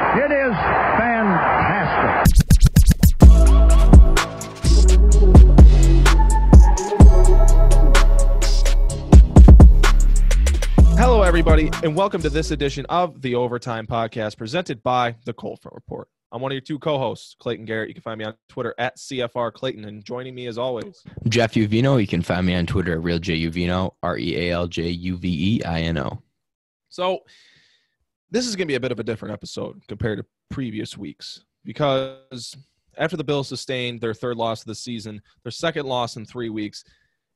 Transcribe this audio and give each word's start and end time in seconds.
It 0.00 0.30
is 0.30 0.54
fantastic. 0.96 2.36
Hello, 10.96 11.22
everybody, 11.22 11.68
and 11.82 11.96
welcome 11.96 12.22
to 12.22 12.30
this 12.30 12.52
edition 12.52 12.86
of 12.88 13.20
the 13.22 13.34
Overtime 13.34 13.88
Podcast 13.88 14.36
presented 14.38 14.84
by 14.84 15.16
the 15.24 15.32
Cold 15.32 15.60
Front 15.60 15.74
Report. 15.74 16.06
I'm 16.30 16.40
one 16.42 16.52
of 16.52 16.54
your 16.54 16.60
two 16.60 16.78
co-hosts, 16.78 17.34
Clayton 17.40 17.64
Garrett. 17.64 17.88
You 17.88 17.94
can 17.94 18.02
find 18.04 18.20
me 18.20 18.24
on 18.24 18.34
Twitter 18.48 18.76
at 18.78 18.98
CFR 18.98 19.52
Clayton, 19.52 19.84
and 19.84 20.04
joining 20.04 20.36
me 20.36 20.46
as 20.46 20.58
always, 20.58 21.02
Jeff 21.28 21.54
Uvino. 21.54 22.00
You 22.00 22.06
can 22.06 22.22
find 22.22 22.46
me 22.46 22.54
on 22.54 22.66
Twitter 22.66 22.92
at 22.92 23.02
Real 23.02 23.18
RealJUvino, 23.18 23.94
R 24.04 24.16
E 24.16 24.36
A 24.48 24.52
L 24.52 24.68
J 24.68 24.90
U 24.90 25.16
V 25.16 25.56
E 25.56 25.64
I 25.64 25.80
N 25.80 25.98
O. 25.98 26.22
So, 26.88 27.20
this 28.30 28.46
is 28.46 28.56
going 28.56 28.66
to 28.66 28.72
be 28.72 28.76
a 28.76 28.80
bit 28.80 28.92
of 28.92 29.00
a 29.00 29.04
different 29.04 29.32
episode 29.32 29.80
compared 29.88 30.18
to 30.18 30.24
previous 30.50 30.96
weeks 30.96 31.44
because 31.64 32.56
after 32.96 33.16
the 33.16 33.24
Bills 33.24 33.48
sustained 33.48 34.00
their 34.00 34.14
third 34.14 34.36
loss 34.36 34.60
of 34.60 34.66
the 34.66 34.74
season, 34.74 35.22
their 35.44 35.52
second 35.52 35.86
loss 35.86 36.16
in 36.16 36.24
three 36.24 36.50
weeks, 36.50 36.84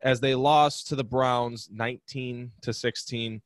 as 0.02 0.20
they 0.20 0.34
lost 0.34 0.88
to 0.88 0.96
the 0.96 1.04
Browns 1.04 1.68
19 1.72 2.50
to 2.62 2.72
16. 2.72 3.40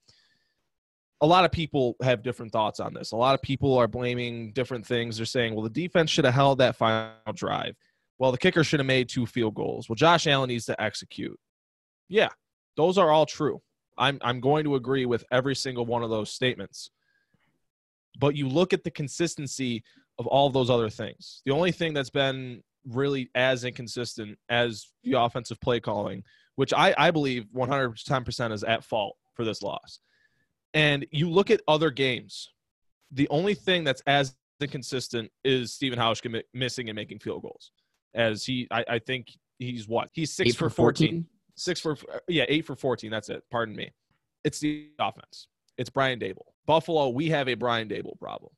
A 1.22 1.26
lot 1.26 1.44
of 1.44 1.52
people 1.52 1.96
have 2.02 2.22
different 2.22 2.52
thoughts 2.52 2.80
on 2.80 2.92
this. 2.92 3.12
A 3.12 3.16
lot 3.16 3.34
of 3.34 3.42
people 3.42 3.76
are 3.76 3.88
blaming 3.88 4.52
different 4.52 4.86
things. 4.86 5.16
They're 5.16 5.26
saying, 5.26 5.54
well, 5.54 5.62
the 5.62 5.70
defense 5.70 6.10
should 6.10 6.24
have 6.24 6.34
held 6.34 6.58
that 6.58 6.76
final 6.76 7.12
drive. 7.34 7.74
Well, 8.18 8.32
the 8.32 8.38
kicker 8.38 8.64
should 8.64 8.80
have 8.80 8.86
made 8.86 9.08
two 9.08 9.26
field 9.26 9.54
goals. 9.54 9.88
Well, 9.88 9.96
Josh 9.96 10.26
Allen 10.26 10.48
needs 10.48 10.66
to 10.66 10.80
execute. 10.80 11.38
Yeah, 12.08 12.28
those 12.76 12.98
are 12.98 13.10
all 13.10 13.26
true. 13.26 13.60
I'm, 13.98 14.18
I'm 14.22 14.40
going 14.40 14.64
to 14.64 14.74
agree 14.74 15.06
with 15.06 15.24
every 15.30 15.54
single 15.54 15.86
one 15.86 16.02
of 16.02 16.10
those 16.10 16.30
statements. 16.30 16.90
But 18.18 18.34
you 18.34 18.48
look 18.48 18.72
at 18.72 18.84
the 18.84 18.90
consistency 18.90 19.82
of 20.18 20.26
all 20.26 20.46
of 20.46 20.52
those 20.52 20.70
other 20.70 20.88
things. 20.88 21.42
The 21.44 21.52
only 21.52 21.72
thing 21.72 21.92
that's 21.92 22.10
been 22.10 22.62
really 22.86 23.30
as 23.34 23.64
inconsistent 23.64 24.38
as 24.48 24.86
the 25.02 25.20
offensive 25.20 25.60
play 25.60 25.80
calling, 25.80 26.22
which 26.54 26.72
I, 26.72 26.94
I 26.96 27.10
believe 27.10 27.46
110% 27.54 28.52
is 28.52 28.64
at 28.64 28.84
fault 28.84 29.16
for 29.34 29.44
this 29.44 29.62
loss. 29.62 30.00
And 30.74 31.06
you 31.10 31.30
look 31.30 31.50
at 31.50 31.60
other 31.68 31.90
games, 31.90 32.50
the 33.12 33.28
only 33.28 33.54
thing 33.54 33.84
that's 33.84 34.02
as 34.06 34.34
inconsistent 34.60 35.30
is 35.44 35.72
Stephen 35.72 35.98
Hauschka 35.98 36.42
missing 36.54 36.88
and 36.88 36.96
making 36.96 37.18
field 37.18 37.42
goals. 37.42 37.72
As 38.14 38.44
he, 38.44 38.66
I, 38.70 38.84
I 38.88 38.98
think 38.98 39.28
he's 39.58 39.86
what? 39.86 40.08
He's 40.12 40.32
six 40.32 40.50
Eight 40.50 40.56
for 40.56 40.70
14. 40.70 41.26
Six 41.56 41.80
for, 41.80 41.96
yeah, 42.28 42.44
eight 42.48 42.66
for 42.66 42.76
14. 42.76 43.10
That's 43.10 43.28
it. 43.28 43.42
Pardon 43.50 43.76
me. 43.76 43.90
It's 44.44 44.58
the 44.58 44.88
offense. 44.98 45.48
It's 45.76 45.90
Brian 45.90 46.18
Daboll. 46.18 46.52
Buffalo, 46.66 47.08
we 47.08 47.30
have 47.30 47.48
a 47.48 47.54
Brian 47.54 47.88
Daboll 47.88 48.18
problem. 48.18 48.52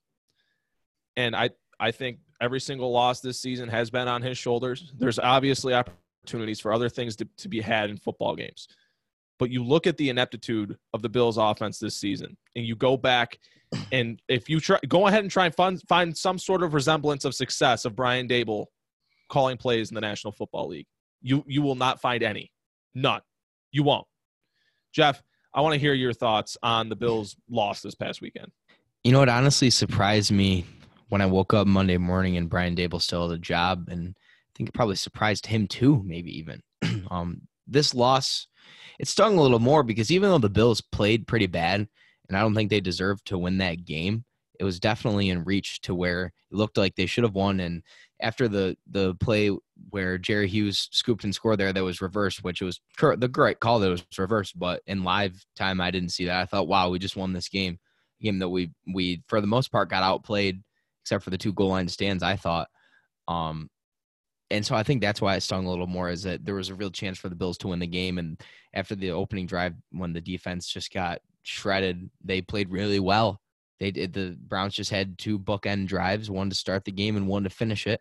And 1.17 1.37
I, 1.37 1.51
I 1.79 1.91
think 1.91 2.19
every 2.41 2.61
single 2.61 2.91
loss 2.91 3.21
this 3.21 3.41
season 3.41 3.69
has 3.69 3.91
been 3.91 4.09
on 4.09 4.23
his 4.23 4.39
shoulders. 4.39 4.93
There's 4.99 5.19
obviously 5.19 5.75
opportunities 5.75 6.61
for 6.61 6.73
other 6.73 6.89
things 6.89 7.17
to, 7.17 7.29
to 7.39 7.49
be 7.49 7.61
had 7.61 7.91
in 7.91 7.97
football 7.97 8.35
games. 8.37 8.69
But 9.39 9.51
you 9.51 9.63
look 9.65 9.87
at 9.87 9.97
the 9.97 10.09
ineptitude 10.09 10.77
of 10.93 11.03
the 11.03 11.09
Bills 11.09 11.39
offense 11.39 11.79
this 11.79 11.97
season 11.97 12.37
and 12.57 12.65
you 12.65 12.75
go 12.75 12.97
back 12.97 13.39
and 13.93 14.21
if 14.29 14.49
you 14.49 14.61
try 14.61 14.79
go 14.89 15.07
ahead 15.07 15.23
and 15.23 15.31
try 15.31 15.47
and 15.47 15.55
find 15.55 15.81
find 15.89 16.17
some 16.17 16.39
sort 16.39 16.63
of 16.63 16.75
resemblance 16.75 17.25
of 17.25 17.35
success 17.35 17.85
of 17.85 17.95
Brian 17.95 18.27
Daboll 18.27 18.67
calling 19.29 19.57
plays 19.57 19.91
in 19.91 19.95
the 19.95 20.01
National 20.01 20.33
Football 20.33 20.69
League. 20.69 20.87
You 21.21 21.45
you 21.47 21.63
will 21.63 21.75
not 21.75 22.01
find 22.01 22.23
any. 22.23 22.51
None. 22.95 23.21
You 23.71 23.83
won't. 23.83 24.07
Jeff, 24.93 25.23
I 25.55 25.61
want 25.61 25.75
to 25.75 25.81
hear 25.81 25.95
your 25.95 26.13
thoughts 26.13 26.57
on 26.63 26.89
the 26.89 26.97
Bills 26.97 27.37
loss 27.49 27.81
this 27.81 27.95
past 27.95 28.21
weekend. 28.21 28.51
You 29.05 29.13
know 29.13 29.21
what 29.21 29.29
honestly 29.29 29.71
surprised 29.71 30.31
me 30.31 30.67
when 31.09 31.21
I 31.21 31.27
woke 31.27 31.55
up 31.55 31.67
Monday 31.67 31.97
morning 31.97 32.37
and 32.37 32.51
Brian 32.51 32.77
Daboll 32.77 33.01
still 33.01 33.29
had 33.29 33.39
a 33.39 33.41
job, 33.41 33.89
and 33.89 34.15
I 34.19 34.51
think 34.55 34.69
it 34.69 34.75
probably 34.75 34.97
surprised 34.97 35.47
him 35.47 35.67
too, 35.67 36.03
maybe 36.05 36.37
even. 36.39 36.63
um, 37.11 37.43
this 37.67 37.95
loss, 37.95 38.47
it 38.99 39.09
stung 39.09 39.39
a 39.39 39.43
little 39.43 39.59
more 39.59 39.83
because 39.83 40.11
even 40.11 40.31
though 40.31 40.39
the 40.39 40.51
Bills 40.51 40.81
played 40.81 41.27
pretty 41.27 41.47
bad, 41.47 41.89
and 42.29 42.37
I 42.37 42.41
don't 42.41 42.55
think 42.55 42.71
they 42.71 42.81
deserved 42.81 43.27
to 43.27 43.39
win 43.39 43.59
that 43.59 43.85
game, 43.85 44.25
it 44.61 44.65
was 44.65 44.81
definitely 44.81 45.31
in 45.31 45.45
reach 45.45 45.81
to 45.83 45.95
where 45.95 46.27
it 46.27 46.57
looked 46.57 46.77
like 46.77 46.95
they 46.95 47.07
should 47.07 47.25
have 47.25 47.35
won. 47.35 47.61
And 47.61 47.83
after 48.21 48.49
the 48.49 48.77
the 48.91 49.15
play 49.15 49.51
where 49.91 50.19
Jerry 50.19 50.49
Hughes 50.49 50.89
scooped 50.93 51.25
and 51.25 51.35
scored 51.35 51.59
there, 51.59 51.73
that 51.73 51.85
was 51.85 52.01
reversed, 52.01 52.43
which 52.43 52.61
was 52.61 52.81
the 52.99 53.29
great 53.29 53.61
call 53.61 53.79
that 53.81 53.91
was 53.91 54.05
reversed. 54.19 54.59
But 54.59 54.83
in 54.87 55.05
live 55.05 55.45
time, 55.57 55.81
I 55.81 55.91
didn't 55.91 56.11
see 56.11 56.27
that. 56.27 56.41
I 56.41 56.47
thought, 56.47 56.69
wow, 56.69 56.91
we 56.91 56.99
just 56.99 57.17
won 57.17 57.33
this 57.33 57.49
game, 57.49 57.79
game 58.21 58.39
that 58.41 58.49
we 58.49 58.71
we 58.93 59.23
for 59.29 59.41
the 59.41 59.47
most 59.47 59.73
part 59.73 59.91
got 59.91 60.03
outplayed 60.03 60.63
except 61.03 61.25
for 61.25 61.31
the 61.31 61.39
two 61.39 61.55
goal 61.55 61.69
line 61.69 61.89
stands, 61.89 62.23
I 62.23 62.37
thought. 62.37 62.69
Um, 63.29 63.71
and 64.51 64.65
so 64.65 64.75
I 64.75 64.83
think 64.83 65.01
that's 65.01 65.21
why 65.21 65.37
it 65.37 65.43
stung 65.43 65.67
a 65.67 65.71
little 65.71 65.87
more 65.87 66.11
is 66.11 66.23
that 66.23 66.45
there 66.45 66.55
was 66.55 66.69
a 66.69 66.75
real 66.75 66.91
chance 66.91 67.19
for 67.19 67.29
the 67.29 67.35
Bills 67.35 67.59
to 67.59 67.69
win 67.69 67.79
the 67.79 67.87
game. 67.87 68.19
And 68.19 68.41
after 68.75 68.95
the 68.95 69.11
opening 69.11 69.47
drive, 69.47 69.75
when 69.91 70.13
the 70.13 70.21
defense 70.21 70.69
just 70.69 70.93
got 70.93 71.21
shredded, 71.43 72.11
they 72.25 72.41
played 72.43 72.71
really 72.71 73.01
well. 73.01 73.41
They 73.81 73.91
did 73.91 74.13
the 74.13 74.37
Browns 74.39 74.75
just 74.75 74.91
had 74.91 75.19
two 75.19 75.39
bookend 75.39 75.87
drives, 75.87 76.31
one 76.31 76.51
to 76.51 76.57
start 76.57 76.85
the 76.85 76.93
game 76.93 77.17
and 77.17 77.27
one 77.27 77.45
to 77.45 77.51
finish 77.51 77.87
it. 77.87 78.01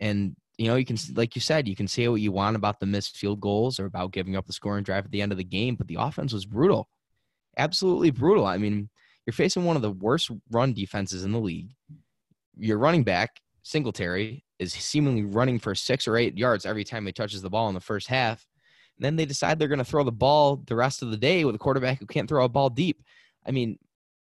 And 0.00 0.36
you 0.58 0.68
know, 0.68 0.76
you 0.76 0.84
can 0.84 0.96
like 1.14 1.34
you 1.34 1.40
said, 1.40 1.66
you 1.66 1.76
can 1.76 1.88
say 1.88 2.08
what 2.08 2.20
you 2.20 2.32
want 2.32 2.56
about 2.56 2.80
the 2.80 2.86
missed 2.86 3.16
field 3.16 3.40
goals 3.40 3.80
or 3.80 3.86
about 3.86 4.12
giving 4.12 4.36
up 4.36 4.46
the 4.46 4.52
scoring 4.52 4.84
drive 4.84 5.04
at 5.04 5.10
the 5.10 5.22
end 5.22 5.32
of 5.32 5.38
the 5.38 5.44
game, 5.44 5.74
but 5.74 5.88
the 5.88 5.96
offense 5.98 6.32
was 6.32 6.46
brutal. 6.46 6.88
Absolutely 7.56 8.10
brutal. 8.10 8.46
I 8.46 8.58
mean, 8.58 8.88
you're 9.26 9.32
facing 9.32 9.64
one 9.64 9.76
of 9.76 9.82
the 9.82 9.90
worst 9.90 10.30
run 10.50 10.72
defenses 10.72 11.24
in 11.24 11.32
the 11.32 11.40
league 11.40 11.70
your 12.58 12.78
running 12.78 13.04
back 13.04 13.40
Singletary 13.62 14.44
is 14.58 14.72
seemingly 14.72 15.24
running 15.24 15.58
for 15.58 15.74
six 15.74 16.06
or 16.06 16.16
eight 16.16 16.36
yards 16.36 16.66
every 16.66 16.84
time 16.84 17.06
he 17.06 17.12
touches 17.12 17.42
the 17.42 17.50
ball 17.50 17.68
in 17.68 17.74
the 17.74 17.80
first 17.80 18.08
half. 18.08 18.46
And 18.96 19.04
then 19.04 19.16
they 19.16 19.24
decide 19.24 19.58
they're 19.58 19.68
going 19.68 19.78
to 19.78 19.84
throw 19.84 20.04
the 20.04 20.12
ball 20.12 20.62
the 20.66 20.76
rest 20.76 21.02
of 21.02 21.10
the 21.10 21.16
day 21.16 21.44
with 21.44 21.54
a 21.54 21.58
quarterback 21.58 21.98
who 21.98 22.06
can't 22.06 22.28
throw 22.28 22.44
a 22.44 22.48
ball 22.48 22.70
deep. 22.70 23.02
I 23.46 23.50
mean, 23.50 23.78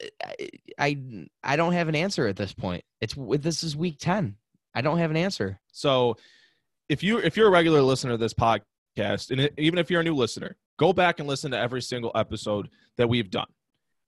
eh, 0.02 0.48
I 0.78 1.28
I 1.44 1.56
don't 1.56 1.74
have 1.74 1.88
an 1.88 1.96
answer 1.96 2.28
at 2.28 2.36
this 2.36 2.54
point. 2.54 2.84
It's 3.00 3.16
this 3.18 3.64
is 3.64 3.78
week 3.78 3.98
ten. 4.00 4.36
I 4.76 4.82
don't 4.82 5.00
have 5.00 5.12
an 5.12 5.18
answer. 5.18 5.60
So, 5.72 6.16
if 6.88 7.04
you 7.04 7.20
if 7.20 7.38
you're 7.38 7.48
a 7.48 7.52
regular 7.52 7.82
listener 7.82 8.12
to 8.12 8.18
this 8.18 8.34
podcast, 8.34 9.32
and 9.32 9.50
even 9.58 9.80
if 9.80 9.92
you're 9.92 10.02
a 10.02 10.04
new 10.04 10.16
listener, 10.16 10.58
go 10.78 10.94
back 10.94 11.20
and 11.20 11.28
listen 11.28 11.52
to 11.52 11.58
every 11.58 11.82
single 11.82 12.12
episode 12.16 12.70
that 12.98 13.08
we've 13.08 13.30
done. 13.30 13.48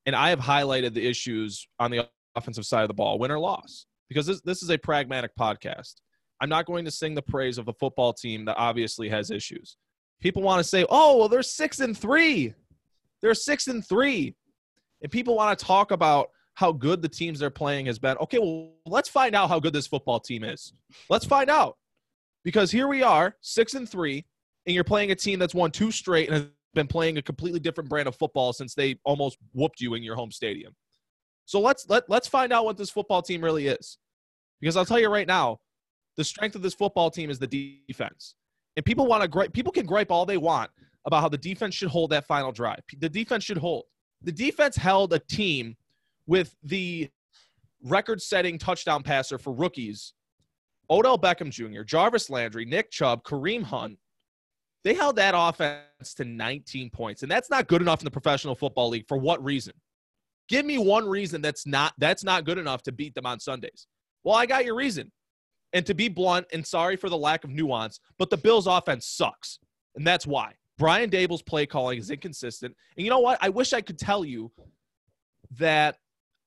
And 0.06 0.16
I 0.16 0.30
have 0.30 0.40
highlighted 0.40 0.94
the 0.94 1.08
issues 1.08 1.68
on 1.80 1.92
the 1.92 2.08
offensive 2.36 2.66
side 2.66 2.82
of 2.82 2.88
the 2.88 2.94
ball, 2.94 3.20
win 3.20 3.32
or 3.32 3.40
loss 3.40 3.86
because 4.10 4.26
this, 4.26 4.42
this 4.42 4.64
is 4.64 4.70
a 4.70 4.78
pragmatic 4.78 5.32
podcast. 5.40 5.96
I'm 6.42 6.50
not 6.50 6.66
going 6.66 6.86
to 6.86 6.92
sing 6.92 7.14
the 7.14 7.22
praise 7.22 7.58
of 7.58 7.66
the 7.66 7.74
football 7.74 8.14
team 8.14 8.46
that 8.46 8.58
obviously 8.58 9.08
has 9.10 9.32
issues. 9.32 9.78
People 10.20 10.42
want 10.42 10.60
to 10.60 10.64
say, 10.64 10.86
oh, 10.90 11.18
well, 11.18 11.30
they're 11.30 11.44
six 11.44 11.80
and 11.80 11.98
three. 11.98 12.54
They're 13.22 13.34
six 13.34 13.68
and 13.68 13.88
three. 13.88 14.36
And 15.02 15.12
people 15.12 15.36
want 15.36 15.58
to 15.58 15.66
talk 15.66 15.92
about 15.92 16.30
how 16.56 16.72
good 16.72 17.02
the 17.02 17.10
teams 17.10 17.40
they're 17.40 17.50
playing 17.50 17.86
has 17.88 18.00
been. 18.00 18.18
Okay, 18.18 18.40
well, 18.40 18.74
let's 18.86 19.10
find 19.10 19.36
out 19.36 19.50
how 19.50 19.60
good 19.60 19.74
this 19.74 19.88
football 19.88 20.20
team 20.20 20.44
is. 20.44 20.74
Let's 21.10 21.26
find 21.26 21.50
out. 21.50 21.78
Because 22.44 22.72
here 22.72 22.88
we 22.88 23.04
are, 23.04 23.36
six 23.42 23.74
and 23.76 23.88
three, 23.88 24.26
and 24.66 24.74
you're 24.74 24.84
playing 24.84 25.12
a 25.12 25.16
team 25.16 25.40
that's 25.40 25.56
won 25.56 25.72
two 25.72 25.92
straight 25.92 26.30
and 26.30 26.38
has 26.38 26.48
been 26.74 26.88
playing 26.88 27.18
a 27.18 27.22
completely 27.22 27.60
different 27.60 27.90
brand 27.90 28.08
of 28.08 28.16
football 28.16 28.54
since 28.54 28.74
they 28.74 28.96
almost 29.04 29.38
whooped 29.54 29.82
you 29.82 29.94
in 29.94 30.04
your 30.04 30.16
home 30.16 30.32
stadium. 30.32 30.74
So 31.46 31.60
let's 31.60 31.88
let 31.90 32.10
let's 32.10 32.28
find 32.28 32.54
out 32.54 32.66
what 32.66 32.78
this 32.78 32.90
football 32.90 33.22
team 33.22 33.44
really 33.44 33.68
is. 33.68 33.98
Because 34.60 34.78
I'll 34.78 34.86
tell 34.86 35.00
you 35.00 35.10
right 35.10 35.28
now, 35.28 35.58
the 36.18 36.24
strength 36.24 36.56
of 36.56 36.62
this 36.62 36.74
football 36.74 37.10
team 37.12 37.30
is 37.30 37.40
the 37.40 37.84
defense. 37.88 38.36
And 38.76 38.86
people 38.86 39.06
want 39.06 39.22
to 39.22 39.28
gripe 39.28 39.54
people 39.54 39.72
can 39.72 39.86
gripe 39.86 40.12
all 40.12 40.26
they 40.26 40.38
want 40.38 40.72
about 41.06 41.22
how 41.22 41.30
the 41.30 41.38
defense 41.38 41.76
should 41.76 41.90
hold 41.90 42.12
that 42.12 42.26
final 42.26 42.52
drive. 42.52 42.80
The 43.00 43.10
defense 43.10 43.44
should 43.44 43.58
hold. 43.58 43.86
The 44.24 44.32
defense 44.32 44.76
held 44.76 45.14
a 45.14 45.20
team 45.20 45.76
with 46.32 46.56
the 46.64 47.10
record-setting 47.84 48.58
touchdown 48.58 49.04
passer 49.04 49.38
for 49.38 49.52
rookies, 49.52 50.14
Odell 50.90 51.18
Beckham 51.18 51.50
Jr., 51.50 51.82
Jarvis 51.84 52.30
Landry, 52.30 52.64
Nick 52.64 52.90
Chubb, 52.90 53.22
Kareem 53.24 53.62
Hunt. 53.62 53.98
They 54.86 54.94
held 54.94 55.18
that 55.18 55.34
offense 55.36 56.14
to 56.16 56.24
19 56.24 56.90
points, 56.90 57.24
and 57.24 57.30
that's 57.30 57.50
not 57.50 57.68
good 57.68 57.82
enough 57.82 58.00
in 58.00 58.06
the 58.06 58.12
professional 58.12 58.56
football 58.56 58.88
league. 58.88 59.10
For 59.10 59.18
what 59.18 59.44
reason? 59.44 59.74
Give 60.48 60.66
me 60.66 60.78
one 60.78 61.06
reason 61.06 61.42
that's 61.42 61.68
not 61.68 61.94
that's 61.98 62.24
not 62.24 62.46
good 62.46 62.58
enough 62.58 62.82
to 62.84 62.94
beat 62.94 63.14
them 63.14 63.26
on 63.26 63.42
Sundays. 63.42 63.88
Well, 64.24 64.36
I 64.36 64.46
got 64.46 64.64
your 64.64 64.76
reason. 64.76 65.12
And 65.74 65.86
to 65.86 65.94
be 65.94 66.08
blunt, 66.08 66.48
and 66.54 66.66
sorry 66.66 66.96
for 66.96 67.10
the 67.10 67.18
lack 67.18 67.44
of 67.44 67.50
nuance, 67.50 68.00
but 68.18 68.30
the 68.30 68.38
Bills' 68.38 68.68
offense 68.68 69.06
sucks. 69.06 69.60
And 69.96 70.08
that's 70.08 70.26
why. 70.26 70.54
Brian 70.78 71.10
Daboll's 71.10 71.42
play 71.42 71.66
calling 71.66 72.00
is 72.00 72.10
inconsistent. 72.10 72.74
And 72.96 73.04
you 73.04 73.10
know 73.10 73.20
what? 73.20 73.38
I 73.42 73.50
wish 73.50 73.74
I 73.74 73.82
could 73.82 74.00
tell 74.00 74.24
you 74.24 74.50
that 75.58 75.98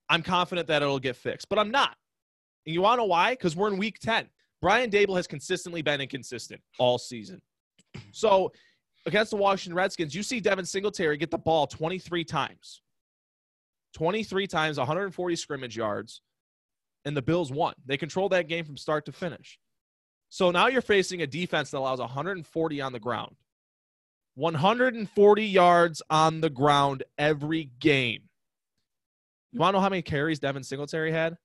I'm 0.08 0.22
confident 0.22 0.68
that 0.68 0.82
it'll 0.82 0.98
get 0.98 1.16
fixed, 1.16 1.48
but 1.48 1.58
I'm 1.58 1.70
not. 1.70 1.96
And 2.66 2.74
you 2.74 2.82
want 2.82 2.98
to 2.98 3.02
know 3.02 3.06
why? 3.06 3.32
Because 3.32 3.56
we're 3.56 3.68
in 3.68 3.78
week 3.78 3.98
10. 4.00 4.28
Brian 4.60 4.90
Daboll 4.90 5.16
has 5.16 5.26
consistently 5.26 5.82
been 5.82 6.00
inconsistent 6.00 6.60
all 6.78 6.98
season. 6.98 7.40
So 8.12 8.52
against 9.06 9.30
the 9.30 9.36
Washington 9.36 9.76
Redskins, 9.76 10.14
you 10.14 10.22
see 10.22 10.40
Devin 10.40 10.64
Singletary 10.64 11.16
get 11.16 11.30
the 11.30 11.38
ball 11.38 11.66
23 11.66 12.24
times. 12.24 12.80
23 13.94 14.46
times, 14.46 14.78
140 14.78 15.36
scrimmage 15.36 15.76
yards. 15.76 16.22
and 17.04 17.16
the 17.16 17.22
Bills 17.22 17.52
won. 17.52 17.74
They 17.86 17.96
controlled 17.96 18.32
that 18.32 18.48
game 18.48 18.64
from 18.64 18.76
start 18.76 19.04
to 19.06 19.12
finish. 19.12 19.58
So 20.30 20.50
now 20.50 20.66
you're 20.68 20.82
facing 20.82 21.22
a 21.22 21.26
defense 21.26 21.70
that 21.70 21.78
allows 21.78 22.00
140 22.00 22.80
on 22.80 22.92
the 22.92 22.98
ground, 22.98 23.36
140 24.34 25.44
yards 25.44 26.02
on 26.10 26.40
the 26.40 26.50
ground 26.50 27.04
every 27.18 27.70
game. 27.78 28.22
You 29.54 29.60
want 29.60 29.72
to 29.72 29.78
know 29.78 29.82
how 29.82 29.88
many 29.88 30.02
carries 30.02 30.40
Devin 30.40 30.64
Singletary 30.64 31.12
had? 31.12 31.36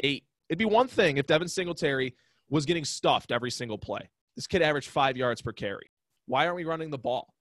Eight. 0.00 0.24
It'd 0.50 0.58
be 0.58 0.66
one 0.66 0.88
thing 0.88 1.16
if 1.16 1.26
Devin 1.26 1.48
Singletary 1.48 2.14
was 2.50 2.66
getting 2.66 2.84
stuffed 2.84 3.32
every 3.32 3.50
single 3.50 3.78
play. 3.78 4.10
This 4.36 4.46
kid 4.46 4.60
averaged 4.60 4.90
five 4.90 5.16
yards 5.16 5.40
per 5.40 5.52
carry. 5.52 5.90
Why 6.26 6.44
aren't 6.44 6.56
we 6.56 6.64
running 6.64 6.90
the 6.90 6.98
ball? 6.98 7.32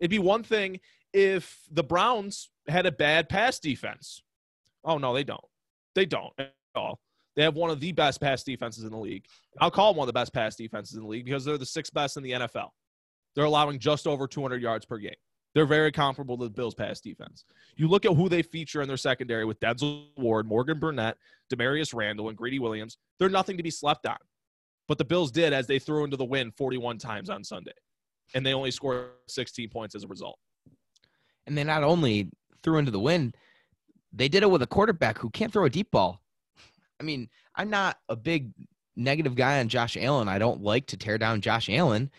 It'd 0.00 0.10
be 0.10 0.18
one 0.18 0.42
thing 0.42 0.80
if 1.12 1.60
the 1.70 1.84
Browns 1.84 2.50
had 2.66 2.84
a 2.84 2.90
bad 2.90 3.28
pass 3.28 3.60
defense. 3.60 4.24
Oh, 4.84 4.98
no, 4.98 5.14
they 5.14 5.22
don't. 5.22 5.40
They 5.94 6.04
don't 6.04 6.32
at 6.40 6.52
all. 6.74 6.98
They 7.36 7.44
have 7.44 7.54
one 7.54 7.70
of 7.70 7.78
the 7.78 7.92
best 7.92 8.20
pass 8.20 8.42
defenses 8.42 8.82
in 8.82 8.90
the 8.90 8.98
league. 8.98 9.24
I'll 9.60 9.70
call 9.70 9.92
them 9.92 9.98
one 9.98 10.08
of 10.08 10.12
the 10.12 10.18
best 10.18 10.34
pass 10.34 10.56
defenses 10.56 10.96
in 10.96 11.02
the 11.02 11.08
league 11.08 11.24
because 11.24 11.44
they're 11.44 11.58
the 11.58 11.64
sixth 11.64 11.94
best 11.94 12.16
in 12.16 12.24
the 12.24 12.32
NFL. 12.32 12.70
They're 13.36 13.44
allowing 13.44 13.78
just 13.78 14.08
over 14.08 14.26
200 14.26 14.60
yards 14.60 14.84
per 14.84 14.98
game. 14.98 15.14
They're 15.54 15.66
very 15.66 15.92
comparable 15.92 16.36
to 16.38 16.44
the 16.44 16.50
Bills' 16.50 16.74
pass 16.74 17.00
defense. 17.00 17.44
You 17.76 17.86
look 17.86 18.04
at 18.04 18.14
who 18.14 18.28
they 18.28 18.42
feature 18.42 18.82
in 18.82 18.88
their 18.88 18.96
secondary 18.96 19.44
with 19.44 19.60
Denzel 19.60 20.06
Ward, 20.16 20.46
Morgan 20.46 20.80
Burnett, 20.80 21.16
Damarious 21.52 21.94
Randall, 21.94 22.28
and 22.28 22.36
Greedy 22.36 22.58
Williams. 22.58 22.98
They're 23.18 23.28
nothing 23.28 23.56
to 23.56 23.62
be 23.62 23.70
slept 23.70 24.04
on. 24.06 24.16
But 24.88 24.98
the 24.98 25.04
Bills 25.04 25.30
did 25.30 25.52
as 25.52 25.66
they 25.66 25.78
threw 25.78 26.04
into 26.04 26.16
the 26.16 26.24
wind 26.24 26.54
41 26.56 26.98
times 26.98 27.30
on 27.30 27.44
Sunday, 27.44 27.72
and 28.34 28.44
they 28.44 28.52
only 28.52 28.70
scored 28.70 29.10
16 29.28 29.68
points 29.70 29.94
as 29.94 30.04
a 30.04 30.08
result. 30.08 30.38
And 31.46 31.56
they 31.56 31.64
not 31.64 31.84
only 31.84 32.30
threw 32.62 32.78
into 32.78 32.90
the 32.90 33.00
wind, 33.00 33.36
they 34.12 34.28
did 34.28 34.42
it 34.42 34.50
with 34.50 34.62
a 34.62 34.66
quarterback 34.66 35.18
who 35.18 35.30
can't 35.30 35.52
throw 35.52 35.64
a 35.64 35.70
deep 35.70 35.90
ball. 35.90 36.20
I 37.00 37.04
mean, 37.04 37.28
I'm 37.54 37.70
not 37.70 37.98
a 38.08 38.16
big 38.16 38.52
negative 38.96 39.36
guy 39.36 39.60
on 39.60 39.68
Josh 39.68 39.96
Allen. 39.96 40.28
I 40.28 40.38
don't 40.38 40.62
like 40.62 40.86
to 40.88 40.96
tear 40.96 41.16
down 41.16 41.40
Josh 41.40 41.68
Allen, 41.70 42.10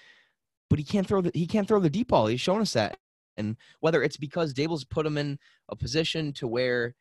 but 0.70 0.80
he 0.80 0.86
can't 0.86 1.08
throw 1.08 1.22
the 1.22 1.32
he 1.34 1.48
can't 1.48 1.68
throw 1.68 1.80
the 1.80 1.90
deep 1.90 2.10
ball. 2.10 2.28
He's 2.28 2.42
shown 2.42 2.62
us 2.62 2.74
that. 2.74 2.98
And 3.38 3.58
whether 3.80 4.04
it's 4.04 4.18
because 4.18 4.54
Daboll's 4.54 4.86
put 4.86 5.06
him 5.06 5.18
in 5.18 5.38
a 5.70 5.76
position 5.76 6.34
to 6.34 6.48
where, 6.48 6.96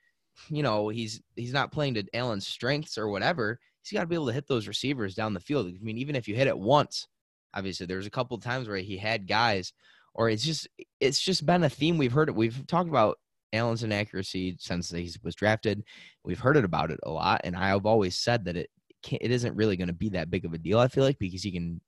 you 0.49 0.63
know, 0.63 0.89
he's 0.89 1.21
he's 1.37 1.53
not 1.53 1.73
playing 1.73 1.95
to 1.95 2.05
Allen's 2.15 2.47
strengths 2.47 2.99
or 2.99 3.09
whatever, 3.09 3.59
he's 3.83 3.97
got 3.97 4.03
to 4.03 4.07
be 4.07 4.15
able 4.15 4.27
to 4.27 4.33
hit 4.33 4.47
those 4.47 4.69
receivers 4.69 5.15
down 5.15 5.35
the 5.35 5.41
field. 5.41 5.67
I 5.67 5.79
mean, 5.81 5.99
even 5.99 6.17
if 6.17 6.29
you 6.29 6.35
hit 6.35 6.49
it 6.49 6.59
once, 6.59 7.09
obviously 7.55 7.87
there's 7.87 8.07
a 8.07 8.11
couple 8.11 8.37
of 8.37 8.43
times 8.43 8.69
where 8.69 8.79
he 8.79 8.97
had 8.97 9.29
guys, 9.29 9.73
or 10.15 10.29
it's 10.29 10.45
just 10.45 10.69
it's 11.01 11.21
just 11.21 11.47
been 11.47 11.65
a 11.65 11.69
theme 11.69 11.99
we've 11.99 12.13
heard 12.13 12.29
it. 12.29 12.35
We've 12.35 12.67
talked 12.67 12.89
about 12.89 13.19
Allen's 13.53 13.85
inaccuracy 13.85 14.57
since 14.59 14.91
he 14.91 15.11
was 15.23 15.35
drafted. 15.35 15.85
We've 16.25 16.41
heard 16.41 16.57
it 16.57 16.65
about 16.65 16.91
it 16.91 17.01
a 17.05 17.11
lot, 17.11 17.43
and 17.45 17.57
I've 17.57 17.87
always 17.87 18.17
said 18.17 18.45
that 18.47 18.57
it 18.57 18.71
it 19.13 19.31
isn't 19.31 19.57
really 19.57 19.77
going 19.77 19.89
to 19.89 19.95
be 19.95 20.11
that 20.11 20.31
big 20.31 20.45
of 20.45 20.53
a 20.55 20.59
deal. 20.59 20.79
I 20.79 20.89
feel 20.89 21.05
like 21.05 21.19
because 21.19 21.43
he 21.43 21.53
can 21.53 21.81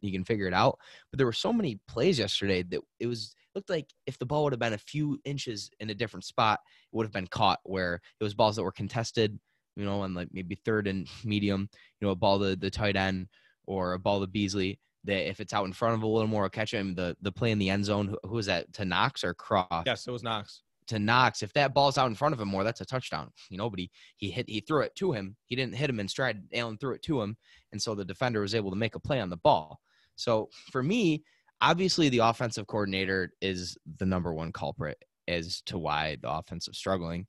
he 0.00 0.12
can 0.12 0.24
figure 0.24 0.46
it 0.46 0.54
out. 0.54 0.78
But 1.10 1.18
there 1.18 1.26
were 1.26 1.32
so 1.32 1.52
many 1.52 1.80
plays 1.88 2.18
yesterday 2.18 2.62
that 2.64 2.80
it 2.98 3.06
was 3.06 3.34
looked 3.56 3.70
like 3.70 3.92
if 4.06 4.18
the 4.18 4.26
ball 4.26 4.44
would 4.44 4.52
have 4.52 4.60
been 4.60 4.72
a 4.72 4.78
few 4.78 5.18
inches 5.24 5.70
in 5.80 5.90
a 5.90 5.94
different 5.94 6.24
spot, 6.24 6.60
it 6.62 6.96
would 6.96 7.06
have 7.06 7.12
been 7.12 7.26
caught. 7.26 7.58
Where 7.64 8.00
it 8.20 8.24
was 8.24 8.34
balls 8.34 8.54
that 8.56 8.62
were 8.62 8.72
contested, 8.72 9.38
you 9.74 9.84
know, 9.84 10.04
and 10.04 10.14
like 10.14 10.28
maybe 10.32 10.54
third 10.54 10.86
and 10.86 11.08
medium, 11.24 11.68
you 12.00 12.06
know, 12.06 12.12
a 12.12 12.16
ball 12.16 12.38
to 12.38 12.54
the 12.54 12.70
tight 12.70 12.96
end 12.96 13.26
or 13.66 13.94
a 13.94 13.98
ball 13.98 14.20
to 14.20 14.28
Beasley. 14.28 14.78
That 15.04 15.28
if 15.28 15.40
it's 15.40 15.52
out 15.52 15.66
in 15.66 15.72
front 15.72 15.94
of 15.94 16.02
a 16.02 16.06
little 16.06 16.28
more, 16.28 16.42
will 16.42 16.48
catch 16.50 16.72
him. 16.72 16.94
The 16.94 17.16
the 17.22 17.32
play 17.32 17.50
in 17.50 17.58
the 17.58 17.70
end 17.70 17.84
zone, 17.84 18.06
who, 18.08 18.18
who 18.24 18.36
was 18.36 18.46
that? 18.46 18.72
To 18.74 18.84
Knox 18.84 19.24
or 19.24 19.34
Croft? 19.34 19.86
Yes, 19.86 20.06
it 20.06 20.12
was 20.12 20.22
Knox 20.22 20.62
to 20.88 20.98
Knox, 20.98 21.42
if 21.42 21.52
that 21.54 21.74
ball's 21.74 21.98
out 21.98 22.06
in 22.06 22.14
front 22.14 22.32
of 22.32 22.40
him 22.40 22.48
more, 22.48 22.64
that's 22.64 22.80
a 22.80 22.86
touchdown. 22.86 23.30
You 23.50 23.58
know, 23.58 23.68
but 23.68 23.78
he 23.78 23.90
he 24.16 24.30
hit 24.30 24.48
he 24.48 24.60
threw 24.60 24.82
it 24.82 24.94
to 24.96 25.12
him. 25.12 25.36
He 25.46 25.56
didn't 25.56 25.74
hit 25.74 25.90
him 25.90 26.00
in 26.00 26.08
stride. 26.08 26.42
Allen 26.54 26.78
threw 26.78 26.94
it 26.94 27.02
to 27.02 27.20
him, 27.20 27.36
and 27.72 27.80
so 27.80 27.94
the 27.94 28.04
defender 28.04 28.40
was 28.40 28.54
able 28.54 28.70
to 28.70 28.76
make 28.76 28.94
a 28.94 29.00
play 29.00 29.20
on 29.20 29.30
the 29.30 29.36
ball. 29.36 29.80
So 30.16 30.48
for 30.70 30.82
me, 30.82 31.24
obviously 31.60 32.08
the 32.08 32.18
offensive 32.18 32.66
coordinator 32.66 33.32
is 33.40 33.76
the 33.98 34.06
number 34.06 34.32
one 34.32 34.52
culprit 34.52 35.02
as 35.28 35.62
to 35.66 35.78
why 35.78 36.16
the 36.20 36.30
offense 36.30 36.68
is 36.68 36.76
struggling. 36.76 37.26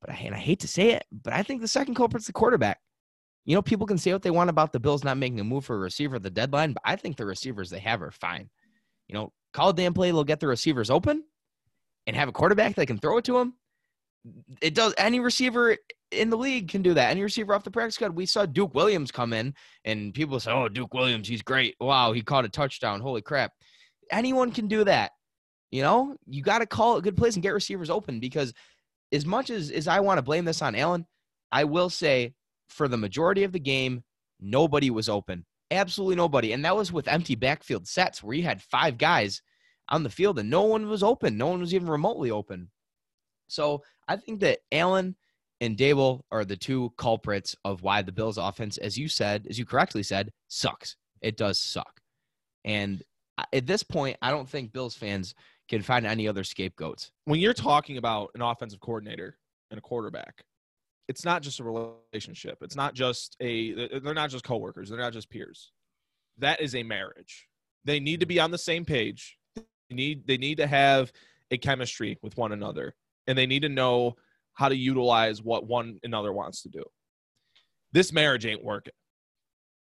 But 0.00 0.10
I, 0.10 0.14
and 0.14 0.34
I 0.34 0.38
hate 0.38 0.60
to 0.60 0.68
say 0.68 0.90
it, 0.90 1.04
but 1.10 1.32
I 1.32 1.42
think 1.42 1.60
the 1.60 1.68
second 1.68 1.94
culprit's 1.94 2.26
the 2.26 2.32
quarterback. 2.32 2.78
You 3.44 3.54
know, 3.54 3.62
people 3.62 3.86
can 3.86 3.98
say 3.98 4.12
what 4.12 4.22
they 4.22 4.30
want 4.30 4.50
about 4.50 4.72
the 4.72 4.80
Bills 4.80 5.04
not 5.04 5.16
making 5.16 5.40
a 5.40 5.44
move 5.44 5.64
for 5.64 5.76
a 5.76 5.78
receiver 5.78 6.16
at 6.16 6.22
the 6.22 6.30
deadline, 6.30 6.72
but 6.72 6.82
I 6.84 6.96
think 6.96 7.16
the 7.16 7.26
receivers 7.26 7.70
they 7.70 7.78
have 7.78 8.02
are 8.02 8.10
fine. 8.10 8.50
You 9.08 9.14
know, 9.14 9.32
call 9.52 9.70
a 9.70 9.74
damn 9.74 9.94
play, 9.94 10.10
they'll 10.10 10.24
get 10.24 10.40
the 10.40 10.48
receivers 10.48 10.90
open 10.90 11.22
and 12.06 12.16
have 12.16 12.28
a 12.28 12.32
quarterback 12.32 12.74
that 12.74 12.86
can 12.86 12.98
throw 12.98 13.18
it 13.18 13.24
to 13.26 13.38
him, 13.38 13.54
it 14.60 14.74
does. 14.74 14.94
Any 14.98 15.20
receiver 15.20 15.76
in 16.10 16.30
the 16.30 16.36
league 16.36 16.68
can 16.68 16.82
do 16.82 16.94
that. 16.94 17.10
Any 17.10 17.22
receiver 17.22 17.54
off 17.54 17.64
the 17.64 17.70
practice 17.70 17.96
squad. 17.96 18.14
We 18.14 18.26
saw 18.26 18.46
Duke 18.46 18.74
Williams 18.74 19.10
come 19.10 19.32
in, 19.32 19.54
and 19.84 20.14
people 20.14 20.40
say, 20.40 20.52
"Oh, 20.52 20.68
Duke 20.68 20.94
Williams, 20.94 21.28
he's 21.28 21.42
great. 21.42 21.76
Wow, 21.80 22.12
he 22.12 22.22
caught 22.22 22.44
a 22.44 22.48
touchdown. 22.48 23.00
Holy 23.00 23.22
crap!" 23.22 23.52
Anyone 24.10 24.52
can 24.52 24.68
do 24.68 24.84
that. 24.84 25.12
You 25.70 25.82
know, 25.82 26.16
you 26.26 26.42
got 26.42 26.60
to 26.60 26.66
call 26.66 26.96
it 26.96 27.04
good 27.04 27.16
plays 27.16 27.36
and 27.36 27.42
get 27.42 27.54
receivers 27.54 27.90
open 27.90 28.20
because, 28.20 28.52
as 29.12 29.26
much 29.26 29.50
as 29.50 29.70
as 29.70 29.88
I 29.88 30.00
want 30.00 30.18
to 30.18 30.22
blame 30.22 30.44
this 30.44 30.62
on 30.62 30.74
Allen, 30.74 31.06
I 31.50 31.64
will 31.64 31.90
say 31.90 32.34
for 32.68 32.88
the 32.88 32.96
majority 32.96 33.44
of 33.44 33.52
the 33.52 33.60
game, 33.60 34.02
nobody 34.40 34.90
was 34.90 35.08
open. 35.08 35.44
Absolutely 35.70 36.16
nobody, 36.16 36.52
and 36.52 36.64
that 36.64 36.76
was 36.76 36.92
with 36.92 37.08
empty 37.08 37.34
backfield 37.34 37.88
sets 37.88 38.22
where 38.22 38.36
you 38.36 38.44
had 38.44 38.62
five 38.62 38.98
guys 38.98 39.42
on 39.88 40.02
the 40.02 40.10
field 40.10 40.38
and 40.38 40.50
no 40.50 40.62
one 40.62 40.88
was 40.88 41.02
open. 41.02 41.36
No 41.36 41.48
one 41.48 41.60
was 41.60 41.74
even 41.74 41.88
remotely 41.88 42.30
open. 42.30 42.70
So 43.48 43.82
I 44.08 44.16
think 44.16 44.40
that 44.40 44.60
Allen 44.72 45.16
and 45.60 45.76
Daboll 45.76 46.22
are 46.30 46.44
the 46.44 46.56
two 46.56 46.92
culprits 46.98 47.56
of 47.64 47.82
why 47.82 48.02
the 48.02 48.12
Bills 48.12 48.38
offense, 48.38 48.78
as 48.78 48.98
you 48.98 49.08
said, 49.08 49.46
as 49.48 49.58
you 49.58 49.64
correctly 49.64 50.02
said, 50.02 50.32
sucks. 50.48 50.96
It 51.22 51.36
does 51.36 51.58
suck. 51.58 52.00
And 52.64 53.02
at 53.52 53.66
this 53.66 53.82
point, 53.82 54.16
I 54.22 54.30
don't 54.30 54.48
think 54.48 54.72
Bills 54.72 54.94
fans 54.94 55.34
can 55.68 55.82
find 55.82 56.06
any 56.06 56.28
other 56.28 56.44
scapegoats. 56.44 57.10
When 57.24 57.40
you're 57.40 57.54
talking 57.54 57.96
about 57.96 58.30
an 58.34 58.42
offensive 58.42 58.80
coordinator 58.80 59.38
and 59.70 59.78
a 59.78 59.82
quarterback, 59.82 60.44
it's 61.08 61.24
not 61.24 61.42
just 61.42 61.60
a 61.60 61.64
relationship. 61.64 62.58
It's 62.62 62.76
not 62.76 62.94
just 62.94 63.36
a 63.40 64.00
they're 64.00 64.14
not 64.14 64.30
just 64.30 64.44
coworkers, 64.44 64.90
they're 64.90 64.98
not 64.98 65.12
just 65.12 65.30
peers. 65.30 65.72
That 66.38 66.60
is 66.60 66.74
a 66.74 66.82
marriage. 66.82 67.48
They 67.84 68.00
need 68.00 68.20
to 68.20 68.26
be 68.26 68.40
on 68.40 68.50
the 68.50 68.58
same 68.58 68.84
page 68.84 69.38
need 69.90 70.26
they 70.26 70.36
need 70.36 70.56
to 70.58 70.66
have 70.66 71.12
a 71.50 71.58
chemistry 71.58 72.18
with 72.22 72.36
one 72.36 72.52
another 72.52 72.94
and 73.26 73.36
they 73.36 73.46
need 73.46 73.62
to 73.62 73.68
know 73.68 74.16
how 74.54 74.68
to 74.68 74.76
utilize 74.76 75.42
what 75.42 75.66
one 75.66 75.98
another 76.02 76.32
wants 76.32 76.62
to 76.62 76.68
do. 76.68 76.82
This 77.92 78.12
marriage 78.12 78.46
ain't 78.46 78.64
working. 78.64 78.94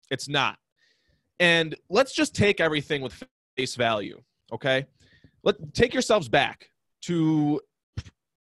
It's 0.09 0.27
not. 0.27 0.57
And 1.39 1.75
let's 1.89 2.13
just 2.13 2.35
take 2.35 2.59
everything 2.59 3.01
with 3.01 3.23
face 3.57 3.75
value, 3.75 4.21
okay? 4.53 4.85
Let 5.43 5.73
take 5.73 5.93
yourselves 5.93 6.29
back 6.29 6.69
to 7.03 7.59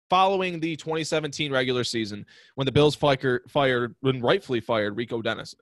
following 0.09 0.59
the 0.59 0.75
2017 0.75 1.51
regular 1.51 1.83
season 1.83 2.25
when 2.55 2.65
the 2.65 2.71
Bills 2.71 2.95
fired, 2.95 3.41
fired 3.49 3.95
when 4.01 4.21
rightfully 4.21 4.59
fired 4.59 4.95
Rico 4.95 5.21
Dennison. 5.21 5.59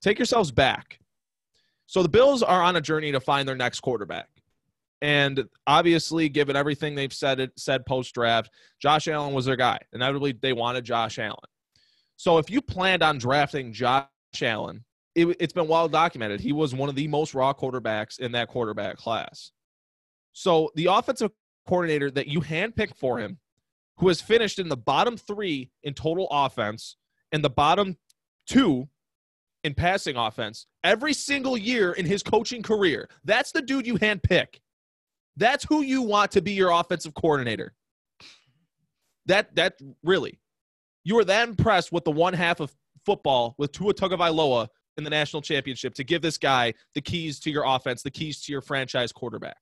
Take 0.00 0.18
yourselves 0.18 0.50
back. 0.50 0.98
So 1.86 2.02
the 2.02 2.08
Bills 2.08 2.42
are 2.42 2.62
on 2.62 2.76
a 2.76 2.80
journey 2.80 3.12
to 3.12 3.20
find 3.20 3.48
their 3.48 3.56
next 3.56 3.80
quarterback. 3.80 4.28
And 5.02 5.44
obviously, 5.66 6.28
given 6.28 6.56
everything 6.56 6.94
they've 6.94 7.12
said 7.12 7.50
said 7.56 7.84
post 7.86 8.14
draft, 8.14 8.50
Josh 8.80 9.08
Allen 9.08 9.34
was 9.34 9.44
their 9.44 9.56
guy. 9.56 9.78
Inevitably, 9.92 10.32
they 10.40 10.52
wanted 10.52 10.84
Josh 10.84 11.18
Allen. 11.18 11.36
So 12.16 12.38
if 12.38 12.50
you 12.50 12.62
planned 12.62 13.02
on 13.02 13.18
drafting 13.18 13.72
Josh 13.72 14.06
Allen, 14.40 14.84
it, 15.14 15.36
it's 15.38 15.52
been 15.52 15.68
well 15.68 15.88
documented. 15.88 16.40
He 16.40 16.52
was 16.52 16.74
one 16.74 16.88
of 16.88 16.94
the 16.94 17.08
most 17.08 17.34
raw 17.34 17.52
quarterbacks 17.52 18.18
in 18.18 18.32
that 18.32 18.48
quarterback 18.48 18.96
class. 18.96 19.50
So 20.32 20.70
the 20.76 20.86
offensive 20.86 21.30
coordinator 21.66 22.10
that 22.12 22.28
you 22.28 22.40
handpicked 22.40 22.96
for 22.96 23.18
him, 23.18 23.38
who 23.98 24.08
has 24.08 24.20
finished 24.20 24.58
in 24.58 24.68
the 24.68 24.76
bottom 24.76 25.16
three 25.16 25.70
in 25.82 25.94
total 25.94 26.28
offense 26.30 26.96
and 27.32 27.42
the 27.42 27.50
bottom 27.50 27.96
two 28.46 28.88
in 29.64 29.74
passing 29.74 30.16
offense 30.16 30.66
every 30.84 31.12
single 31.12 31.56
year 31.56 31.92
in 31.92 32.06
his 32.06 32.22
coaching 32.22 32.62
career, 32.62 33.08
that's 33.24 33.52
the 33.52 33.62
dude 33.62 33.86
you 33.86 33.94
handpick. 33.94 34.60
That's 35.36 35.64
who 35.64 35.82
you 35.82 36.02
want 36.02 36.30
to 36.32 36.42
be 36.42 36.52
your 36.52 36.70
offensive 36.70 37.14
coordinator. 37.14 37.74
That 39.26 39.54
that 39.56 39.78
really, 40.02 40.38
you 41.04 41.16
were 41.16 41.24
that 41.24 41.48
impressed 41.48 41.92
with 41.92 42.04
the 42.04 42.10
one 42.10 42.32
half 42.32 42.60
of 42.60 42.74
football 43.04 43.54
with 43.58 43.72
Tua 43.72 43.94
Tagovailoa 43.94 44.68
in 44.96 45.04
the 45.04 45.10
national 45.10 45.42
championship 45.42 45.94
to 45.94 46.04
give 46.04 46.22
this 46.22 46.38
guy 46.38 46.72
the 46.94 47.00
keys 47.00 47.38
to 47.40 47.50
your 47.50 47.64
offense, 47.66 48.02
the 48.02 48.10
keys 48.10 48.42
to 48.42 48.52
your 48.52 48.62
franchise 48.62 49.12
quarterback. 49.12 49.56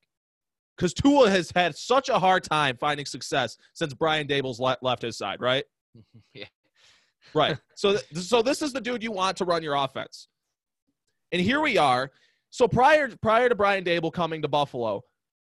Because 0.77 0.93
Tua 0.93 1.31
has 1.31 1.53
had 1.55 1.77
such 1.77 2.09
a 2.09 2.19
hard 2.19 2.43
time 2.45 2.77
finding 2.77 3.07
success 3.07 3.57
since 3.75 3.95
Brian 3.95 4.27
Daboll's 4.27 4.61
left 4.83 5.03
his 5.03 5.17
side, 5.17 5.41
right? 5.41 5.65
yeah. 6.35 6.47
Right. 7.33 7.59
So, 7.77 7.97
so 8.15 8.41
this 8.41 8.63
is 8.63 8.73
the 8.73 8.81
dude 8.81 9.03
you 9.03 9.11
want 9.11 9.37
to 9.39 9.45
run 9.45 9.63
your 9.63 9.75
offense. 9.75 10.29
And 11.33 11.43
here 11.43 11.61
we 11.61 11.77
are. 11.77 12.13
So 12.51 12.69
prior 12.69 13.11
prior 13.21 13.49
to 13.49 13.57
Brian 13.57 13.83
Daboll 13.83 14.13
coming 14.13 14.41
to 14.43 14.49
Buffalo, 14.49 15.03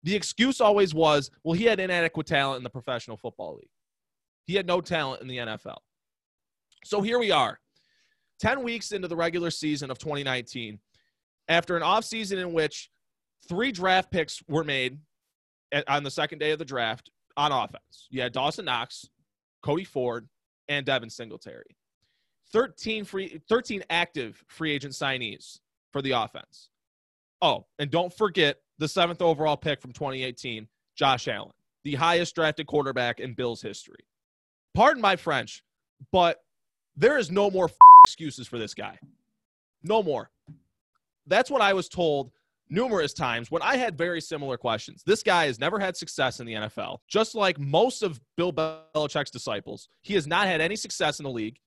the 0.08 0.16
excuse 0.16 0.62
always 0.62 0.94
was, 0.94 1.30
well, 1.44 1.54
he 1.54 1.66
had 1.66 1.82
inadequate 1.82 2.28
talent 2.28 2.60
in 2.60 2.64
the 2.64 2.70
professional 2.70 3.18
football 3.18 3.56
league. 3.56 3.70
He 4.46 4.56
had 4.56 4.66
no 4.66 4.80
talent 4.80 5.22
in 5.22 5.28
the 5.28 5.36
NFL. 5.36 5.80
So 6.86 7.02
here 7.02 7.20
we 7.20 7.30
are, 7.32 7.60
10 8.40 8.64
weeks 8.64 8.94
into 8.94 9.10
the 9.10 9.18
regular 9.18 9.52
season 9.52 9.92
of 9.92 10.00
2019, 10.00 10.80
after 11.50 11.76
an 11.76 11.84
offseason 11.84 12.38
in 12.38 12.54
which 12.54 12.90
three 13.50 13.74
draft 13.74 14.10
picks 14.10 14.42
were 14.48 14.64
made 14.64 14.98
on 15.90 16.04
the 16.04 16.12
second 16.12 16.40
day 16.40 16.52
of 16.52 16.60
the 16.60 16.64
draft 16.64 17.12
on 17.36 17.52
offense. 17.52 18.08
You 18.10 18.22
had 18.22 18.32
Dawson 18.32 18.64
Knox, 18.64 19.10
Cody 19.62 19.84
Ford, 19.84 20.30
and 20.70 20.86
Devin 20.86 21.10
Singletary. 21.10 21.76
13 22.54 23.04
free 23.04 23.42
13 23.50 23.84
active 23.90 24.42
free 24.48 24.72
agent 24.72 24.94
signees 24.94 25.60
for 25.92 26.02
the 26.02 26.12
offense. 26.12 26.70
Oh, 27.42 27.66
and 27.78 27.92
don't 27.92 28.14
forget 28.14 28.56
the 28.79 28.88
seventh 28.88 29.22
overall 29.22 29.57
pick 29.57 29.81
from 29.81 29.91
2018, 29.91 30.67
Josh 30.96 31.27
Allen, 31.27 31.51
the 31.84 31.96
highest 31.96 32.36
drafted 32.36 32.67
quarterback 32.67 33.19
in 33.19 33.34
Bills 33.34 33.62
history. 33.62 34.05
Pardon 34.74 35.01
my 35.01 35.15
French, 35.15 35.63
but 36.12 36.43
there 36.96 37.17
is 37.17 37.31
no 37.31 37.50
more 37.50 37.65
f- 37.65 37.77
excuses 38.05 38.48
for 38.48 38.57
this 38.57 38.74
guy. 38.74 38.98
No 39.84 40.03
more. 40.03 40.29
That's 41.25 41.50
what 41.51 41.62
I 41.62 41.74
was 41.74 41.89
told 41.89 42.31
numerous 42.69 43.13
times 43.13 43.50
when 43.50 43.62
I 43.62 43.77
had 43.77 43.98
very 43.98 44.22
similar 44.22 44.57
questions. 44.57 45.03
This 45.05 45.24
guy 45.24 45.46
has 45.46 45.60
never 45.60 45.79
had 45.79 45.96
success 45.96 46.39
in 46.39 46.46
the 46.46 46.53
NFL. 46.53 46.98
Just 47.07 47.36
like 47.36 47.60
most 47.60 48.03
of 48.03 48.19
Bill 48.36 48.51
Belichick's 48.51 49.31
disciples, 49.31 49.88
he 50.01 50.13
has 50.15 50.27
not 50.27 50.48
had 50.48 50.62
any 50.62 50.75
success 50.75 51.19
in 51.19 51.24
the 51.24 51.31
league. 51.31 51.57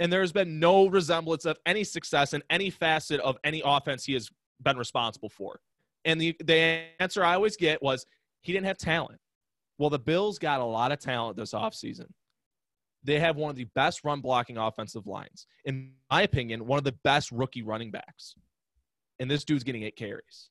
And 0.00 0.12
there 0.12 0.20
has 0.22 0.32
been 0.32 0.58
no 0.58 0.86
resemblance 0.86 1.44
of 1.44 1.56
any 1.66 1.84
success 1.84 2.32
in 2.34 2.42
any 2.50 2.68
facet 2.70 3.20
of 3.20 3.36
any 3.44 3.62
offense 3.64 4.04
he 4.04 4.14
has 4.14 4.28
been 4.60 4.76
responsible 4.76 5.28
for. 5.28 5.60
And 6.04 6.20
the, 6.20 6.36
the 6.44 6.82
answer 7.00 7.24
I 7.24 7.34
always 7.34 7.56
get 7.56 7.82
was 7.82 8.06
he 8.42 8.52
didn't 8.52 8.66
have 8.66 8.78
talent. 8.78 9.20
Well, 9.78 9.90
the 9.90 9.98
Bills 9.98 10.38
got 10.38 10.60
a 10.60 10.64
lot 10.64 10.92
of 10.92 11.00
talent 11.00 11.36
this 11.36 11.52
offseason. 11.52 12.06
They 13.02 13.18
have 13.20 13.36
one 13.36 13.50
of 13.50 13.56
the 13.56 13.66
best 13.74 14.04
run 14.04 14.20
blocking 14.20 14.56
offensive 14.56 15.06
lines. 15.06 15.46
In 15.64 15.92
my 16.10 16.22
opinion, 16.22 16.66
one 16.66 16.78
of 16.78 16.84
the 16.84 16.94
best 17.04 17.30
rookie 17.32 17.62
running 17.62 17.90
backs. 17.90 18.34
And 19.18 19.30
this 19.30 19.44
dude's 19.44 19.64
getting 19.64 19.82
eight 19.82 19.96
carries. 19.96 20.50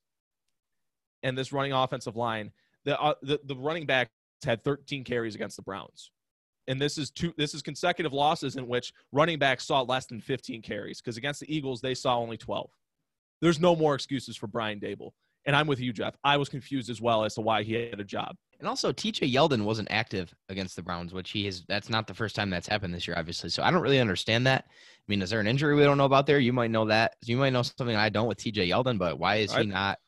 And 1.23 1.37
this 1.37 1.51
running 1.51 1.73
offensive 1.73 2.15
line, 2.15 2.51
the, 2.85 2.99
uh, 2.99 3.15
the, 3.21 3.39
the 3.45 3.55
running 3.55 3.85
backs 3.85 4.11
had 4.43 4.63
13 4.63 5.03
carries 5.03 5.35
against 5.35 5.55
the 5.55 5.63
Browns. 5.63 6.11
And 6.67 6.81
this 6.81 6.97
is 6.97 7.11
two 7.11 7.33
this 7.37 7.53
is 7.53 7.61
consecutive 7.61 8.13
losses 8.13 8.55
in 8.55 8.67
which 8.67 8.93
running 9.11 9.37
backs 9.37 9.65
saw 9.65 9.81
less 9.81 10.05
than 10.05 10.21
15 10.21 10.61
carries 10.61 11.01
because 11.01 11.17
against 11.17 11.41
the 11.41 11.53
Eagles 11.53 11.81
they 11.81 11.93
saw 11.93 12.17
only 12.17 12.37
12. 12.37 12.69
There's 13.41 13.59
no 13.59 13.75
more 13.75 13.95
excuses 13.95 14.37
for 14.37 14.47
Brian 14.47 14.79
Daboll. 14.79 15.11
And 15.45 15.55
I'm 15.55 15.67
with 15.67 15.79
you, 15.79 15.91
Jeff. 15.91 16.15
I 16.23 16.37
was 16.37 16.49
confused 16.49 16.89
as 16.89 17.01
well 17.01 17.25
as 17.25 17.35
to 17.35 17.41
why 17.41 17.63
he 17.63 17.73
had 17.73 17.99
a 17.99 18.03
job. 18.03 18.35
And 18.59 18.67
also, 18.67 18.93
TJ 18.93 19.33
Yeldon 19.33 19.63
wasn't 19.63 19.89
active 19.91 20.33
against 20.47 20.77
the 20.77 20.81
Browns, 20.81 21.13
which 21.13 21.31
he 21.31 21.47
is. 21.47 21.65
That's 21.67 21.89
not 21.89 22.07
the 22.07 22.13
first 22.13 22.35
time 22.35 22.49
that's 22.49 22.67
happened 22.67 22.93
this 22.93 23.07
year, 23.07 23.17
obviously. 23.17 23.49
So 23.49 23.61
I 23.61 23.71
don't 23.71 23.81
really 23.81 23.99
understand 23.99 24.47
that. 24.47 24.65
I 24.69 25.05
mean, 25.09 25.21
is 25.21 25.31
there 25.31 25.41
an 25.41 25.47
injury 25.47 25.75
we 25.75 25.83
don't 25.83 25.97
know 25.97 26.05
about 26.05 26.27
there? 26.27 26.39
You 26.39 26.53
might 26.53 26.71
know 26.71 26.85
that. 26.85 27.15
You 27.25 27.35
might 27.35 27.51
know 27.51 27.61
something 27.61 27.95
I 27.95 28.07
don't 28.07 28.27
with 28.27 28.37
TJ 28.37 28.69
Yeldon, 28.69 28.97
but 28.97 29.19
why 29.19 29.37
is 29.37 29.53
he 29.53 29.65
not? 29.65 29.99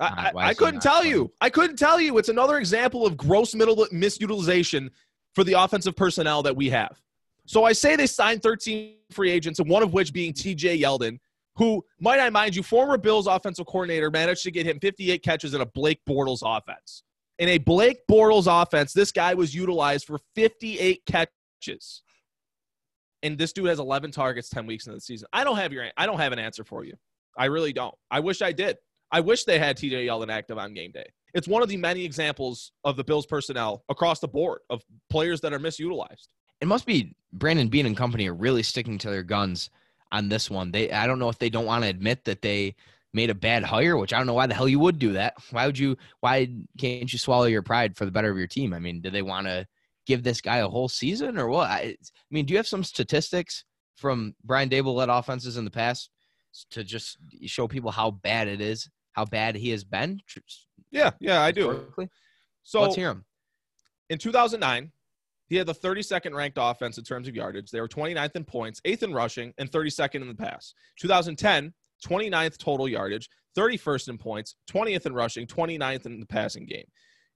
I, 0.00 0.06
uh, 0.06 0.32
I, 0.34 0.48
I 0.48 0.54
couldn't 0.54 0.80
tell 0.80 1.00
playing? 1.00 1.14
you. 1.14 1.32
I 1.42 1.50
couldn't 1.50 1.76
tell 1.76 2.00
you. 2.00 2.16
It's 2.16 2.30
another 2.30 2.56
example 2.56 3.04
of 3.04 3.18
gross 3.18 3.54
middle 3.54 3.76
misutilization 3.92 4.88
for 5.34 5.44
the 5.44 5.52
offensive 5.52 5.94
personnel 5.94 6.42
that 6.44 6.56
we 6.56 6.70
have. 6.70 6.98
So 7.44 7.64
I 7.64 7.72
say 7.72 7.96
they 7.96 8.06
signed 8.06 8.42
13 8.42 8.94
free 9.10 9.30
agents, 9.30 9.58
and 9.58 9.68
one 9.68 9.82
of 9.82 9.92
which 9.92 10.12
being 10.12 10.32
TJ 10.32 10.80
Yeldon, 10.80 11.18
who, 11.60 11.84
might 12.00 12.18
I 12.20 12.30
mind 12.30 12.56
you, 12.56 12.62
former 12.62 12.96
Bills 12.96 13.26
offensive 13.26 13.66
coordinator 13.66 14.10
managed 14.10 14.42
to 14.44 14.50
get 14.50 14.64
him 14.64 14.80
58 14.80 15.22
catches 15.22 15.52
in 15.52 15.60
a 15.60 15.66
Blake 15.66 16.00
Bortles 16.08 16.40
offense. 16.42 17.02
In 17.38 17.50
a 17.50 17.58
Blake 17.58 17.98
Bortles 18.10 18.46
offense, 18.50 18.94
this 18.94 19.12
guy 19.12 19.34
was 19.34 19.54
utilized 19.54 20.06
for 20.06 20.18
58 20.34 21.04
catches. 21.04 22.02
And 23.22 23.36
this 23.36 23.52
dude 23.52 23.66
has 23.66 23.78
11 23.78 24.10
targets 24.10 24.48
10 24.48 24.64
weeks 24.64 24.86
into 24.86 24.96
the 24.96 25.02
season. 25.02 25.28
I 25.34 25.44
don't 25.44 25.58
have 25.58 25.70
your 25.70 25.84
I 25.98 26.06
don't 26.06 26.18
have 26.18 26.32
an 26.32 26.38
answer 26.38 26.64
for 26.64 26.82
you. 26.82 26.94
I 27.36 27.44
really 27.44 27.74
don't. 27.74 27.94
I 28.10 28.20
wish 28.20 28.40
I 28.40 28.52
did. 28.52 28.78
I 29.12 29.20
wish 29.20 29.44
they 29.44 29.58
had 29.58 29.76
TJ 29.76 30.06
Yeldon 30.06 30.32
active 30.32 30.56
on 30.56 30.72
game 30.72 30.92
day. 30.92 31.10
It's 31.34 31.46
one 31.46 31.62
of 31.62 31.68
the 31.68 31.76
many 31.76 32.06
examples 32.06 32.72
of 32.84 32.96
the 32.96 33.04
Bills 33.04 33.26
personnel 33.26 33.84
across 33.90 34.20
the 34.20 34.28
board 34.28 34.60
of 34.70 34.82
players 35.10 35.42
that 35.42 35.52
are 35.52 35.58
misutilized. 35.58 36.28
It 36.62 36.68
must 36.68 36.86
be 36.86 37.14
Brandon 37.34 37.68
Beane 37.68 37.84
and 37.84 37.96
company 37.96 38.30
are 38.30 38.34
really 38.34 38.62
sticking 38.62 38.96
to 38.96 39.10
their 39.10 39.22
guns 39.22 39.68
on 40.12 40.28
this 40.28 40.50
one. 40.50 40.70
They 40.72 40.90
I 40.90 41.06
don't 41.06 41.18
know 41.18 41.28
if 41.28 41.38
they 41.38 41.50
don't 41.50 41.66
want 41.66 41.84
to 41.84 41.90
admit 41.90 42.24
that 42.24 42.42
they 42.42 42.74
made 43.12 43.30
a 43.30 43.34
bad 43.34 43.64
hire, 43.64 43.96
which 43.96 44.12
I 44.12 44.18
don't 44.18 44.26
know 44.26 44.34
why 44.34 44.46
the 44.46 44.54
hell 44.54 44.68
you 44.68 44.78
would 44.78 44.98
do 44.98 45.12
that. 45.14 45.34
Why 45.50 45.66
would 45.66 45.78
you 45.78 45.96
why 46.20 46.48
can't 46.78 47.12
you 47.12 47.18
swallow 47.18 47.46
your 47.46 47.62
pride 47.62 47.96
for 47.96 48.04
the 48.04 48.10
better 48.10 48.30
of 48.30 48.38
your 48.38 48.46
team? 48.46 48.72
I 48.72 48.78
mean, 48.78 49.00
do 49.00 49.10
they 49.10 49.22
want 49.22 49.46
to 49.46 49.66
give 50.06 50.22
this 50.22 50.40
guy 50.40 50.58
a 50.58 50.68
whole 50.68 50.88
season 50.88 51.38
or 51.38 51.48
what? 51.48 51.68
I, 51.70 51.78
I 51.78 51.96
mean, 52.30 52.46
do 52.46 52.52
you 52.52 52.58
have 52.58 52.68
some 52.68 52.84
statistics 52.84 53.64
from 53.96 54.34
Brian 54.44 54.68
Daboll 54.68 54.94
led 54.94 55.08
offenses 55.08 55.56
in 55.56 55.64
the 55.64 55.70
past 55.70 56.10
to 56.70 56.82
just 56.82 57.18
show 57.46 57.68
people 57.68 57.90
how 57.90 58.10
bad 58.10 58.48
it 58.48 58.60
is, 58.60 58.88
how 59.12 59.24
bad 59.24 59.56
he 59.56 59.70
has 59.70 59.84
been? 59.84 60.20
Yeah, 60.90 61.10
yeah, 61.20 61.42
I 61.42 61.52
do. 61.52 61.86
So 62.62 62.82
let's 62.82 62.96
hear 62.96 63.10
him. 63.10 63.24
In 64.08 64.18
2009, 64.18 64.90
he 65.50 65.56
had 65.56 65.66
the 65.66 65.74
32nd 65.74 66.32
ranked 66.32 66.58
offense 66.60 66.96
in 66.96 67.02
terms 67.02 67.26
of 67.26 67.34
yardage. 67.34 67.70
They 67.70 67.80
were 67.80 67.88
29th 67.88 68.36
in 68.36 68.44
points, 68.44 68.80
8th 68.86 69.02
in 69.02 69.12
rushing, 69.12 69.52
and 69.58 69.70
32nd 69.70 70.22
in 70.22 70.28
the 70.28 70.34
pass. 70.34 70.72
2010, 71.00 71.74
29th 72.06 72.56
total 72.56 72.88
yardage, 72.88 73.28
31st 73.58 74.10
in 74.10 74.18
points, 74.18 74.54
20th 74.70 75.06
in 75.06 75.12
rushing, 75.12 75.48
29th 75.48 76.06
in 76.06 76.20
the 76.20 76.26
passing 76.26 76.66
game. 76.66 76.84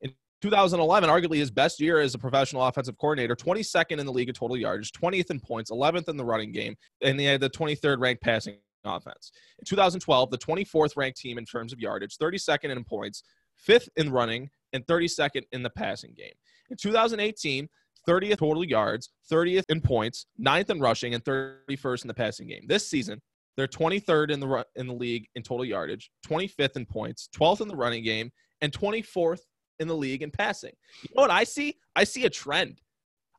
In 0.01 0.13
2011, 0.43 1.11
arguably 1.11 1.39
his 1.39 1.51
best 1.51 1.81
year 1.81 1.99
as 1.99 2.15
a 2.15 2.19
professional 2.19 2.65
offensive 2.65 2.97
coordinator, 2.99 3.35
22nd 3.35 3.99
in 3.99 4.07
the 4.07 4.13
league 4.13 4.29
of 4.29 4.39
total 4.39 4.57
yardage, 4.57 4.93
20th 4.93 5.33
in 5.33 5.41
points, 5.41 5.73
11th 5.73 6.09
in 6.09 6.17
the 6.17 6.25
running 6.25 6.53
game, 6.53 6.77
and 7.03 7.19
they 7.19 7.25
had 7.25 7.41
the 7.41 7.51
23rd 7.51 7.99
ranked 7.99 8.23
passing 8.23 8.55
offense. 8.85 9.33
In 9.59 9.65
2012, 9.65 10.31
the 10.31 10.39
24th 10.39 10.97
ranked 10.97 11.19
team 11.19 11.37
in 11.37 11.45
terms 11.45 11.73
of 11.73 11.81
yardage, 11.81 12.17
32nd 12.17 12.71
in 12.71 12.85
points, 12.85 13.25
5th 13.69 13.89
in 13.97 14.13
running, 14.13 14.51
and 14.73 14.87
32nd 14.87 15.43
in 15.51 15.65
the 15.65 15.71
passing 15.71 16.15
game. 16.17 16.35
In 16.71 16.77
2018, 16.77 17.69
30th 18.09 18.39
total 18.39 18.65
yards, 18.65 19.11
30th 19.31 19.65
in 19.69 19.81
points, 19.81 20.27
9th 20.41 20.71
in 20.71 20.81
rushing, 20.81 21.15
and 21.15 21.25
31st 21.25 22.03
in 22.03 22.09
the 22.09 22.15
passing 22.15 22.49
game. 22.49 22.65
This 22.67 22.89
season, 22.89 23.21
they're 23.57 23.69
23rd 23.69 24.31
in 24.31 24.41
the 24.41 24.67
in 24.77 24.87
the 24.87 24.95
league 24.95 25.27
in 25.35 25.43
total 25.43 25.65
yardage, 25.65 26.11
25th 26.27 26.77
in 26.77 26.87
points, 26.87 27.29
12th 27.37 27.61
in 27.61 27.69
the 27.69 27.77
running 27.77 28.05
game, 28.05 28.31
and 28.61 28.73
24th 28.73 29.41
in 29.79 29.89
the 29.89 29.95
league 29.95 30.23
in 30.23 30.31
passing. 30.31 30.73
You 31.03 31.11
know 31.17 31.23
what 31.23 31.31
I 31.31 31.45
see? 31.45 31.79
I 31.97 32.05
see 32.05 32.25
a 32.25 32.31
trend. 32.31 32.81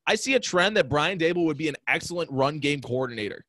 I 0.08 0.16
see 0.16 0.36
a 0.36 0.40
trend 0.40 0.78
that 0.78 0.90
Brian 0.90 1.18
Daboll 1.18 1.46
would 1.46 1.58
be 1.58 1.68
an 1.68 1.76
excellent 1.88 2.32
run 2.32 2.60
game 2.60 2.82
coordinator. 2.82 3.46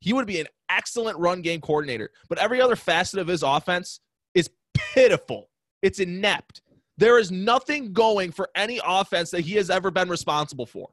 He 0.00 0.12
would 0.12 0.26
be 0.26 0.40
an 0.40 0.46
excellent 0.70 1.18
run 1.18 1.42
game 1.42 1.60
coordinator, 1.60 2.10
but 2.28 2.38
every 2.38 2.60
other 2.60 2.76
facet 2.76 3.20
of 3.20 3.28
his 3.28 3.42
offense 3.42 4.00
is 4.34 4.50
pitiful. 4.74 5.50
It's 5.82 5.98
inept. 5.98 6.62
There 6.96 7.18
is 7.18 7.30
nothing 7.30 7.92
going 7.92 8.30
for 8.30 8.48
any 8.54 8.80
offense 8.84 9.30
that 9.30 9.40
he 9.40 9.54
has 9.54 9.70
ever 9.70 9.90
been 9.90 10.08
responsible 10.08 10.66
for. 10.66 10.90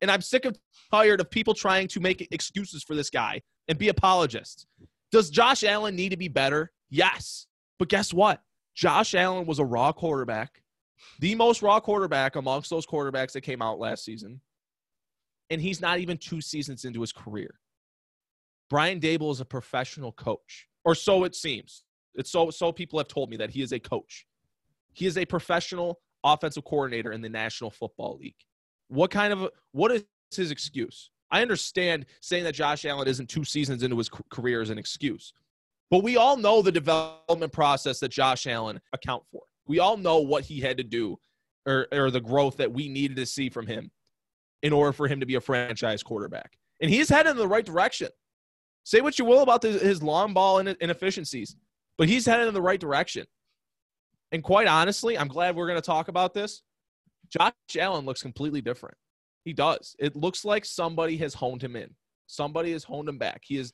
And 0.00 0.10
I'm 0.10 0.20
sick 0.20 0.44
of 0.44 0.58
tired 0.90 1.20
of 1.20 1.30
people 1.30 1.54
trying 1.54 1.88
to 1.88 2.00
make 2.00 2.26
excuses 2.30 2.82
for 2.82 2.94
this 2.94 3.10
guy 3.10 3.42
and 3.68 3.78
be 3.78 3.88
apologists. 3.88 4.66
Does 5.10 5.30
Josh 5.30 5.64
Allen 5.64 5.96
need 5.96 6.10
to 6.10 6.16
be 6.16 6.28
better? 6.28 6.72
Yes. 6.90 7.46
But 7.78 7.88
guess 7.88 8.12
what? 8.12 8.42
Josh 8.74 9.14
Allen 9.14 9.46
was 9.46 9.58
a 9.58 9.64
raw 9.64 9.92
quarterback, 9.92 10.62
the 11.20 11.34
most 11.34 11.62
raw 11.62 11.80
quarterback 11.80 12.36
amongst 12.36 12.70
those 12.70 12.86
quarterbacks 12.86 13.32
that 13.32 13.40
came 13.40 13.62
out 13.62 13.78
last 13.78 14.04
season. 14.04 14.40
And 15.50 15.60
he's 15.60 15.80
not 15.80 15.98
even 15.98 16.18
two 16.18 16.40
seasons 16.40 16.84
into 16.84 17.00
his 17.00 17.12
career. 17.12 17.58
Brian 18.70 19.00
Daboll 19.00 19.32
is 19.32 19.40
a 19.40 19.44
professional 19.44 20.12
coach, 20.12 20.68
or 20.84 20.94
so 20.94 21.24
it 21.24 21.34
seems. 21.34 21.84
It's 22.14 22.30
so 22.30 22.50
so 22.50 22.70
people 22.70 22.98
have 22.98 23.08
told 23.08 23.30
me 23.30 23.36
that 23.38 23.50
he 23.50 23.62
is 23.62 23.72
a 23.72 23.78
coach. 23.78 24.26
He 24.98 25.06
is 25.06 25.16
a 25.16 25.24
professional 25.24 26.00
offensive 26.24 26.64
coordinator 26.64 27.12
in 27.12 27.20
the 27.20 27.28
National 27.28 27.70
Football 27.70 28.18
League. 28.20 28.34
What 28.88 29.12
kind 29.12 29.32
of 29.32 29.48
what 29.70 29.92
is 29.92 30.04
his 30.34 30.50
excuse? 30.50 31.10
I 31.30 31.40
understand 31.40 32.06
saying 32.20 32.42
that 32.44 32.54
Josh 32.54 32.84
Allen 32.84 33.06
isn't 33.06 33.28
two 33.28 33.44
seasons 33.44 33.84
into 33.84 33.96
his 33.96 34.08
career 34.08 34.60
as 34.60 34.70
an 34.70 34.78
excuse, 34.78 35.32
but 35.88 36.02
we 36.02 36.16
all 36.16 36.36
know 36.36 36.62
the 36.62 36.72
development 36.72 37.52
process 37.52 38.00
that 38.00 38.08
Josh 38.08 38.48
Allen 38.48 38.80
account 38.92 39.22
for. 39.30 39.42
We 39.68 39.78
all 39.78 39.96
know 39.96 40.18
what 40.18 40.42
he 40.42 40.58
had 40.58 40.78
to 40.78 40.84
do, 40.84 41.16
or, 41.64 41.86
or 41.92 42.10
the 42.10 42.20
growth 42.20 42.56
that 42.56 42.72
we 42.72 42.88
needed 42.88 43.18
to 43.18 43.26
see 43.26 43.50
from 43.50 43.68
him 43.68 43.92
in 44.64 44.72
order 44.72 44.92
for 44.92 45.06
him 45.06 45.20
to 45.20 45.26
be 45.26 45.36
a 45.36 45.40
franchise 45.40 46.02
quarterback, 46.02 46.58
and 46.80 46.90
he's 46.90 47.08
headed 47.08 47.30
in 47.30 47.36
the 47.36 47.46
right 47.46 47.64
direction. 47.64 48.08
Say 48.82 49.00
what 49.00 49.16
you 49.16 49.26
will 49.26 49.42
about 49.42 49.62
the, 49.62 49.68
his 49.68 50.02
long 50.02 50.34
ball 50.34 50.58
inefficiencies, 50.58 51.54
but 51.98 52.08
he's 52.08 52.26
headed 52.26 52.48
in 52.48 52.54
the 52.54 52.62
right 52.62 52.80
direction. 52.80 53.26
And 54.32 54.42
quite 54.42 54.66
honestly, 54.66 55.16
I'm 55.16 55.28
glad 55.28 55.56
we're 55.56 55.66
going 55.66 55.80
to 55.80 55.86
talk 55.86 56.08
about 56.08 56.34
this. 56.34 56.62
Josh 57.30 57.52
Allen 57.78 58.04
looks 58.04 58.22
completely 58.22 58.60
different. 58.60 58.96
He 59.44 59.52
does. 59.52 59.96
It 59.98 60.16
looks 60.16 60.44
like 60.44 60.64
somebody 60.64 61.16
has 61.18 61.34
honed 61.34 61.62
him 61.62 61.76
in. 61.76 61.94
Somebody 62.26 62.72
has 62.72 62.84
honed 62.84 63.08
him 63.08 63.18
back. 63.18 63.42
He 63.44 63.56
is. 63.56 63.72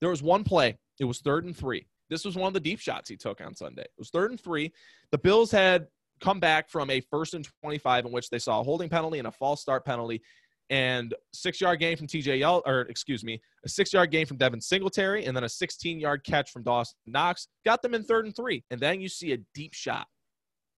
There 0.00 0.10
was 0.10 0.22
one 0.22 0.44
play. 0.44 0.76
It 0.98 1.04
was 1.04 1.20
third 1.20 1.44
and 1.44 1.56
three. 1.56 1.86
This 2.10 2.24
was 2.24 2.36
one 2.36 2.48
of 2.48 2.54
the 2.54 2.60
deep 2.60 2.80
shots 2.80 3.08
he 3.08 3.16
took 3.16 3.40
on 3.40 3.54
Sunday. 3.54 3.82
It 3.82 3.90
was 3.98 4.10
third 4.10 4.30
and 4.30 4.40
three. 4.40 4.72
The 5.10 5.18
Bills 5.18 5.50
had 5.50 5.86
come 6.20 6.40
back 6.40 6.68
from 6.68 6.90
a 6.90 7.00
first 7.00 7.34
and 7.34 7.46
25 7.62 8.06
in 8.06 8.12
which 8.12 8.30
they 8.30 8.38
saw 8.38 8.60
a 8.60 8.64
holding 8.64 8.88
penalty 8.88 9.18
and 9.18 9.28
a 9.28 9.32
false 9.32 9.60
start 9.60 9.84
penalty. 9.84 10.22
And 10.70 11.14
six 11.32 11.60
yard 11.60 11.78
gain 11.80 11.96
from 11.96 12.06
TJ 12.06 12.38
Yell, 12.38 12.62
or 12.66 12.82
excuse 12.82 13.24
me, 13.24 13.40
a 13.64 13.68
six 13.68 13.92
yard 13.92 14.10
gain 14.10 14.26
from 14.26 14.36
Devin 14.36 14.60
Singletary, 14.60 15.24
and 15.26 15.36
then 15.36 15.44
a 15.44 15.48
16 15.48 16.00
yard 16.00 16.24
catch 16.24 16.50
from 16.50 16.62
Dawson 16.62 16.96
Knox 17.06 17.48
got 17.64 17.82
them 17.82 17.94
in 17.94 18.02
third 18.02 18.26
and 18.26 18.34
three. 18.34 18.64
And 18.70 18.80
then 18.80 19.00
you 19.00 19.08
see 19.08 19.32
a 19.32 19.38
deep 19.54 19.74
shot 19.74 20.06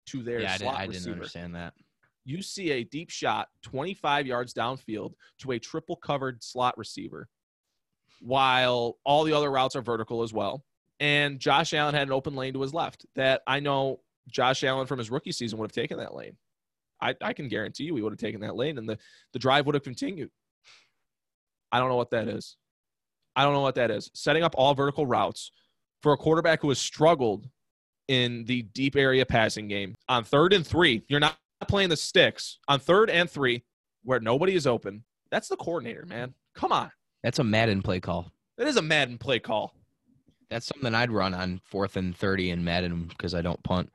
to 0.07 0.23
their 0.23 0.41
Yeah, 0.41 0.51
I, 0.51 0.59
did, 0.59 0.61
slot 0.63 0.77
I 0.77 0.87
didn't 0.87 1.13
understand 1.13 1.55
that. 1.55 1.75
You 2.25 2.43
see 2.43 2.73
a 2.73 2.85
deep 2.85 3.11
shot 3.11 3.49
25 3.63 4.27
yards 4.27 4.53
downfield 4.53 5.13
to 5.39 5.53
a 5.53 5.59
triple 5.59 5.97
covered 5.97 6.43
slot 6.43 6.77
receiver, 6.77 7.29
while 8.21 8.99
all 9.05 9.25
the 9.25 9.33
other 9.33 9.51
routes 9.51 9.77
are 9.77 9.83
vertical 9.83 10.23
as 10.23 10.33
well. 10.33 10.65
And 10.99 11.39
Josh 11.39 11.75
Allen 11.75 11.95
had 11.95 12.09
an 12.09 12.13
open 12.13 12.35
lane 12.35 12.55
to 12.55 12.63
his 12.63 12.75
left 12.75 13.07
that 13.15 13.43
I 13.47 13.61
know 13.61 14.01
Josh 14.29 14.65
Allen 14.65 14.87
from 14.87 14.99
his 14.99 15.11
rookie 15.11 15.33
season 15.33 15.59
would 15.59 15.71
have 15.71 15.75
taken 15.75 15.99
that 15.99 16.15
lane. 16.15 16.37
I, 17.01 17.15
I 17.21 17.33
can 17.33 17.49
guarantee 17.49 17.85
you 17.85 17.95
we 17.95 18.03
would 18.03 18.13
have 18.13 18.19
taken 18.19 18.41
that 18.41 18.57
lane 18.57 18.79
and 18.79 18.89
the, 18.89 18.99
the 19.33 19.39
drive 19.39 19.67
would 19.67 19.75
have 19.75 19.85
continued. 19.85 20.31
I 21.73 21.79
don't 21.79 21.89
know 21.89 21.97
what 21.97 22.11
that 22.11 22.29
is. 22.29 22.57
I 23.35 23.45
don't 23.45 23.53
know 23.53 23.61
what 23.61 23.75
that 23.75 23.91
is. 23.91 24.11
Setting 24.15 24.43
up 24.43 24.55
all 24.57 24.75
vertical 24.75 25.07
routes 25.07 25.53
for 26.03 26.13
a 26.13 26.17
quarterback 26.17 26.63
who 26.63 26.69
has 26.71 26.79
struggled 26.79 27.49
in 28.09 28.45
the 28.45 28.63
deep 28.63 28.97
area 28.97 29.27
passing 29.27 29.69
game 29.69 29.95
on 30.09 30.25
third 30.25 30.53
and 30.53 30.67
three. 30.67 31.03
You're 31.09 31.21
not 31.21 31.37
playing 31.69 31.91
the 31.91 31.97
sticks 31.97 32.59
on 32.69 32.79
third 32.81 33.11
and 33.11 33.29
three 33.29 33.65
where 34.05 34.21
nobody 34.21 34.55
is 34.55 34.67
open. 34.67 35.05
That's 35.31 35.49
the 35.49 35.57
coordinator, 35.57 36.07
man. 36.07 36.35
Come 36.55 36.73
on. 36.73 36.91
That's 37.23 37.41
a 37.41 37.45
Madden 37.45 37.83
play 37.83 38.01
call. 38.01 38.31
That 38.57 38.69
is 38.69 38.77
a 38.77 38.83
Madden 38.83 39.19
play 39.19 39.39
call. 39.39 39.75
That's 40.49 40.67
something 40.67 40.95
I'd 40.95 41.11
run 41.11 41.35
on 41.35 41.61
fourth 41.65 41.97
and 41.97 42.17
thirty 42.17 42.51
in 42.51 42.65
Madden 42.65 43.07
because 43.09 43.35
I 43.35 43.43
don't 43.43 43.63
punt. 43.65 43.91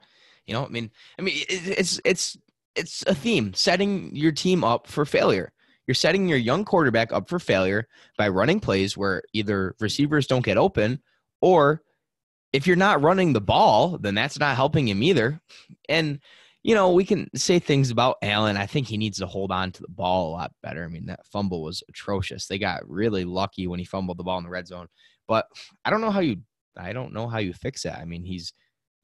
You 0.46 0.54
know, 0.54 0.66
I 0.66 0.68
mean, 0.68 0.92
I 1.18 1.22
mean, 1.22 1.36
it's 1.48 2.02
it's 2.04 2.38
it's 2.76 3.04
a 3.08 3.16
theme 3.16 3.54
setting 3.54 4.16
your 4.16 4.32
team 4.32 4.64
up 4.64 4.88
for 4.88 5.06
failure. 5.06 5.52
You're 5.88 5.96
setting 5.96 6.28
your 6.28 6.38
young 6.38 6.64
quarterback 6.64 7.12
up 7.12 7.28
for 7.28 7.40
failure 7.40 7.88
by 8.18 8.30
running 8.30 8.60
plays 8.60 8.96
where 8.96 9.24
either 9.34 9.76
receivers 9.80 10.28
don't 10.28 10.46
get 10.46 10.58
open, 10.58 11.02
or 11.42 11.82
if 12.54 12.68
you're 12.68 12.76
not 12.76 13.02
running 13.02 13.34
the 13.34 13.42
ball, 13.42 13.98
then 13.98 14.16
that's 14.16 14.40
not 14.40 14.56
helping 14.56 14.88
him 14.88 15.04
either. 15.04 15.42
And 15.90 16.20
you 16.64 16.76
know, 16.76 16.92
we 16.92 17.04
can 17.04 17.28
say 17.36 17.58
things 17.58 17.90
about 17.90 18.18
Allen. 18.22 18.56
I 18.56 18.68
think 18.68 18.88
he 18.88 18.98
needs 18.98 19.18
to 19.18 19.26
hold 19.26 19.52
on 19.52 19.72
to 19.72 19.82
the 19.82 19.90
ball 19.90 20.30
a 20.30 20.34
lot 20.34 20.52
better. 20.62 20.84
I 20.84 20.88
mean, 20.88 21.08
that 21.08 21.26
fumble 21.26 21.64
was 21.64 21.82
atrocious. 21.90 22.46
They 22.46 22.60
got 22.60 22.88
really 22.88 23.26
lucky 23.26 23.66
when 23.66 23.80
he 23.80 23.86
fumbled 23.86 24.18
the 24.18 24.24
ball 24.24 24.38
in 24.38 24.44
the 24.44 24.50
red 24.50 24.68
zone. 24.68 24.88
But 25.28 25.48
I 25.84 25.90
don't 25.90 26.02
know 26.02 26.12
how 26.12 26.20
you 26.20 26.38
I 26.78 26.94
don't 26.94 27.14
know 27.14 27.28
how 27.28 27.40
you 27.40 27.54
fix 27.54 27.84
that. 27.84 27.98
I 27.98 28.06
mean, 28.06 28.24
he's 28.24 28.54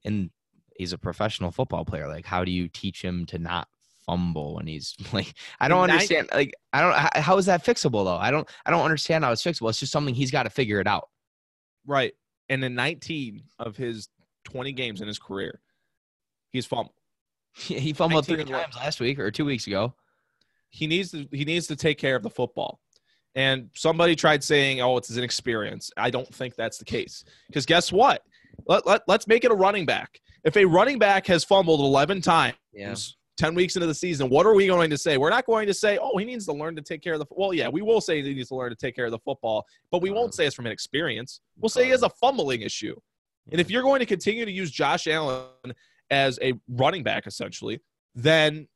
in 0.03 0.29
he's 0.77 0.93
a 0.93 0.97
professional 0.97 1.51
football 1.51 1.85
player. 1.85 2.07
Like, 2.07 2.25
how 2.25 2.43
do 2.43 2.51
you 2.51 2.67
teach 2.67 3.01
him 3.01 3.25
to 3.27 3.39
not 3.39 3.67
fumble 4.05 4.55
when 4.55 4.67
he's 4.67 4.95
like? 5.13 5.33
I 5.59 5.67
don't 5.67 5.89
understand. 5.89 6.29
Like, 6.33 6.53
I 6.73 6.81
don't. 6.81 6.93
How, 6.93 7.09
how 7.15 7.37
is 7.37 7.45
that 7.47 7.63
fixable 7.63 8.05
though? 8.05 8.17
I 8.17 8.31
don't. 8.31 8.47
I 8.65 8.71
don't 8.71 8.83
understand 8.83 9.23
how 9.23 9.31
it's 9.31 9.43
fixable. 9.43 9.69
It's 9.69 9.79
just 9.79 9.91
something 9.91 10.15
he's 10.15 10.31
got 10.31 10.43
to 10.43 10.49
figure 10.49 10.79
it 10.79 10.87
out. 10.87 11.09
Right. 11.85 12.13
And 12.49 12.63
in 12.63 12.75
19 12.75 13.43
of 13.59 13.75
his 13.75 14.07
20 14.45 14.71
games 14.71 15.01
in 15.01 15.07
his 15.07 15.19
career, 15.19 15.59
he's 16.51 16.65
fumbled. 16.65 16.93
Yeah, 17.67 17.79
He 17.79 17.93
fumbled 17.93 18.25
three 18.25 18.37
19 18.37 18.53
and 18.53 18.63
times 18.63 18.75
last 18.75 18.99
week 18.99 19.19
or 19.19 19.31
two 19.31 19.45
weeks 19.45 19.67
ago. 19.67 19.93
He 20.69 20.87
needs 20.87 21.11
to 21.11 21.27
he 21.31 21.45
needs 21.45 21.67
to 21.67 21.75
take 21.75 21.97
care 21.97 22.15
of 22.15 22.23
the 22.23 22.29
football. 22.29 22.79
And 23.35 23.69
somebody 23.75 24.15
tried 24.15 24.43
saying, 24.43 24.81
"Oh, 24.81 24.97
it's 24.97 25.09
an 25.09 25.23
experience." 25.23 25.91
I 25.95 26.09
don't 26.09 26.33
think 26.33 26.55
that's 26.55 26.77
the 26.77 26.85
case. 26.85 27.23
Because 27.47 27.65
guess 27.65 27.91
what? 27.91 28.23
Let, 28.67 28.85
let, 28.87 29.03
let's 29.07 29.27
make 29.27 29.43
it 29.43 29.51
a 29.51 29.55
running 29.55 29.85
back. 29.85 30.19
If 30.47 30.55
a 30.55 30.63
running 30.63 30.97
back 30.97 31.27
has 31.27 31.43
fumbled 31.43 31.81
11 31.81 32.21
times, 32.21 32.55
Yeah. 32.71 32.95
10 33.35 33.53
weeks 33.53 33.75
into 33.75 33.85
the 33.85 33.93
season, 33.93 34.29
what 34.29 34.45
are 34.45 34.55
we 34.55 34.65
going 34.65 34.89
to 34.89 34.97
say? 34.97 35.17
We're 35.17 35.29
not 35.29 35.45
going 35.45 35.67
to 35.67 35.73
say, 35.73 35.99
oh, 36.01 36.15
he 36.17 36.23
needs 36.23 36.45
to 36.45 36.53
learn 36.53 36.73
to 36.77 36.81
take 36.81 37.03
care 37.03 37.13
of 37.13 37.19
the 37.19 37.25
Well, 37.31 37.53
yeah, 37.53 37.67
we 37.67 37.81
will 37.81 37.99
say 37.99 38.23
he 38.23 38.33
needs 38.33 38.47
to 38.47 38.55
learn 38.55 38.69
to 38.69 38.75
take 38.75 38.95
care 38.95 39.05
of 39.05 39.11
the 39.11 39.19
football, 39.19 39.65
but 39.91 40.01
we 40.01 40.09
won't 40.09 40.29
uh-huh. 40.29 40.31
say 40.31 40.45
it's 40.45 40.55
from 40.55 40.65
an 40.65 40.71
experience. 40.71 41.41
We'll 41.57 41.67
say 41.67 41.83
he 41.83 41.89
has 41.91 42.01
uh-huh. 42.01 42.13
a 42.15 42.25
fumbling 42.25 42.61
issue. 42.61 42.95
And 43.51 43.59
if 43.59 43.67
uh-huh. 43.67 43.73
you're 43.73 43.83
going 43.83 43.99
to 43.99 44.05
continue 44.05 44.45
to 44.45 44.51
use 44.51 44.71
Josh 44.71 45.05
Allen 45.05 45.49
as 46.09 46.39
a 46.41 46.53
running 46.69 47.03
back, 47.03 47.27
essentially, 47.27 47.81
then 48.15 48.69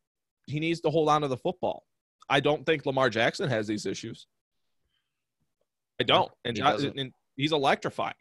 he 0.48 0.60
needs 0.60 0.82
to 0.82 0.90
hold 0.90 1.08
on 1.08 1.22
to 1.22 1.30
the 1.30 1.38
football. 1.38 1.86
I 2.30 2.42
don't 2.42 2.66
think 2.66 2.86
Lamar 2.86 3.10
Jackson 3.10 3.50
has 3.50 3.66
these 3.66 3.86
issues. 3.86 4.28
I 6.02 6.04
don't. 6.04 6.30
And, 6.44 6.58
He 6.58 6.64
and 7.02 7.14
he's 7.38 7.54
electrifying. 7.54 8.16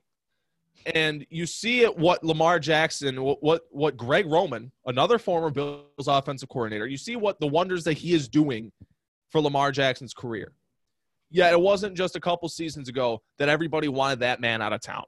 And 0.94 1.26
you 1.28 1.44
see 1.46 1.82
it 1.82 1.96
what 1.96 2.24
Lamar 2.24 2.58
Jackson, 2.58 3.22
what, 3.22 3.42
what 3.42 3.62
what 3.70 3.96
Greg 3.96 4.26
Roman, 4.26 4.72
another 4.86 5.18
former 5.18 5.50
Bills 5.50 6.08
offensive 6.08 6.48
coordinator, 6.48 6.86
you 6.86 6.96
see 6.96 7.16
what 7.16 7.38
the 7.38 7.46
wonders 7.46 7.84
that 7.84 7.94
he 7.94 8.14
is 8.14 8.28
doing 8.28 8.72
for 9.30 9.40
Lamar 9.40 9.72
Jackson's 9.72 10.14
career. 10.14 10.52
Yeah, 11.30 11.50
it 11.50 11.60
wasn't 11.60 11.96
just 11.96 12.16
a 12.16 12.20
couple 12.20 12.48
seasons 12.48 12.88
ago 12.88 13.22
that 13.38 13.48
everybody 13.48 13.88
wanted 13.88 14.20
that 14.20 14.40
man 14.40 14.62
out 14.62 14.72
of 14.72 14.80
town. 14.80 15.04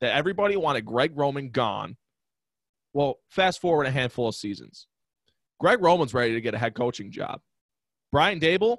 That 0.00 0.14
everybody 0.14 0.56
wanted 0.56 0.84
Greg 0.84 1.12
Roman 1.14 1.50
gone. 1.50 1.96
Well, 2.92 3.18
fast 3.30 3.60
forward 3.60 3.86
a 3.86 3.90
handful 3.90 4.28
of 4.28 4.34
seasons. 4.34 4.86
Greg 5.58 5.82
Roman's 5.82 6.14
ready 6.14 6.34
to 6.34 6.40
get 6.40 6.54
a 6.54 6.58
head 6.58 6.74
coaching 6.74 7.10
job. 7.10 7.40
Brian 8.12 8.40
Daboll, 8.40 8.78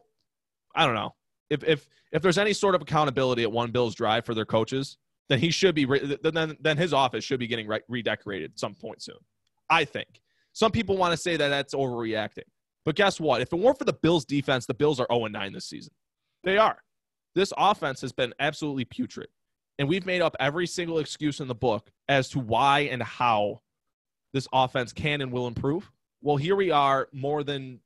I 0.75 0.85
don't 0.85 0.95
know. 0.95 1.15
If 1.49 1.63
if 1.63 1.87
if 2.11 2.21
there's 2.21 2.37
any 2.37 2.53
sort 2.53 2.75
of 2.75 2.81
accountability 2.81 3.43
at 3.43 3.51
one 3.51 3.71
Bills 3.71 3.95
drive 3.95 4.25
for 4.25 4.33
their 4.33 4.45
coaches, 4.45 4.97
then 5.29 5.39
he 5.39 5.49
should 5.51 5.75
be 5.75 5.85
re- 5.85 6.17
then 6.23 6.57
then 6.59 6.77
his 6.77 6.93
office 6.93 7.23
should 7.23 7.39
be 7.39 7.47
getting 7.47 7.67
re- 7.67 7.81
redecorated 7.87 8.51
at 8.51 8.59
some 8.59 8.75
point 8.75 9.01
soon. 9.01 9.17
I 9.69 9.85
think. 9.85 10.21
Some 10.53 10.71
people 10.71 10.97
want 10.97 11.11
to 11.11 11.17
say 11.17 11.37
that 11.37 11.49
that's 11.49 11.75
overreacting. 11.75 12.47
But 12.83 12.95
guess 12.95 13.19
what? 13.19 13.41
If 13.41 13.51
it 13.51 13.59
weren't 13.59 13.77
for 13.77 13.83
the 13.83 13.93
Bills 13.93 14.25
defense, 14.25 14.65
the 14.65 14.73
Bills 14.73 14.99
are 14.99 15.07
0 15.11 15.27
9 15.27 15.53
this 15.53 15.65
season. 15.65 15.93
They 16.43 16.57
are. 16.57 16.77
This 17.35 17.53
offense 17.57 18.01
has 18.01 18.11
been 18.11 18.33
absolutely 18.39 18.85
putrid. 18.85 19.27
And 19.77 19.87
we've 19.87 20.05
made 20.05 20.21
up 20.21 20.35
every 20.39 20.65
single 20.65 20.99
excuse 20.99 21.39
in 21.39 21.47
the 21.47 21.53
book 21.53 21.91
as 22.09 22.29
to 22.29 22.39
why 22.39 22.81
and 22.91 23.03
how 23.03 23.61
this 24.33 24.47
offense 24.51 24.91
can 24.91 25.21
and 25.21 25.31
will 25.31 25.47
improve. 25.47 25.91
Well, 26.21 26.37
here 26.37 26.55
we 26.55 26.71
are 26.71 27.09
more 27.13 27.43
than 27.43 27.79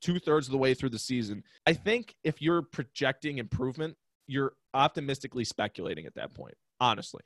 two 0.00 0.18
thirds 0.18 0.48
of 0.48 0.52
the 0.52 0.58
way 0.58 0.74
through 0.74 0.90
the 0.90 0.98
season. 0.98 1.44
I 1.66 1.72
think 1.72 2.16
if 2.24 2.42
you're 2.42 2.62
projecting 2.62 3.38
improvement, 3.38 3.96
you're 4.26 4.54
optimistically 4.74 5.44
speculating 5.44 6.06
at 6.06 6.14
that 6.14 6.34
point, 6.34 6.54
honestly. 6.80 7.22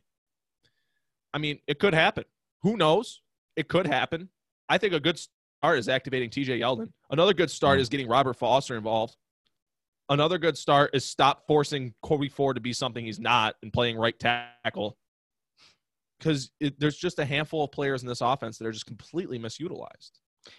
I 1.33 1.39
mean, 1.39 1.61
it 1.67 1.79
could 1.79 1.95
happen. 1.95 2.25
Who 2.63 2.77
knows? 2.77 3.21
It 3.57 3.69
could 3.69 3.87
happen. 3.87 4.29
I 4.69 4.79
think 4.79 4.95
a 4.95 5.01
good 5.01 5.19
start 5.19 5.79
is 5.79 5.89
activating 5.89 6.31
TJ 6.31 6.61
Yeldon. 6.61 6.91
Another 7.11 7.35
good 7.35 7.51
start 7.51 7.81
is 7.81 7.89
getting 7.89 8.09
Robert 8.09 8.35
Foster 8.35 8.77
involved. 8.77 9.17
Another 10.09 10.39
good 10.39 10.59
start 10.59 10.91
is 10.93 11.05
stop 11.05 11.47
forcing 11.47 11.95
Corey 12.03 12.29
Ford 12.29 12.57
to 12.57 12.61
be 12.61 12.73
something 12.73 13.05
he's 13.05 13.21
not 13.21 13.55
and 13.63 13.73
playing 13.73 13.97
right 13.97 14.19
tackle. 14.19 14.97
Because 16.19 16.51
there's 16.79 16.97
just 16.97 17.19
a 17.19 17.25
handful 17.25 17.65
of 17.65 17.73
players 17.73 18.03
in 18.03 18.09
this 18.09 18.21
offense 18.21 18.59
that 18.59 18.67
are 18.67 18.73
just 18.73 18.87
completely 18.87 19.39
misutilized. 19.39 20.11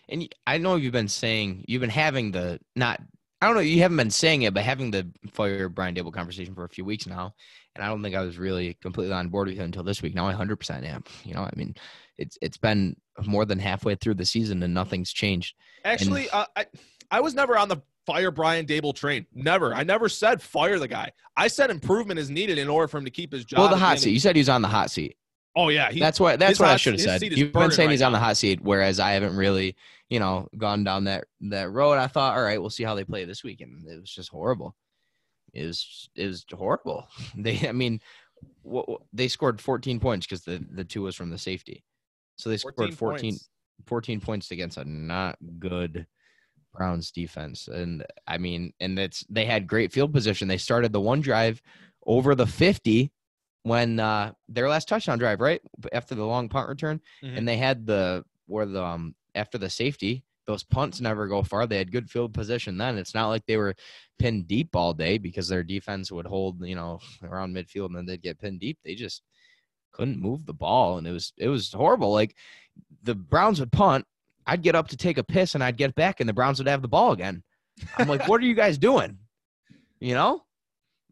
And 0.10 0.34
I 0.48 0.58
know 0.58 0.76
you've 0.76 0.94
been 0.94 1.08
saying 1.08 1.66
you've 1.68 1.82
been 1.82 1.90
having 1.90 2.32
the 2.32 2.60
not. 2.76 3.02
I 3.42 3.48
don't 3.48 3.56
know. 3.56 3.62
You 3.62 3.82
haven't 3.82 3.98
been 3.98 4.12
saying 4.12 4.44
it, 4.44 4.54
but 4.54 4.64
having 4.64 4.92
the 4.92 5.08
fire 5.34 5.68
Brian 5.68 5.96
Daboll 5.96 6.14
conversation 6.14 6.54
for 6.54 6.64
a 6.64 6.70
few 6.70 6.86
weeks 6.86 7.08
now, 7.08 7.34
and 7.76 7.84
I 7.84 7.88
don't 7.88 8.04
think 8.04 8.16
I 8.16 8.22
was 8.22 8.38
really 8.38 8.76
completely 8.82 9.14
on 9.14 9.30
board 9.30 9.48
with 9.48 9.58
it 9.58 9.64
until 9.64 9.84
this 9.84 10.02
week. 10.02 10.14
Now 10.14 10.28
I 10.28 10.34
100% 10.34 10.86
am. 10.86 11.04
You 11.24 11.34
know, 11.34 11.42
I 11.42 11.52
mean, 11.56 11.76
it's 12.18 12.38
it's 12.42 12.58
been 12.58 12.96
more 13.26 13.46
than 13.46 13.58
halfway 13.58 13.96
through 13.96 14.14
the 14.16 14.26
season 14.26 14.62
and 14.62 14.74
nothing's 14.74 15.12
changed. 15.12 15.56
Actually, 15.84 16.30
uh, 16.30 16.46
I 16.56 16.66
I 17.10 17.20
was 17.22 17.34
never 17.34 17.58
on 17.58 17.68
the 17.68 17.82
fire 18.06 18.32
Brian 18.32 18.66
Daboll 18.66 18.96
train. 18.96 19.26
Never. 19.34 19.74
I 19.74 19.84
never 19.84 20.08
said 20.10 20.42
fire 20.42 20.78
the 20.78 20.88
guy. 20.88 21.12
I 21.36 21.48
said 21.48 21.70
improvement 21.70 22.20
is 22.20 22.30
needed 22.30 22.58
in 22.58 22.70
order 22.70 22.88
for 22.88 22.98
him 22.98 23.06
to 23.06 23.12
keep 23.12 23.32
his 23.32 23.46
job. 23.46 23.60
well, 23.60 23.70
the 23.70 23.78
hot 23.78 24.00
seat. 24.00 24.12
You 24.12 24.20
said 24.20 24.36
he 24.36 24.42
was 24.42 24.50
on 24.50 24.62
the 24.62 24.68
hot 24.68 24.92
seat. 24.92 25.18
Oh 25.56 25.70
yeah, 25.70 25.92
he, 25.92 26.00
That's 26.00 26.20
what 26.20 26.40
that's 26.40 26.60
what 26.60 26.70
I 26.70 26.78
should 26.78 26.94
have 26.94 27.02
said. 27.02 27.22
You've 27.22 27.52
been 27.52 27.72
saying 27.72 27.88
right 27.88 27.92
he's 27.92 28.02
on 28.02 28.14
the 28.14 28.20
hot 28.20 28.38
seat, 28.38 28.62
whereas 28.62 29.00
I 29.00 29.12
haven't 29.12 29.36
really, 29.36 29.76
you 30.10 30.20
know, 30.20 30.48
gone 30.58 30.84
down 30.84 31.06
that 31.06 31.26
that 31.42 31.72
road. 31.72 31.98
I 31.98 32.08
thought, 32.08 32.38
all 32.38 32.44
right, 32.44 32.60
we'll 32.60 32.70
see 32.70 32.84
how 32.84 32.96
they 32.96 33.04
play 33.04 33.26
this 33.26 33.44
week, 33.44 33.60
and 33.62 33.86
it 33.86 34.00
was 34.00 34.10
just 34.10 34.30
horrible. 34.30 34.76
It 35.54 35.66
was 35.66 36.10
it 36.16 36.28
was 36.28 36.46
horrible. 36.52 37.08
They, 37.36 37.68
I 37.68 37.74
mean, 37.74 38.00
what, 38.62 38.88
what- 38.88 39.02
they 39.12 39.28
scored 39.28 39.60
14 39.60 40.00
points 40.00 40.26
because 40.26 40.44
the 40.44 40.66
the 40.72 40.86
two 40.86 41.02
was 41.02 41.16
from 41.16 41.30
the 41.30 41.38
safety, 41.38 41.84
so 42.38 42.50
they 42.50 42.58
scored 42.58 42.76
14 42.76 42.96
14, 42.96 43.32
points. 43.32 43.50
14 43.88 44.22
points 44.22 44.52
against 44.52 44.78
a 44.78 44.86
not 44.86 45.38
good 45.60 46.08
Browns 46.74 47.12
defense. 47.12 47.68
And 47.68 48.06
I 48.26 48.38
mean, 48.38 48.74
and 48.80 48.98
it's 48.98 49.26
they 49.30 49.46
had 49.46 49.68
great 49.68 49.92
field 49.92 50.14
position. 50.14 50.48
They 50.48 50.58
started 50.58 50.94
the 50.94 51.02
one 51.02 51.20
drive 51.20 51.62
over 52.06 52.36
the 52.36 52.48
50 52.48 53.12
when 53.64 54.00
uh 54.00 54.32
their 54.50 54.70
last 54.70 54.88
touchdown 54.88 55.20
drive, 55.20 55.40
right? 55.42 55.62
After 55.94 56.16
the 56.16 56.26
long 56.26 56.50
punt 56.50 56.68
return. 56.70 57.00
Mhm. 57.24 57.38
And 57.38 57.48
they 57.48 57.58
had 57.58 57.86
the 57.86 58.24
where 58.48 58.66
the 58.66 58.84
um 58.84 59.16
after 59.36 59.58
the 59.58 59.70
safety, 59.70 60.24
those 60.48 60.64
punts 60.64 61.00
never 61.00 61.28
go 61.28 61.44
far. 61.44 61.68
They 61.68 61.78
had 61.78 61.92
good 61.92 62.10
field 62.10 62.34
position 62.34 62.78
then. 62.78 62.98
It's 62.98 63.14
not 63.14 63.30
like 63.30 63.46
they 63.46 63.58
were 63.58 63.76
pinned 64.20 64.48
deep 64.48 64.76
all 64.76 64.94
day 64.94 65.18
because 65.18 65.48
their 65.48 65.64
defense 65.64 66.12
would 66.12 66.26
hold, 66.26 66.66
you 66.66 66.76
know, 66.76 67.00
around 67.24 67.56
midfield 67.56 67.88
and 67.88 67.96
then 67.98 68.06
they'd 68.06 68.22
get 68.22 68.40
pinned 68.40 68.60
deep. 68.60 68.80
They 68.84 68.96
just 68.96 69.22
couldn't 69.94 70.20
move 70.22 70.46
the 70.46 70.54
ball 70.54 70.98
and 70.98 71.06
it 71.06 71.12
was 71.12 71.34
it 71.38 71.48
was 71.50 71.72
horrible. 71.72 72.12
Like 72.12 72.36
the 73.04 73.14
Browns 73.16 73.60
would 73.60 73.72
punt, 73.72 74.06
I'd 74.48 74.64
get 74.64 74.76
up 74.76 74.88
to 74.90 74.98
take 74.98 75.18
a 75.20 75.24
piss 75.24 75.54
and 75.54 75.64
I'd 75.64 75.78
get 75.78 75.94
back 75.96 76.20
and 76.20 76.28
the 76.28 76.34
Browns 76.34 76.58
would 76.60 76.68
have 76.68 76.82
the 76.82 76.88
ball 76.88 77.12
again. 77.12 77.44
I'm 77.98 78.08
like, 78.08 78.26
what 78.28 78.42
are 78.42 78.46
you 78.46 78.56
guys 78.56 78.78
doing? 78.80 79.20
You 80.00 80.16
know, 80.16 80.44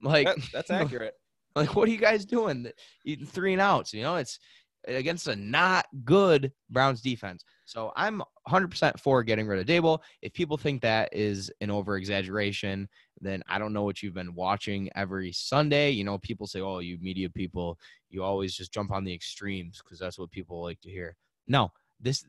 like 0.01 0.25
That- 0.27 0.37
that's 0.51 0.71
accurate. 0.71 1.13
like 1.55 1.75
what 1.75 1.87
are 1.87 1.91
you 1.91 1.97
guys 1.97 2.25
doing? 2.25 2.71
Eating 3.05 3.25
three 3.25 3.53
and 3.53 3.61
outs. 3.61 3.93
You 3.93 4.03
know, 4.03 4.15
it's 4.15 4.39
against 4.87 5.27
a 5.27 5.35
not 5.35 5.85
good 6.05 6.51
Browns 6.69 7.01
defense. 7.01 7.43
So 7.65 7.91
I'm 7.95 8.21
100% 8.47 8.99
for 8.99 9.23
getting 9.23 9.47
rid 9.47 9.59
of 9.59 9.65
Daboll. 9.65 9.99
If 10.21 10.33
people 10.33 10.57
think 10.57 10.81
that 10.81 11.09
is 11.11 11.51
an 11.61 11.69
over 11.69 11.97
exaggeration, 11.97 12.87
then 13.21 13.43
I 13.47 13.59
don't 13.59 13.73
know 13.73 13.83
what 13.83 14.01
you've 14.01 14.13
been 14.13 14.33
watching 14.33 14.89
every 14.95 15.31
Sunday. 15.31 15.91
You 15.91 16.03
know, 16.03 16.17
people 16.17 16.47
say, 16.47 16.61
oh, 16.61 16.79
you 16.79 16.97
media 17.01 17.29
people, 17.29 17.77
you 18.09 18.23
always 18.23 18.55
just 18.55 18.73
jump 18.73 18.91
on 18.91 19.03
the 19.03 19.13
extremes 19.13 19.81
because 19.83 19.99
that's 19.99 20.17
what 20.17 20.31
people 20.31 20.63
like 20.63 20.79
to 20.81 20.89
hear. 20.89 21.15
No, 21.47 21.71
this 21.99 22.23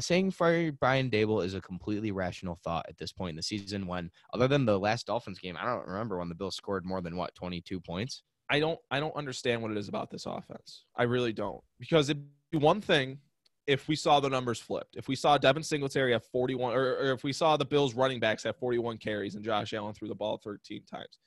saying 0.00 0.32
fire 0.32 0.70
Brian 0.70 1.10
Daboll 1.10 1.44
is 1.44 1.54
a 1.54 1.60
completely 1.60 2.12
rational 2.12 2.58
thought 2.62 2.86
at 2.88 2.98
this 2.98 3.12
point 3.12 3.30
in 3.30 3.36
the 3.36 3.42
season 3.42 3.86
when, 3.86 4.10
other 4.34 4.48
than 4.48 4.66
the 4.66 4.78
last 4.78 5.06
Dolphins 5.06 5.38
game, 5.38 5.56
I 5.58 5.64
don't 5.64 5.86
remember 5.86 6.18
when 6.18 6.28
the 6.28 6.34
Bills 6.34 6.56
scored 6.56 6.84
more 6.84 7.00
than 7.00 7.16
what, 7.16 7.34
22 7.34 7.80
points? 7.80 8.22
I 8.50 8.60
don't 8.60 8.78
I 8.90 9.00
don't 9.00 9.14
understand 9.16 9.62
what 9.62 9.70
it 9.70 9.76
is 9.76 9.88
about 9.88 10.10
this 10.10 10.26
offense. 10.26 10.84
I 10.96 11.04
really 11.04 11.32
don't. 11.32 11.62
Because 11.78 12.08
it'd 12.08 12.24
be 12.50 12.58
one 12.58 12.80
thing 12.80 13.18
if 13.66 13.86
we 13.88 13.94
saw 13.96 14.18
the 14.20 14.30
numbers 14.30 14.58
flipped. 14.58 14.96
If 14.96 15.08
we 15.08 15.14
saw 15.14 15.36
Devin 15.36 15.62
Singletary 15.62 16.12
have 16.12 16.24
41 16.24 16.74
or, 16.74 16.94
or 16.96 17.12
if 17.12 17.22
we 17.24 17.32
saw 17.32 17.56
the 17.56 17.64
Bills 17.66 17.94
running 17.94 18.18
backs 18.20 18.42
have 18.44 18.56
41 18.56 18.96
carries 18.98 19.34
and 19.34 19.44
Josh 19.44 19.74
Allen 19.74 19.92
threw 19.94 20.08
the 20.08 20.14
ball 20.14 20.40
13 20.42 20.84
times 20.84 21.18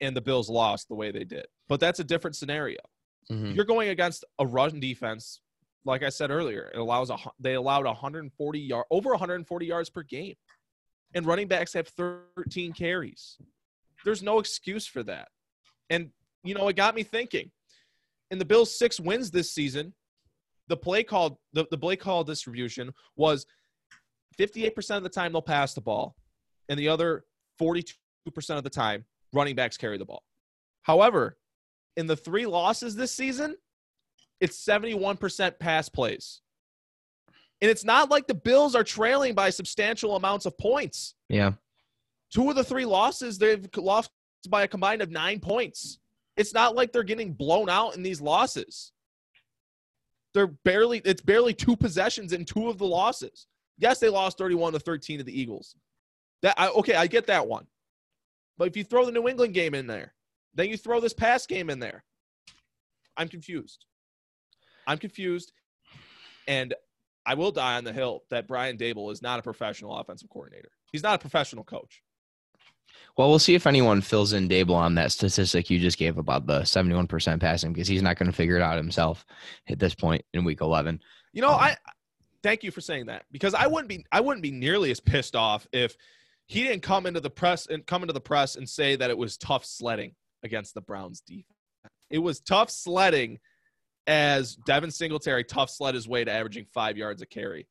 and 0.00 0.16
the 0.16 0.20
Bills 0.20 0.48
lost 0.48 0.88
the 0.88 0.94
way 0.94 1.10
they 1.10 1.24
did. 1.24 1.46
But 1.68 1.80
that's 1.80 1.98
a 1.98 2.04
different 2.04 2.36
scenario. 2.36 2.78
Mhm. 3.30 3.54
You're 3.54 3.64
going 3.64 3.88
against 3.88 4.24
a 4.38 4.46
run 4.46 4.78
defense 4.80 5.40
like 5.84 6.02
I 6.02 6.08
said 6.10 6.30
earlier. 6.30 6.70
It 6.74 6.78
allows 6.78 7.10
a 7.10 7.16
they 7.40 7.54
allowed 7.54 7.86
140 7.86 8.60
yard 8.60 8.84
over 8.90 9.10
140 9.10 9.66
yards 9.66 9.90
per 9.90 10.02
game. 10.02 10.36
And 11.14 11.24
running 11.24 11.48
backs 11.48 11.72
have 11.72 11.88
13 11.88 12.72
carries. 12.74 13.38
There's 14.04 14.22
no 14.22 14.38
excuse 14.38 14.86
for 14.86 15.02
that. 15.04 15.28
And 15.88 16.10
you 16.44 16.54
know, 16.54 16.68
it 16.68 16.76
got 16.76 16.94
me 16.94 17.02
thinking. 17.02 17.50
In 18.30 18.38
the 18.38 18.44
Bills' 18.44 18.78
six 18.78 19.00
wins 19.00 19.30
this 19.30 19.52
season, 19.52 19.94
the 20.68 20.76
play 20.76 21.02
call, 21.02 21.40
the, 21.52 21.66
the 21.70 21.78
play 21.78 21.96
call 21.96 22.24
distribution 22.24 22.92
was 23.16 23.46
58% 24.38 24.96
of 24.96 25.02
the 25.02 25.08
time 25.08 25.32
they'll 25.32 25.42
pass 25.42 25.74
the 25.74 25.80
ball, 25.80 26.14
and 26.68 26.78
the 26.78 26.88
other 26.88 27.24
42% 27.60 27.94
of 28.50 28.64
the 28.64 28.70
time 28.70 29.04
running 29.32 29.56
backs 29.56 29.76
carry 29.76 29.98
the 29.98 30.04
ball. 30.04 30.22
However, 30.82 31.38
in 31.96 32.06
the 32.06 32.16
three 32.16 32.46
losses 32.46 32.94
this 32.94 33.12
season, 33.12 33.56
it's 34.40 34.64
71% 34.64 35.58
pass 35.58 35.88
plays. 35.88 36.40
And 37.60 37.70
it's 37.70 37.84
not 37.84 38.08
like 38.08 38.26
the 38.26 38.34
Bills 38.34 38.74
are 38.74 38.84
trailing 38.84 39.34
by 39.34 39.50
substantial 39.50 40.14
amounts 40.14 40.46
of 40.46 40.56
points. 40.58 41.14
Yeah. 41.28 41.52
Two 42.32 42.48
of 42.50 42.56
the 42.56 42.62
three 42.62 42.84
losses, 42.84 43.38
they've 43.38 43.68
lost 43.76 44.10
by 44.48 44.62
a 44.62 44.68
combined 44.68 45.02
of 45.02 45.10
nine 45.10 45.40
points. 45.40 45.98
It's 46.38 46.54
not 46.54 46.76
like 46.76 46.92
they're 46.92 47.02
getting 47.02 47.32
blown 47.32 47.68
out 47.68 47.96
in 47.96 48.02
these 48.02 48.20
losses. 48.20 48.92
They're 50.34 50.46
barely, 50.46 51.02
it's 51.04 51.20
barely 51.20 51.52
two 51.52 51.76
possessions 51.76 52.32
in 52.32 52.44
two 52.44 52.68
of 52.68 52.78
the 52.78 52.86
losses. 52.86 53.48
Yes, 53.76 53.98
they 53.98 54.08
lost 54.08 54.38
31 54.38 54.72
to 54.74 54.78
13 54.78 55.18
to 55.18 55.24
the 55.24 55.38
Eagles. 55.38 55.74
That 56.42 56.54
I, 56.56 56.68
okay, 56.68 56.94
I 56.94 57.08
get 57.08 57.26
that 57.26 57.48
one. 57.48 57.66
But 58.56 58.68
if 58.68 58.76
you 58.76 58.84
throw 58.84 59.04
the 59.04 59.12
New 59.12 59.28
England 59.28 59.52
game 59.52 59.74
in 59.74 59.88
there, 59.88 60.14
then 60.54 60.68
you 60.68 60.76
throw 60.76 61.00
this 61.00 61.12
pass 61.12 61.44
game 61.44 61.70
in 61.70 61.80
there. 61.80 62.04
I'm 63.16 63.28
confused. 63.28 63.84
I'm 64.86 64.98
confused. 64.98 65.52
And 66.46 66.72
I 67.26 67.34
will 67.34 67.50
die 67.50 67.76
on 67.76 67.84
the 67.84 67.92
hill 67.92 68.22
that 68.30 68.46
Brian 68.46 68.78
Daboll 68.78 69.12
is 69.12 69.22
not 69.22 69.40
a 69.40 69.42
professional 69.42 69.96
offensive 69.96 70.30
coordinator. 70.30 70.70
He's 70.92 71.02
not 71.02 71.16
a 71.16 71.18
professional 71.18 71.64
coach. 71.64 72.02
Well, 73.16 73.28
we'll 73.28 73.38
see 73.38 73.54
if 73.54 73.66
anyone 73.66 74.00
fills 74.00 74.32
in 74.32 74.48
Daboll 74.48 74.74
on 74.74 74.94
that 74.94 75.10
statistic 75.10 75.70
you 75.70 75.78
just 75.78 75.98
gave 75.98 76.18
about 76.18 76.46
the 76.46 76.60
71% 76.60 77.40
passing 77.40 77.72
because 77.72 77.88
he's 77.88 78.02
not 78.02 78.16
going 78.16 78.30
to 78.30 78.36
figure 78.36 78.56
it 78.56 78.62
out 78.62 78.76
himself 78.76 79.26
at 79.68 79.78
this 79.78 79.94
point 79.94 80.24
in 80.32 80.44
week 80.44 80.60
11. 80.60 81.00
You 81.32 81.42
know, 81.42 81.50
Um, 81.50 81.60
I 81.60 81.76
thank 82.42 82.62
you 82.62 82.70
for 82.70 82.80
saying 82.80 83.06
that 83.06 83.24
because 83.32 83.54
I 83.54 83.66
wouldn't 83.66 83.88
be 83.88 84.04
I 84.12 84.20
wouldn't 84.20 84.42
be 84.42 84.50
nearly 84.50 84.90
as 84.90 85.00
pissed 85.00 85.34
off 85.34 85.66
if 85.72 85.96
he 86.46 86.62
didn't 86.62 86.82
come 86.82 87.06
into 87.06 87.20
the 87.20 87.30
press 87.30 87.66
and 87.66 87.84
come 87.84 88.02
into 88.02 88.14
the 88.14 88.20
press 88.20 88.56
and 88.56 88.68
say 88.68 88.96
that 88.96 89.10
it 89.10 89.18
was 89.18 89.36
tough 89.36 89.64
sledding 89.64 90.14
against 90.42 90.74
the 90.74 90.80
Browns 90.80 91.20
defense. 91.20 91.44
It 92.10 92.18
was 92.18 92.40
tough 92.40 92.70
sledding 92.70 93.38
as 94.06 94.56
Devin 94.66 94.90
Singletary 94.90 95.44
tough 95.44 95.70
sled 95.70 95.94
his 95.94 96.08
way 96.08 96.24
to 96.24 96.32
averaging 96.32 96.66
five 96.72 96.96
yards 96.96 97.20
a 97.20 97.26
carry. 97.26 97.68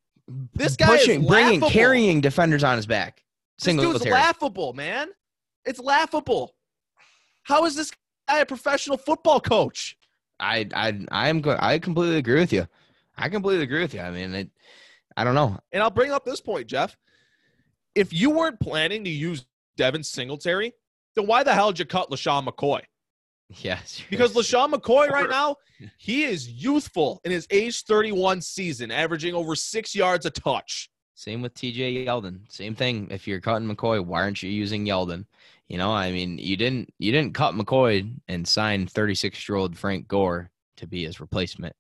This 0.54 0.76
guy 0.76 0.94
is 0.96 1.00
Pushing, 1.02 1.26
bringing, 1.26 1.62
carrying 1.62 2.22
defenders 2.22 2.64
on 2.64 2.76
his 2.76 2.86
back. 2.86 3.24
This 3.58 3.76
dude's 3.76 4.06
laughable, 4.06 4.74
man. 4.74 5.10
It's 5.66 5.80
laughable. 5.80 6.56
How 7.44 7.66
is 7.66 7.76
this 7.76 7.92
guy 8.28 8.40
a 8.40 8.46
professional 8.46 8.98
football 8.98 9.40
coach? 9.40 9.98
I, 10.40 10.68
I, 10.74 11.00
I 11.12 11.30
am. 11.30 11.42
Go- 11.42 11.58
I 11.60 11.80
completely 11.80 12.18
agree 12.18 12.40
with 12.40 12.54
you. 12.54 12.68
I 13.18 13.30
completely 13.30 13.64
agree 13.64 13.82
with 13.82 13.94
you. 13.94 14.02
I 14.02 14.12
mean, 14.12 14.34
it, 14.36 14.52
I 15.16 15.24
don't 15.24 15.34
know. 15.36 15.58
And 15.72 15.82
I'll 15.82 15.90
bring 15.90 16.12
up 16.12 16.24
this 16.26 16.42
point, 16.42 16.68
Jeff. 16.68 16.96
If 17.96 18.14
you 18.14 18.30
weren't 18.30 18.60
planning 18.60 19.04
to 19.04 19.10
use 19.10 19.46
Devin 19.76 20.04
Singletary, 20.04 20.74
then 21.16 21.26
why 21.26 21.42
the 21.42 21.54
hell 21.54 21.72
did 21.72 21.80
you 21.80 21.86
cut 21.86 22.10
LeSean 22.12 22.48
McCoy? 22.48 22.82
Yes, 23.62 24.04
Because 24.10 24.34
LeSean 24.34 24.74
McCoy 24.74 25.10
right 25.10 25.30
now, 25.30 25.56
he 25.98 26.26
is 26.26 26.50
youthful 26.50 27.22
in 27.24 27.32
his 27.32 27.48
age 27.50 27.84
31 27.86 28.42
season, 28.42 28.92
averaging 28.92 29.34
over 29.34 29.56
six 29.56 29.96
yards 29.96 30.26
a 30.26 30.30
touch. 30.30 30.90
Same 31.18 31.42
with 31.42 31.56
TJ 31.56 32.06
Yeldon. 32.06 32.42
Same 32.48 32.76
thing. 32.76 33.08
If 33.10 33.28
you're 33.28 33.42
cutting 33.42 33.68
McCoy, 33.68 34.06
why 34.06 34.22
aren't 34.22 34.44
you 34.44 34.52
using 34.52 34.86
Yeldon? 34.86 35.26
You 35.68 35.80
know, 35.80 35.92
I 35.92 36.12
mean, 36.12 36.38
you 36.38 36.56
didn't 36.56 36.94
you 37.00 37.12
didn't 37.12 37.34
cut 37.34 37.56
McCoy 37.56 38.14
and 38.28 38.48
sign 38.48 38.86
36 38.86 39.50
year 39.50 39.56
old 39.56 39.76
Frank 39.76 40.08
Gore 40.08 40.52
to 40.78 40.86
be 40.86 41.06
his 41.06 41.20
replacement. 41.20 41.76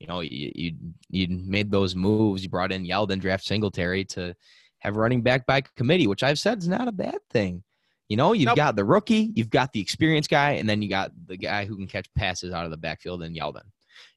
You 0.00 0.06
know, 0.06 0.20
you, 0.20 0.50
you 0.54 0.72
you 1.10 1.28
made 1.28 1.70
those 1.70 1.94
moves. 1.94 2.42
You 2.42 2.48
brought 2.48 2.72
in 2.72 2.86
Yeldon, 2.86 3.20
draft 3.20 3.44
Singletary 3.44 4.06
to 4.06 4.34
have 4.78 4.96
running 4.96 5.20
back 5.20 5.44
by 5.44 5.60
committee, 5.76 6.06
which 6.06 6.22
I've 6.22 6.38
said 6.38 6.56
is 6.58 6.68
not 6.68 6.88
a 6.88 6.92
bad 6.92 7.18
thing. 7.28 7.62
You 8.08 8.16
know, 8.16 8.32
you've 8.32 8.46
Nope. 8.46 8.56
got 8.56 8.74
the 8.74 8.86
rookie, 8.86 9.32
you've 9.34 9.50
got 9.50 9.70
the 9.74 9.80
experienced 9.82 10.30
guy, 10.30 10.52
and 10.52 10.66
then 10.66 10.80
you 10.80 10.88
got 10.88 11.12
the 11.26 11.36
guy 11.36 11.66
who 11.66 11.76
can 11.76 11.86
catch 11.86 12.08
passes 12.14 12.54
out 12.54 12.64
of 12.64 12.70
the 12.70 12.78
backfield 12.78 13.22
and 13.22 13.36
Yeldon. 13.36 13.66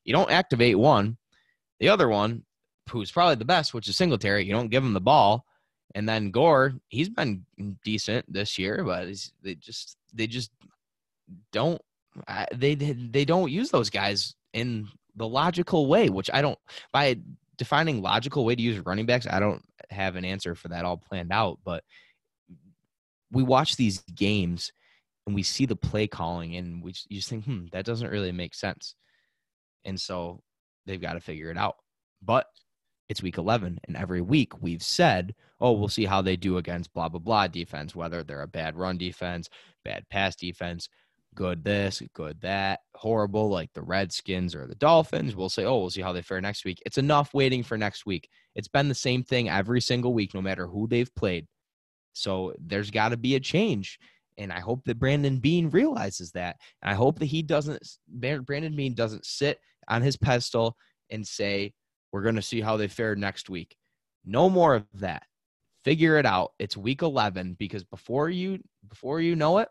You 0.05 0.13
don't 0.13 0.31
activate 0.31 0.79
one, 0.79 1.17
the 1.81 1.89
other 1.89 2.07
one, 2.07 2.45
who's 2.89 3.11
probably 3.11 3.35
the 3.35 3.45
best, 3.45 3.73
which 3.73 3.87
is 3.87 3.97
Singletary. 3.97 4.45
You 4.45 4.53
don't 4.53 4.69
give 4.69 4.83
him 4.83 4.93
the 4.93 5.01
ball, 5.01 5.45
and 5.95 6.07
then 6.07 6.31
Gore, 6.31 6.73
he's 6.89 7.09
been 7.09 7.45
decent 7.83 8.31
this 8.31 8.57
year, 8.57 8.83
but 8.83 9.07
they 9.43 9.55
just 9.55 9.97
they 10.13 10.27
just 10.27 10.51
don't 11.51 11.81
they 12.55 12.75
they 12.75 13.25
don't 13.25 13.51
use 13.51 13.69
those 13.69 13.89
guys 13.89 14.35
in 14.53 14.87
the 15.15 15.27
logical 15.27 15.87
way, 15.87 16.09
which 16.09 16.29
I 16.33 16.41
don't 16.41 16.59
by 16.91 17.17
defining 17.57 18.01
logical 18.01 18.45
way 18.45 18.55
to 18.55 18.61
use 18.61 18.85
running 18.85 19.05
backs. 19.05 19.27
I 19.29 19.39
don't 19.39 19.61
have 19.89 20.15
an 20.15 20.25
answer 20.25 20.55
for 20.55 20.69
that 20.69 20.85
all 20.85 20.97
planned 20.97 21.31
out, 21.31 21.59
but 21.63 21.83
we 23.31 23.43
watch 23.43 23.75
these 23.75 23.99
games 24.15 24.71
and 25.25 25.35
we 25.35 25.43
see 25.43 25.65
the 25.65 25.75
play 25.75 26.07
calling 26.07 26.55
and 26.55 26.83
we 26.83 26.91
just, 26.91 27.09
you 27.09 27.17
just 27.17 27.29
think, 27.29 27.45
hmm, 27.45 27.65
that 27.71 27.85
doesn't 27.85 28.09
really 28.09 28.31
make 28.31 28.53
sense. 28.53 28.95
And 29.85 29.99
so 29.99 30.41
they've 30.85 31.01
got 31.01 31.13
to 31.13 31.19
figure 31.19 31.49
it 31.51 31.57
out. 31.57 31.75
But 32.21 32.47
it's 33.11 33.21
week 33.21 33.37
11, 33.37 33.77
and 33.83 33.97
every 33.97 34.21
week 34.21 34.61
we've 34.61 34.81
said, 34.81 35.35
oh, 35.59 35.73
we'll 35.73 35.89
mm. 35.89 35.91
see 35.91 36.05
how 36.05 36.21
they 36.21 36.37
do 36.37 36.55
against 36.55 36.93
blah, 36.93 37.09
blah, 37.09 37.19
blah 37.19 37.45
defense, 37.45 37.93
whether 37.93 38.23
they're 38.23 38.41
a 38.41 38.47
bad 38.47 38.77
run 38.77 38.97
defense, 38.97 39.49
bad 39.83 40.07
pass 40.09 40.33
defense, 40.33 40.87
good 41.35 41.61
this, 41.61 42.01
good 42.13 42.39
that, 42.39 42.79
horrible 42.95 43.49
like 43.49 43.69
the 43.73 43.81
Redskins 43.81 44.55
or 44.55 44.65
the 44.65 44.75
Dolphins. 44.75 45.35
We'll 45.35 45.49
say, 45.49 45.65
oh, 45.65 45.79
we'll 45.79 45.89
see 45.89 46.01
how 46.01 46.13
they 46.13 46.21
fare 46.21 46.39
next 46.39 46.63
week. 46.63 46.81
It's 46.85 46.97
enough 46.97 47.33
waiting 47.33 47.63
for 47.63 47.77
next 47.77 48.05
week. 48.05 48.29
It's 48.55 48.69
been 48.69 48.87
the 48.87 48.95
same 48.95 49.23
thing 49.23 49.49
every 49.49 49.81
single 49.81 50.13
week, 50.13 50.33
no 50.33 50.41
matter 50.41 50.65
who 50.65 50.87
they've 50.87 51.13
played. 51.13 51.47
So 52.13 52.53
there's 52.59 52.91
got 52.91 53.09
to 53.09 53.17
be 53.17 53.35
a 53.35 53.41
change. 53.41 53.99
And 54.37 54.53
I 54.53 54.61
hope 54.61 54.85
that 54.85 54.99
Brandon 54.99 55.39
Beane 55.39 55.69
realizes 55.69 56.31
that. 56.31 56.55
And 56.81 56.89
I 56.89 56.93
hope 56.93 57.19
that 57.19 57.25
he 57.25 57.41
doesn't, 57.41 57.85
Brandon 58.07 58.73
Beane 58.73 58.95
doesn't 58.95 59.25
sit 59.25 59.59
on 59.89 60.01
his 60.01 60.15
pedestal 60.15 60.77
and 61.09 61.27
say, 61.27 61.73
we're 62.11 62.23
going 62.23 62.35
to 62.35 62.41
see 62.41 62.61
how 62.61 62.77
they 62.77 62.87
fare 62.87 63.15
next 63.15 63.49
week. 63.49 63.75
No 64.25 64.49
more 64.49 64.75
of 64.75 64.85
that. 64.95 65.23
Figure 65.83 66.17
it 66.17 66.25
out. 66.25 66.51
It's 66.59 66.77
week 66.77 67.01
11 67.01 67.55
because 67.57 67.83
before 67.83 68.29
you 68.29 68.59
before 68.87 69.19
you 69.19 69.35
know 69.35 69.57
it, 69.59 69.69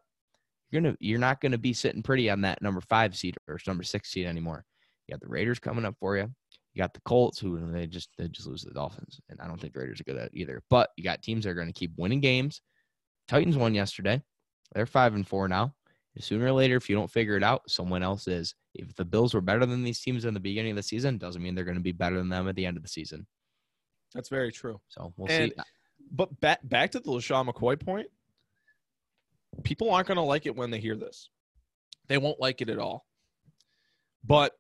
you're 0.70 0.82
going 0.82 0.94
to 0.94 1.04
you're 1.04 1.18
not 1.18 1.40
going 1.40 1.52
to 1.52 1.58
be 1.58 1.72
sitting 1.72 2.02
pretty 2.02 2.28
on 2.30 2.40
that 2.40 2.62
number 2.62 2.80
5 2.80 3.16
seed 3.16 3.36
or 3.46 3.58
number 3.66 3.84
6 3.84 4.10
seed 4.10 4.26
anymore. 4.26 4.64
You 5.06 5.12
got 5.12 5.20
the 5.20 5.28
Raiders 5.28 5.58
coming 5.58 5.84
up 5.84 5.96
for 6.00 6.16
you. 6.16 6.28
You 6.74 6.82
got 6.82 6.94
the 6.94 7.00
Colts 7.02 7.38
who 7.38 7.58
they 7.70 7.86
just 7.86 8.10
they 8.18 8.28
just 8.28 8.48
lose 8.48 8.62
the 8.62 8.72
Dolphins 8.72 9.20
and 9.28 9.40
I 9.40 9.46
don't 9.46 9.60
think 9.60 9.76
Raiders 9.76 10.00
are 10.00 10.04
good 10.04 10.16
at 10.16 10.26
it 10.26 10.32
either. 10.34 10.62
But 10.68 10.90
you 10.96 11.04
got 11.04 11.22
teams 11.22 11.44
that 11.44 11.50
are 11.50 11.54
going 11.54 11.68
to 11.68 11.72
keep 11.72 11.92
winning 11.96 12.20
games. 12.20 12.62
Titans 13.28 13.56
won 13.56 13.74
yesterday. 13.74 14.20
They're 14.74 14.86
5 14.86 15.14
and 15.14 15.26
4 15.26 15.48
now. 15.48 15.74
Sooner 16.18 16.46
or 16.46 16.52
later, 16.52 16.76
if 16.76 16.90
you 16.90 16.96
don't 16.96 17.10
figure 17.10 17.36
it 17.36 17.42
out, 17.42 17.62
someone 17.70 18.02
else 18.02 18.26
is. 18.26 18.54
If 18.74 18.94
the 18.94 19.04
Bills 19.04 19.34
were 19.34 19.40
better 19.40 19.66
than 19.66 19.82
these 19.82 20.00
teams 20.00 20.24
in 20.24 20.34
the 20.34 20.40
beginning 20.40 20.72
of 20.72 20.76
the 20.76 20.82
season, 20.82 21.18
doesn't 21.18 21.42
mean 21.42 21.54
they're 21.54 21.64
going 21.64 21.76
to 21.76 21.82
be 21.82 21.92
better 21.92 22.16
than 22.16 22.28
them 22.28 22.48
at 22.48 22.54
the 22.54 22.66
end 22.66 22.76
of 22.76 22.82
the 22.82 22.88
season. 22.88 23.26
That's 24.14 24.28
very 24.28 24.52
true. 24.52 24.80
So 24.88 25.12
we'll 25.16 25.30
And 25.30 25.52
see. 25.56 25.62
But 26.12 26.40
back 26.40 26.60
back 26.64 26.90
to 26.92 27.00
the 27.00 27.10
LeSean 27.10 27.48
McCoy 27.48 27.78
point, 27.78 28.08
people 29.64 29.90
aren't 29.90 30.08
going 30.08 30.16
to 30.16 30.22
like 30.22 30.46
it 30.46 30.56
when 30.56 30.70
they 30.70 30.80
hear 30.80 30.96
this. 30.96 31.30
They 32.08 32.18
won't 32.18 32.40
like 32.40 32.60
it 32.60 32.68
at 32.68 32.78
all. 32.78 33.06
But 34.24 34.52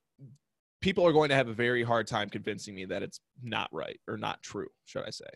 people 0.80 1.06
are 1.06 1.12
going 1.12 1.28
to 1.30 1.34
have 1.34 1.48
a 1.48 1.52
very 1.52 1.82
hard 1.82 2.06
time 2.06 2.30
convincing 2.30 2.74
me 2.74 2.84
that 2.86 3.02
it's 3.02 3.20
not 3.42 3.68
right 3.72 3.98
or 4.08 4.16
not 4.16 4.42
true, 4.42 4.68
should 4.84 5.04
I 5.04 5.10
say. 5.10 5.26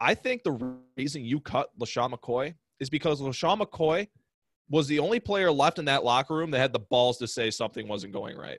I 0.00 0.14
think 0.14 0.42
the 0.42 0.76
reason 0.96 1.24
you 1.24 1.40
cut 1.40 1.68
LeSean 1.78 2.12
McCoy 2.12 2.54
is 2.80 2.90
because 2.90 3.20
LeSean 3.20 3.60
McCoy 3.60 4.08
was 4.72 4.88
the 4.88 4.98
only 4.98 5.20
player 5.20 5.52
left 5.52 5.78
in 5.78 5.84
that 5.84 6.02
locker 6.02 6.34
room 6.34 6.50
that 6.50 6.58
had 6.58 6.72
the 6.72 6.78
balls 6.78 7.18
to 7.18 7.28
say 7.28 7.50
something 7.50 7.86
wasn't 7.86 8.12
going 8.12 8.36
right. 8.36 8.58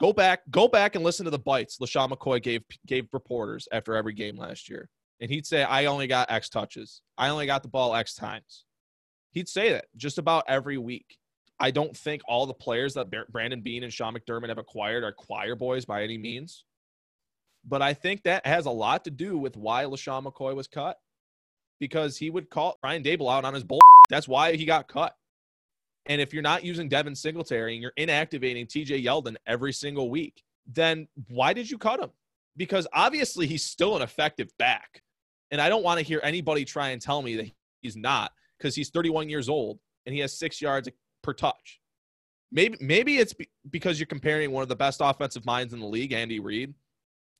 Go 0.00 0.14
back, 0.14 0.40
go 0.50 0.66
back 0.66 0.94
and 0.94 1.04
listen 1.04 1.24
to 1.24 1.30
the 1.30 1.38
bites 1.38 1.78
LeSean 1.78 2.10
McCoy 2.10 2.42
gave 2.42 2.62
gave 2.86 3.06
reporters 3.12 3.68
after 3.70 3.94
every 3.94 4.14
game 4.14 4.36
last 4.36 4.68
year. 4.68 4.88
And 5.20 5.30
he'd 5.30 5.46
say, 5.46 5.62
I 5.62 5.84
only 5.84 6.06
got 6.06 6.30
X 6.30 6.48
touches. 6.48 7.02
I 7.18 7.28
only 7.28 7.46
got 7.46 7.62
the 7.62 7.68
ball 7.68 7.94
X 7.94 8.14
times. 8.14 8.64
He'd 9.30 9.48
say 9.48 9.70
that 9.72 9.84
just 9.96 10.18
about 10.18 10.44
every 10.48 10.78
week. 10.78 11.18
I 11.60 11.70
don't 11.70 11.96
think 11.96 12.22
all 12.26 12.46
the 12.46 12.54
players 12.54 12.94
that 12.94 13.08
Brandon 13.30 13.60
Beane 13.60 13.84
and 13.84 13.92
Sean 13.92 14.14
McDermott 14.14 14.48
have 14.48 14.58
acquired 14.58 15.04
are 15.04 15.12
choir 15.12 15.54
boys 15.54 15.84
by 15.84 16.02
any 16.02 16.18
means. 16.18 16.64
But 17.64 17.82
I 17.82 17.94
think 17.94 18.22
that 18.22 18.46
has 18.46 18.66
a 18.66 18.70
lot 18.70 19.04
to 19.04 19.10
do 19.10 19.38
with 19.38 19.56
why 19.56 19.84
LeSean 19.84 20.24
McCoy 20.24 20.56
was 20.56 20.66
cut 20.66 20.96
because 21.80 22.16
he 22.16 22.30
would 22.30 22.50
call 22.50 22.78
Brian 22.80 23.02
Daboll 23.02 23.32
out 23.32 23.44
on 23.44 23.54
his 23.54 23.64
bull. 23.64 23.80
That's 24.08 24.28
why 24.28 24.56
he 24.56 24.64
got 24.64 24.88
cut. 24.88 25.16
And 26.06 26.20
if 26.20 26.34
you're 26.34 26.42
not 26.42 26.64
using 26.64 26.88
Devin 26.88 27.14
Singletary 27.14 27.74
and 27.74 27.82
you're 27.82 27.92
inactivating 27.98 28.66
TJ 28.66 29.04
Yeldon 29.04 29.36
every 29.46 29.72
single 29.72 30.10
week, 30.10 30.42
then 30.66 31.08
why 31.28 31.52
did 31.52 31.70
you 31.70 31.78
cut 31.78 32.00
him? 32.00 32.10
Because 32.56 32.86
obviously 32.92 33.46
he's 33.46 33.64
still 33.64 33.96
an 33.96 34.02
effective 34.02 34.50
back. 34.58 35.02
And 35.50 35.60
I 35.60 35.68
don't 35.68 35.82
want 35.82 35.98
to 35.98 36.04
hear 36.04 36.20
anybody 36.22 36.64
try 36.64 36.90
and 36.90 37.00
tell 37.00 37.22
me 37.22 37.36
that 37.36 37.50
he's 37.80 37.96
not 37.96 38.32
because 38.58 38.74
he's 38.74 38.90
31 38.90 39.28
years 39.28 39.48
old 39.48 39.78
and 40.06 40.14
he 40.14 40.20
has 40.20 40.36
six 40.36 40.60
yards 40.60 40.88
per 41.22 41.32
touch. 41.32 41.80
Maybe 42.52 42.76
maybe 42.80 43.18
it's 43.18 43.34
because 43.70 43.98
you're 43.98 44.06
comparing 44.06 44.52
one 44.52 44.62
of 44.62 44.68
the 44.68 44.76
best 44.76 45.00
offensive 45.02 45.44
minds 45.44 45.72
in 45.72 45.80
the 45.80 45.86
league, 45.86 46.12
Andy 46.12 46.38
Reid, 46.38 46.74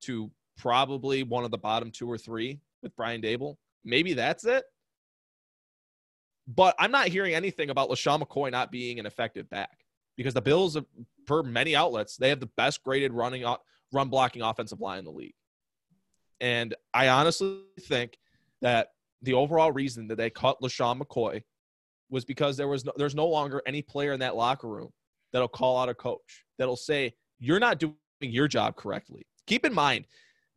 to 0.03 0.31
probably 0.57 1.23
one 1.23 1.45
of 1.45 1.51
the 1.51 1.59
bottom 1.59 1.91
two 1.91 2.11
or 2.11 2.19
three 2.19 2.59
with 2.83 2.97
Brian 2.97 3.23
Daboll. 3.23 3.57
Maybe 3.85 4.15
that's 4.15 4.45
it. 4.45 4.65
But 6.47 6.75
I'm 6.79 6.91
not 6.91 7.09
hearing 7.09 7.35
anything 7.35 7.71
about 7.71 7.89
LeSean 7.89 8.23
McCoy 8.23 8.51
not 8.51 8.71
being 8.71 8.99
an 8.99 9.07
effective 9.07 9.49
back 9.49 9.85
because 10.17 10.35
the 10.35 10.43
Bills, 10.43 10.77
per 11.27 11.43
many 11.43 11.75
outlets, 11.75 12.17
they 12.17 12.29
have 12.29 12.41
the 12.41 12.51
best 12.57 12.83
graded 12.83 13.13
running 13.13 13.45
run 13.93 14.09
blocking 14.09 14.43
offensive 14.43 14.81
line 14.81 14.99
in 14.99 15.05
the 15.05 15.11
league. 15.11 15.35
And 16.41 16.75
I 16.93 17.09
honestly 17.09 17.61
think 17.81 18.19
that 18.61 18.89
the 19.23 19.35
overall 19.35 19.73
reason 19.73 20.09
that 20.09 20.17
they 20.17 20.29
cut 20.29 20.61
LeSean 20.61 21.01
McCoy 21.01 21.43
was 22.11 22.25
because 22.25 22.57
there 22.57 22.69
was 22.69 22.85
no, 22.85 22.93
there's 22.97 23.15
no 23.15 23.27
longer 23.27 23.63
any 23.67 23.81
player 23.81 24.13
in 24.13 24.21
that 24.21 24.37
locker 24.37 24.69
room 24.69 24.91
that'll 25.33 25.49
call 25.49 25.79
out 25.79 25.89
a 25.89 25.95
coach 25.95 26.45
that'll 26.59 26.77
say 26.77 27.15
you're 27.39 27.59
not 27.59 27.79
doing 27.79 27.95
your 28.21 28.49
job 28.49 28.77
correctly. 28.77 29.27
Keep 29.47 29.65
in 29.65 29.73
mind, 29.73 30.05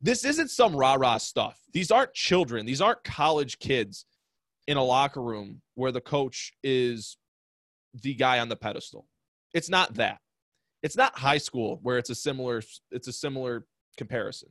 this 0.02 0.26
isn't 0.26 0.52
some 0.52 0.76
rah 0.76 0.96
rah 0.96 1.18
stuff. 1.18 1.60
These 1.74 1.92
aren't 1.92 2.14
children. 2.14 2.66
These 2.66 2.82
aren't 2.82 3.04
college 3.04 3.60
kids 3.60 4.06
in 4.68 4.78
a 4.78 4.84
locker 4.84 5.22
room 5.22 5.62
where 5.76 5.92
the 5.92 6.02
coach 6.02 6.54
is 6.64 7.18
the 7.94 8.14
guy 8.14 8.40
on 8.40 8.50
the 8.50 8.56
pedestal. 8.56 9.08
It's 9.54 9.70
not 9.70 9.96
that. 9.96 10.20
It's 10.84 10.98
not 10.98 11.18
high 11.18 11.40
school 11.40 11.80
where 11.82 11.98
it's 11.98 12.10
a 12.10 12.16
similar 12.16 12.62
it's 12.92 13.08
a 13.08 13.14
similar 13.14 13.66
comparison. 13.98 14.50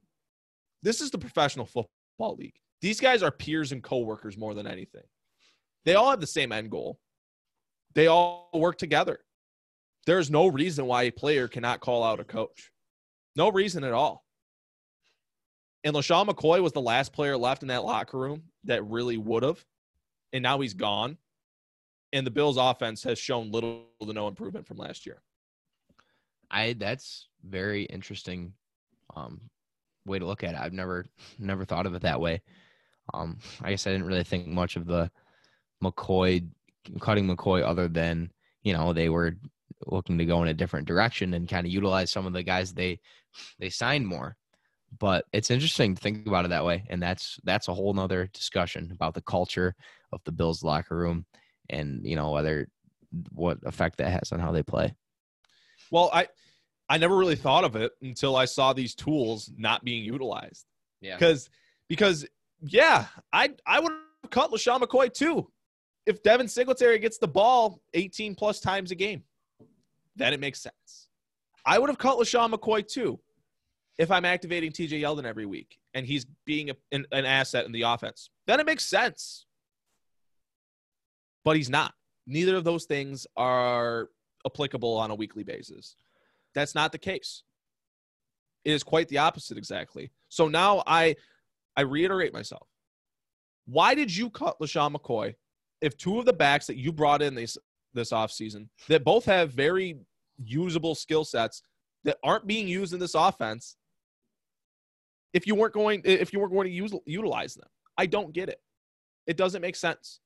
This 0.82 1.00
is 1.00 1.10
the 1.10 1.18
professional 1.18 1.66
football 1.66 2.36
league. 2.36 2.56
These 2.82 3.00
guys 3.00 3.22
are 3.22 3.30
peers 3.30 3.72
and 3.72 3.82
coworkers 3.82 4.36
more 4.36 4.54
than 4.54 4.66
anything. 4.66 5.04
They 5.84 5.94
all 5.94 6.10
have 6.10 6.20
the 6.20 6.26
same 6.26 6.52
end 6.52 6.70
goal. 6.70 6.98
They 7.94 8.08
all 8.08 8.50
work 8.52 8.76
together. 8.76 9.20
There's 10.06 10.30
no 10.30 10.48
reason 10.48 10.86
why 10.86 11.04
a 11.04 11.10
player 11.10 11.48
cannot 11.48 11.80
call 11.80 12.04
out 12.04 12.20
a 12.20 12.24
coach. 12.24 12.70
No 13.34 13.50
reason 13.50 13.84
at 13.84 13.92
all. 13.92 14.25
And 15.84 15.94
LeSean 15.94 16.26
McCoy 16.26 16.62
was 16.62 16.72
the 16.72 16.80
last 16.80 17.12
player 17.12 17.36
left 17.36 17.62
in 17.62 17.68
that 17.68 17.84
locker 17.84 18.18
room 18.18 18.42
that 18.64 18.84
really 18.84 19.16
would 19.16 19.42
have 19.42 19.64
and 20.32 20.42
now 20.42 20.60
he's 20.60 20.74
gone. 20.74 21.16
And 22.12 22.26
the 22.26 22.30
Bills' 22.30 22.56
offense 22.56 23.02
has 23.04 23.18
shown 23.18 23.50
little 23.50 23.86
to 24.00 24.12
no 24.12 24.28
improvement 24.28 24.66
from 24.66 24.76
last 24.76 25.06
year. 25.06 25.22
I 26.50 26.74
that's 26.74 27.28
very 27.44 27.84
interesting 27.84 28.52
um, 29.16 29.40
way 30.04 30.18
to 30.18 30.26
look 30.26 30.44
at 30.44 30.54
it. 30.54 30.60
I've 30.60 30.72
never 30.72 31.06
never 31.38 31.64
thought 31.64 31.86
of 31.86 31.94
it 31.94 32.02
that 32.02 32.20
way. 32.20 32.42
Um, 33.12 33.38
I 33.62 33.70
guess 33.70 33.86
I 33.86 33.92
didn't 33.92 34.06
really 34.06 34.24
think 34.24 34.46
much 34.46 34.76
of 34.76 34.86
the 34.86 35.10
McCoy 35.82 36.46
cutting 37.00 37.26
McCoy 37.26 37.64
other 37.64 37.88
than 37.88 38.30
you 38.62 38.72
know 38.72 38.92
they 38.92 39.08
were 39.08 39.36
looking 39.86 40.18
to 40.18 40.24
go 40.24 40.42
in 40.42 40.48
a 40.48 40.54
different 40.54 40.86
direction 40.86 41.34
and 41.34 41.48
kind 41.48 41.66
of 41.66 41.72
utilize 41.72 42.12
some 42.12 42.26
of 42.26 42.32
the 42.32 42.42
guys 42.42 42.72
they 42.72 43.00
they 43.58 43.68
signed 43.68 44.06
more 44.06 44.36
but 44.98 45.24
it's 45.32 45.50
interesting 45.50 45.94
to 45.94 46.00
think 46.00 46.26
about 46.26 46.44
it 46.44 46.48
that 46.48 46.64
way 46.64 46.84
and 46.88 47.02
that's 47.02 47.38
that's 47.44 47.68
a 47.68 47.74
whole 47.74 47.92
nother 47.92 48.28
discussion 48.32 48.90
about 48.92 49.14
the 49.14 49.22
culture 49.22 49.74
of 50.12 50.20
the 50.24 50.32
bills 50.32 50.62
locker 50.62 50.96
room 50.96 51.26
and 51.70 52.00
you 52.04 52.16
know 52.16 52.30
whether 52.30 52.68
what 53.32 53.58
effect 53.64 53.98
that 53.98 54.10
has 54.10 54.32
on 54.32 54.40
how 54.40 54.52
they 54.52 54.62
play. 54.62 54.94
Well 55.90 56.10
i 56.12 56.28
i 56.88 56.98
never 56.98 57.16
really 57.16 57.36
thought 57.36 57.64
of 57.64 57.76
it 57.76 57.92
until 58.02 58.36
i 58.36 58.44
saw 58.44 58.72
these 58.72 58.94
tools 58.94 59.50
not 59.56 59.84
being 59.84 60.04
utilized. 60.04 60.66
Yeah. 61.00 61.16
Because 61.16 61.50
because 61.88 62.26
yeah 62.62 63.06
i 63.32 63.50
i 63.66 63.80
would 63.80 63.92
have 64.22 64.30
cut 64.30 64.50
LeSean 64.50 64.80
McCoy 64.80 65.12
too 65.12 65.50
if 66.06 66.22
devin 66.22 66.48
singletary 66.48 66.98
gets 66.98 67.18
the 67.18 67.28
ball 67.28 67.80
18 67.94 68.34
plus 68.34 68.60
times 68.60 68.90
a 68.90 68.94
game. 68.94 69.24
Then 70.14 70.32
it 70.32 70.40
makes 70.40 70.60
sense. 70.60 71.08
I 71.66 71.78
would 71.78 71.90
have 71.90 71.98
cut 71.98 72.16
LeSean 72.18 72.52
McCoy 72.52 72.86
too 72.86 73.20
if 73.98 74.10
I'm 74.10 74.24
activating 74.24 74.72
TJ 74.72 75.00
Yeldon 75.00 75.24
every 75.24 75.46
week 75.46 75.78
and 75.94 76.06
he's 76.06 76.26
being 76.44 76.70
a, 76.70 76.76
an, 76.92 77.06
an 77.12 77.24
asset 77.24 77.66
in 77.66 77.72
the 77.72 77.82
offense, 77.82 78.30
then 78.46 78.60
it 78.60 78.66
makes 78.66 78.84
sense. 78.84 79.46
But 81.44 81.56
he's 81.56 81.70
not. 81.70 81.94
Neither 82.26 82.56
of 82.56 82.64
those 82.64 82.84
things 82.84 83.26
are 83.36 84.08
applicable 84.44 84.96
on 84.96 85.10
a 85.10 85.14
weekly 85.14 85.44
basis. 85.44 85.96
That's 86.54 86.74
not 86.74 86.92
the 86.92 86.98
case. 86.98 87.42
It 88.64 88.72
is 88.72 88.82
quite 88.82 89.08
the 89.08 89.18
opposite 89.18 89.56
exactly. 89.56 90.10
So 90.28 90.48
now 90.48 90.82
I 90.86 91.16
I 91.76 91.82
reiterate 91.82 92.32
myself. 92.32 92.66
Why 93.66 93.94
did 93.94 94.14
you 94.14 94.30
cut 94.30 94.58
LeSean 94.60 94.94
McCoy 94.94 95.34
if 95.80 95.96
two 95.96 96.18
of 96.18 96.24
the 96.24 96.32
backs 96.32 96.66
that 96.66 96.76
you 96.76 96.92
brought 96.92 97.22
in 97.22 97.34
this 97.34 97.56
this 97.94 98.10
offseason 98.10 98.68
that 98.88 99.04
both 99.04 99.24
have 99.24 99.52
very 99.52 99.96
usable 100.42 100.94
skill 100.94 101.24
sets 101.24 101.62
that 102.04 102.18
aren't 102.22 102.46
being 102.46 102.68
used 102.68 102.92
in 102.92 103.00
this 103.00 103.14
offense 103.14 103.76
if 105.32 105.46
you 105.46 105.54
weren't 105.54 105.74
going 105.74 106.02
if 106.04 106.32
you 106.32 106.40
weren't 106.40 106.52
going 106.52 106.66
to 106.66 106.72
use 106.72 106.92
utilize 107.06 107.54
them. 107.54 107.68
I 107.98 108.06
don't 108.06 108.32
get 108.32 108.48
it. 108.48 108.60
It 109.26 109.36
doesn't 109.36 109.62
make 109.62 109.76
sense. 109.76 110.20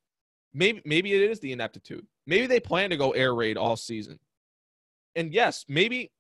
Maybe 0.52 0.82
maybe 0.84 1.12
it 1.12 1.30
is 1.30 1.40
the 1.40 1.52
ineptitude. 1.52 2.06
Maybe 2.26 2.46
they 2.46 2.60
plan 2.60 2.90
to 2.90 2.96
go 2.96 3.12
air 3.12 3.34
raid 3.34 3.56
all 3.56 3.76
season. 3.76 4.18
And 5.16 5.32
yes, 5.32 5.64
maybe 5.68 6.10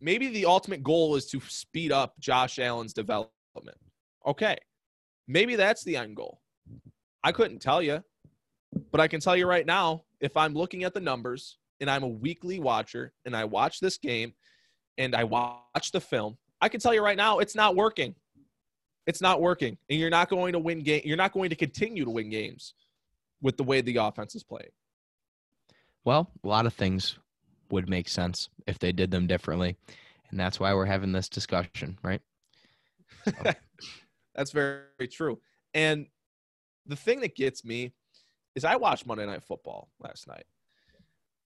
maybe 0.00 0.28
the 0.28 0.46
ultimate 0.46 0.82
goal 0.82 1.16
is 1.16 1.26
to 1.26 1.40
speed 1.48 1.92
up 1.92 2.18
Josh 2.20 2.58
Allen's 2.58 2.92
development. 2.92 3.78
Okay. 4.26 4.56
Maybe 5.28 5.56
that's 5.56 5.82
the 5.84 5.96
end 5.96 6.16
goal. 6.16 6.40
I 7.24 7.32
couldn't 7.32 7.60
tell 7.60 7.82
you. 7.82 8.02
But 8.92 9.00
I 9.00 9.08
can 9.08 9.20
tell 9.20 9.36
you 9.36 9.46
right 9.46 9.66
now, 9.66 10.04
if 10.20 10.36
I'm 10.36 10.54
looking 10.54 10.84
at 10.84 10.94
the 10.94 11.00
numbers 11.00 11.58
and 11.80 11.90
I'm 11.90 12.02
a 12.02 12.08
weekly 12.08 12.58
watcher 12.58 13.12
and 13.24 13.36
I 13.36 13.44
watch 13.44 13.80
this 13.80 13.96
game 13.96 14.34
and 14.98 15.14
I 15.14 15.24
watch 15.24 15.92
the 15.92 16.00
film, 16.00 16.36
I 16.60 16.68
can 16.68 16.80
tell 16.80 16.94
you 16.94 17.02
right 17.02 17.16
now 17.16 17.38
it's 17.38 17.54
not 17.54 17.76
working. 17.76 18.14
It's 19.06 19.20
not 19.20 19.40
working, 19.40 19.78
and 19.88 20.00
you're 20.00 20.10
not 20.10 20.28
going 20.28 20.52
to 20.52 20.58
win 20.58 20.80
game. 20.80 21.02
You're 21.04 21.16
not 21.16 21.32
going 21.32 21.50
to 21.50 21.56
continue 21.56 22.04
to 22.04 22.10
win 22.10 22.28
games 22.28 22.74
with 23.40 23.56
the 23.56 23.62
way 23.62 23.80
the 23.80 23.96
offense 23.96 24.34
is 24.34 24.42
playing. 24.42 24.70
Well, 26.04 26.30
a 26.42 26.48
lot 26.48 26.66
of 26.66 26.74
things 26.74 27.18
would 27.70 27.88
make 27.88 28.08
sense 28.08 28.48
if 28.66 28.78
they 28.78 28.92
did 28.92 29.10
them 29.10 29.26
differently, 29.26 29.76
and 30.30 30.40
that's 30.40 30.58
why 30.58 30.74
we're 30.74 30.86
having 30.86 31.12
this 31.12 31.28
discussion, 31.28 31.98
right? 32.02 32.20
So. 33.24 33.32
that's 34.34 34.50
very, 34.50 34.80
very 34.98 35.08
true. 35.08 35.40
And 35.74 36.06
the 36.86 36.96
thing 36.96 37.20
that 37.20 37.36
gets 37.36 37.64
me 37.64 37.92
is 38.54 38.64
I 38.64 38.76
watched 38.76 39.06
Monday 39.06 39.26
Night 39.26 39.42
Football 39.44 39.88
last 40.00 40.26
night, 40.26 40.44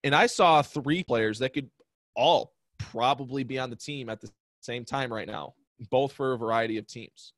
and 0.04 0.14
I 0.14 0.26
saw 0.26 0.60
three 0.62 1.04
players 1.04 1.38
that 1.38 1.54
could 1.54 1.70
all 2.14 2.52
probably 2.78 3.44
be 3.44 3.58
on 3.58 3.70
the 3.70 3.76
team 3.76 4.08
at 4.10 4.20
the 4.20 4.30
same 4.60 4.84
time 4.84 5.12
right 5.12 5.26
now, 5.26 5.54
both 5.90 6.12
for 6.12 6.32
a 6.32 6.38
variety 6.38 6.76
of 6.76 6.86
teams. 6.86 7.32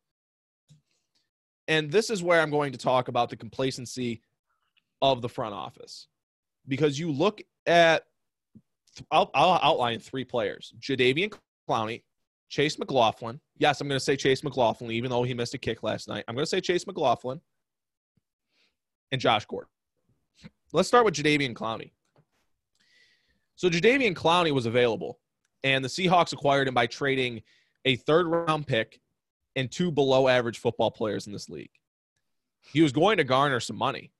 And 1.68 1.90
this 1.92 2.10
is 2.10 2.22
where 2.22 2.40
I'm 2.40 2.50
going 2.50 2.72
to 2.72 2.78
talk 2.78 3.08
about 3.08 3.30
the 3.30 3.36
complacency 3.36 4.22
of 5.00 5.22
the 5.22 5.28
front 5.28 5.54
office. 5.54 6.08
Because 6.66 6.98
you 6.98 7.12
look 7.12 7.40
at, 7.66 8.04
I'll, 9.10 9.30
I'll 9.34 9.60
outline 9.62 10.00
three 10.00 10.24
players 10.24 10.72
Jadeveon 10.80 11.32
Clowney, 11.68 12.02
Chase 12.48 12.78
McLaughlin, 12.78 13.40
Yes, 13.58 13.80
I'm 13.80 13.88
going 13.88 13.98
to 13.98 14.04
say 14.04 14.16
Chase 14.16 14.44
McLaughlin, 14.44 14.92
even 14.92 15.10
though 15.10 15.24
he 15.24 15.34
missed 15.34 15.54
a 15.54 15.58
kick 15.58 15.82
last 15.82 16.06
night. 16.08 16.24
I'm 16.28 16.36
going 16.36 16.44
to 16.44 16.48
say 16.48 16.60
Chase 16.60 16.86
McLaughlin 16.86 17.40
and 19.10 19.20
Josh 19.20 19.44
Gordon. 19.46 19.68
Let's 20.72 20.86
start 20.86 21.04
with 21.04 21.14
Jadeveon 21.14 21.54
Clowney. 21.54 21.90
So 23.56 23.68
Jadeveon 23.68 24.14
Clowney 24.14 24.52
was 24.52 24.66
available, 24.66 25.18
and 25.64 25.84
the 25.84 25.88
Seahawks 25.88 26.32
acquired 26.32 26.68
him 26.68 26.74
by 26.74 26.86
trading 26.86 27.42
a 27.84 27.96
third 27.96 28.28
round 28.28 28.66
pick 28.68 29.00
and 29.58 29.70
two 29.70 29.90
below 29.90 30.28
average 30.28 30.58
football 30.58 30.90
players 30.90 31.26
in 31.26 31.32
this 31.32 31.48
league. 31.48 31.72
He 32.72 32.80
was 32.80 32.92
going 32.92 33.16
to 33.16 33.24
garner 33.24 33.58
some 33.58 33.76
money. 33.76 34.12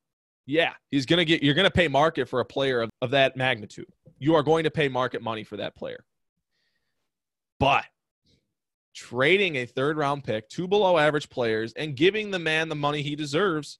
Yeah, 0.47 0.73
he's 0.91 1.07
going 1.07 1.19
to 1.19 1.25
get, 1.25 1.43
you're 1.43 1.55
going 1.55 1.67
to 1.67 1.71
pay 1.71 1.87
market 1.89 2.29
for 2.29 2.41
a 2.41 2.45
player 2.45 2.81
of, 2.81 2.91
of 3.01 3.11
that 3.13 3.37
magnitude. 3.37 3.87
You 4.19 4.35
are 4.35 4.43
going 4.43 4.65
to 4.65 4.71
pay 4.71 4.89
market 4.89 5.23
money 5.23 5.45
for 5.45 5.59
that 5.59 5.77
player. 5.77 6.05
But 7.61 7.85
trading 8.95 9.57
a 9.57 9.67
third 9.67 9.97
round 9.97 10.25
pick, 10.25 10.49
two 10.49 10.67
below 10.67 10.99
average 10.99 11.29
players, 11.29 11.73
and 11.75 11.95
giving 11.95 12.31
the 12.31 12.39
man 12.39 12.69
the 12.69 12.75
money 12.75 13.03
he 13.03 13.15
deserves 13.15 13.79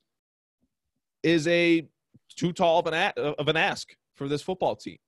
is 1.25 1.49
a 1.49 1.89
too 2.37 2.53
tall 2.53 2.79
of 2.79 2.87
an, 2.87 2.95
a- 2.95 3.21
of 3.21 3.49
an 3.49 3.57
ask 3.57 3.97
for 4.15 4.29
this 4.29 4.43
football 4.43 4.77
team. 4.77 4.99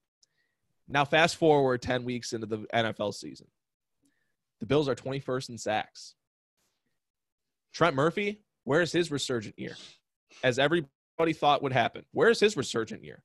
Now, 0.89 1.05
fast 1.05 1.37
forward 1.37 1.81
10 1.83 2.05
weeks 2.05 2.33
into 2.33 2.47
the 2.47 2.59
NFL 2.75 3.15
season. 3.15 3.47
The 4.59 4.67
Bills 4.67 4.89
are 4.89 4.97
21st 4.97 5.51
in 5.51 5.59
sacks. 5.59 6.15
Trent 7.73 7.95
Murphy, 7.95 8.41
where's 8.65 8.93
his 8.93 9.11
resurgent 9.11 9.59
year? 9.59 9.77
As 10.45 10.59
everybody 10.59 11.33
thought 11.33 11.63
would 11.63 11.73
happen. 11.73 12.05
Where's 12.13 12.41
his 12.41 12.57
resurgent 12.57 13.05
year? 13.05 13.23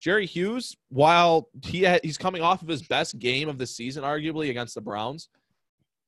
Jerry 0.00 0.26
Hughes, 0.26 0.76
while 0.88 1.48
he 1.62 1.84
ha- 1.84 1.98
he's 2.02 2.18
coming 2.18 2.42
off 2.42 2.62
of 2.62 2.68
his 2.68 2.82
best 2.82 3.18
game 3.18 3.48
of 3.48 3.58
the 3.58 3.66
season, 3.66 4.04
arguably 4.04 4.50
against 4.50 4.74
the 4.74 4.80
Browns, 4.80 5.28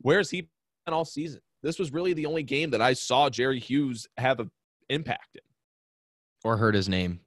where's 0.01 0.31
he 0.31 0.42
been 0.85 0.94
all 0.94 1.05
season? 1.05 1.40
This 1.62 1.79
was 1.79 1.92
really 1.92 2.12
the 2.12 2.27
only 2.27 2.42
game 2.42 2.70
that 2.70 2.83
I 2.83 2.92
saw 2.92 3.29
Jerry 3.31 3.59
Hughes 3.59 4.07
have 4.18 4.40
an 4.40 4.51
impact 4.90 5.35
in, 5.37 5.40
Or 6.44 6.57
heard 6.57 6.74
his 6.74 6.88
name. 6.88 7.20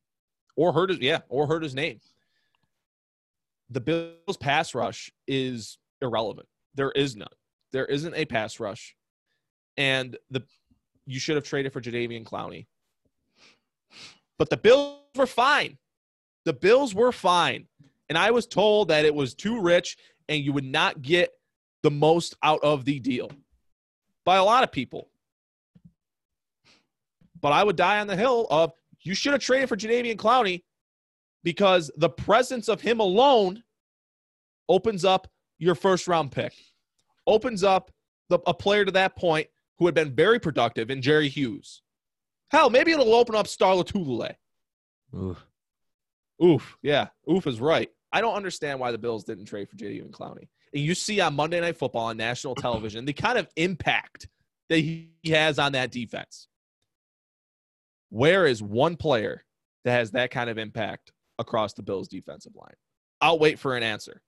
or 0.55 0.71
heard 0.71 0.89
his 0.91 0.99
yeah, 0.99 1.19
or 1.29 1.47
heard 1.47 1.63
his 1.63 1.75
name. 1.75 1.99
The 3.69 3.81
Bills' 3.81 4.37
pass 4.39 4.75
rush 4.75 5.11
is 5.27 5.77
irrelevant. 6.01 6.47
There 6.75 6.91
is 6.91 7.15
none. 7.15 7.27
There 7.71 7.85
isn't 7.85 8.13
a 8.15 8.25
pass 8.25 8.59
rush, 8.59 8.95
and 9.77 10.17
the 10.29 10.43
you 11.05 11.19
should 11.19 11.35
have 11.35 11.43
traded 11.43 11.73
for 11.73 11.81
Jadeveon 11.81 12.23
Clowney. 12.23 12.67
But 14.37 14.49
the 14.49 14.57
Bills 14.57 14.99
were 15.15 15.27
fine. 15.27 15.77
The 16.45 16.53
Bills 16.53 16.95
were 16.95 17.11
fine. 17.11 17.67
And 18.09 18.17
I 18.17 18.31
was 18.31 18.47
told 18.47 18.89
that 18.89 19.05
it 19.05 19.13
was 19.13 19.33
too 19.33 19.61
rich 19.61 19.97
and 20.29 20.43
you 20.43 20.53
would 20.53 20.65
not 20.65 21.01
get 21.01 21.31
the 21.83 21.91
most 21.91 22.35
out 22.43 22.59
of 22.63 22.85
the 22.85 22.99
deal 22.99 23.31
by 24.25 24.37
a 24.37 24.43
lot 24.43 24.63
of 24.63 24.71
people. 24.71 25.09
But 27.39 27.51
I 27.51 27.63
would 27.63 27.75
die 27.75 27.99
on 27.99 28.07
the 28.07 28.15
hill 28.15 28.47
of 28.49 28.71
you 29.01 29.15
should 29.15 29.33
have 29.33 29.41
traded 29.41 29.69
for 29.69 29.75
Jadeveon 29.77 30.17
Clowney 30.17 30.63
because 31.43 31.89
the 31.97 32.09
presence 32.09 32.69
of 32.69 32.81
him 32.81 32.99
alone 32.99 33.63
opens 34.69 35.03
up 35.03 35.27
your 35.57 35.75
first 35.75 36.07
round 36.07 36.31
pick, 36.31 36.53
opens 37.25 37.63
up 37.63 37.91
the, 38.29 38.39
a 38.45 38.53
player 38.53 38.85
to 38.85 38.91
that 38.91 39.15
point 39.15 39.47
who 39.81 39.87
had 39.87 39.95
been 39.95 40.13
very 40.13 40.39
productive 40.39 40.91
in 40.91 41.01
Jerry 41.01 41.27
Hughes. 41.27 41.81
Hell, 42.51 42.69
maybe 42.69 42.91
it'll 42.91 43.15
open 43.15 43.33
up 43.33 43.47
Star 43.47 43.73
Lotulelei. 43.73 44.35
Ooh. 45.15 45.35
Oof. 46.43 46.77
Yeah. 46.83 47.07
Oof 47.27 47.47
is 47.47 47.59
right. 47.59 47.89
I 48.13 48.21
don't 48.21 48.35
understand 48.35 48.79
why 48.79 48.91
the 48.91 48.99
Bills 48.99 49.23
didn't 49.23 49.45
trade 49.45 49.67
for 49.67 49.77
Jadeveon 49.77 50.11
Clowney. 50.11 50.49
And 50.71 50.83
you 50.83 50.93
see 50.93 51.19
on 51.19 51.33
Monday 51.33 51.59
Night 51.59 51.77
Football 51.77 52.09
on 52.09 52.17
national 52.17 52.53
television 52.57 53.05
the 53.05 53.13
kind 53.13 53.39
of 53.39 53.47
impact 53.55 54.27
that 54.69 54.77
he 54.77 55.09
has 55.25 55.57
on 55.57 55.71
that 55.71 55.89
defense. 55.89 56.47
Where 58.09 58.45
is 58.45 58.61
one 58.61 58.97
player 58.97 59.43
that 59.83 59.93
has 59.93 60.11
that 60.11 60.29
kind 60.29 60.51
of 60.51 60.59
impact 60.59 61.11
across 61.39 61.73
the 61.73 61.81
Bills' 61.81 62.07
defensive 62.07 62.53
line? 62.55 62.75
I'll 63.19 63.39
wait 63.39 63.57
for 63.57 63.75
an 63.75 63.81
answer. 63.81 64.21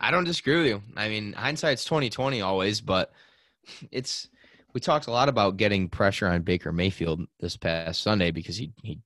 I 0.00 0.10
don't 0.10 0.24
disagree 0.24 0.56
with 0.56 0.66
you. 0.66 0.82
I 0.96 1.08
mean, 1.08 1.32
hindsight's 1.34 1.84
twenty 1.84 2.10
twenty 2.10 2.40
always, 2.40 2.80
but 2.80 3.12
it's 3.92 4.28
we 4.72 4.80
talked 4.80 5.06
a 5.08 5.10
lot 5.10 5.28
about 5.28 5.56
getting 5.56 5.88
pressure 5.88 6.26
on 6.28 6.42
Baker 6.42 6.72
Mayfield 6.72 7.20
this 7.40 7.56
past 7.56 8.02
Sunday 8.02 8.30
because 8.30 8.56
he 8.56 8.72
he 8.82 8.98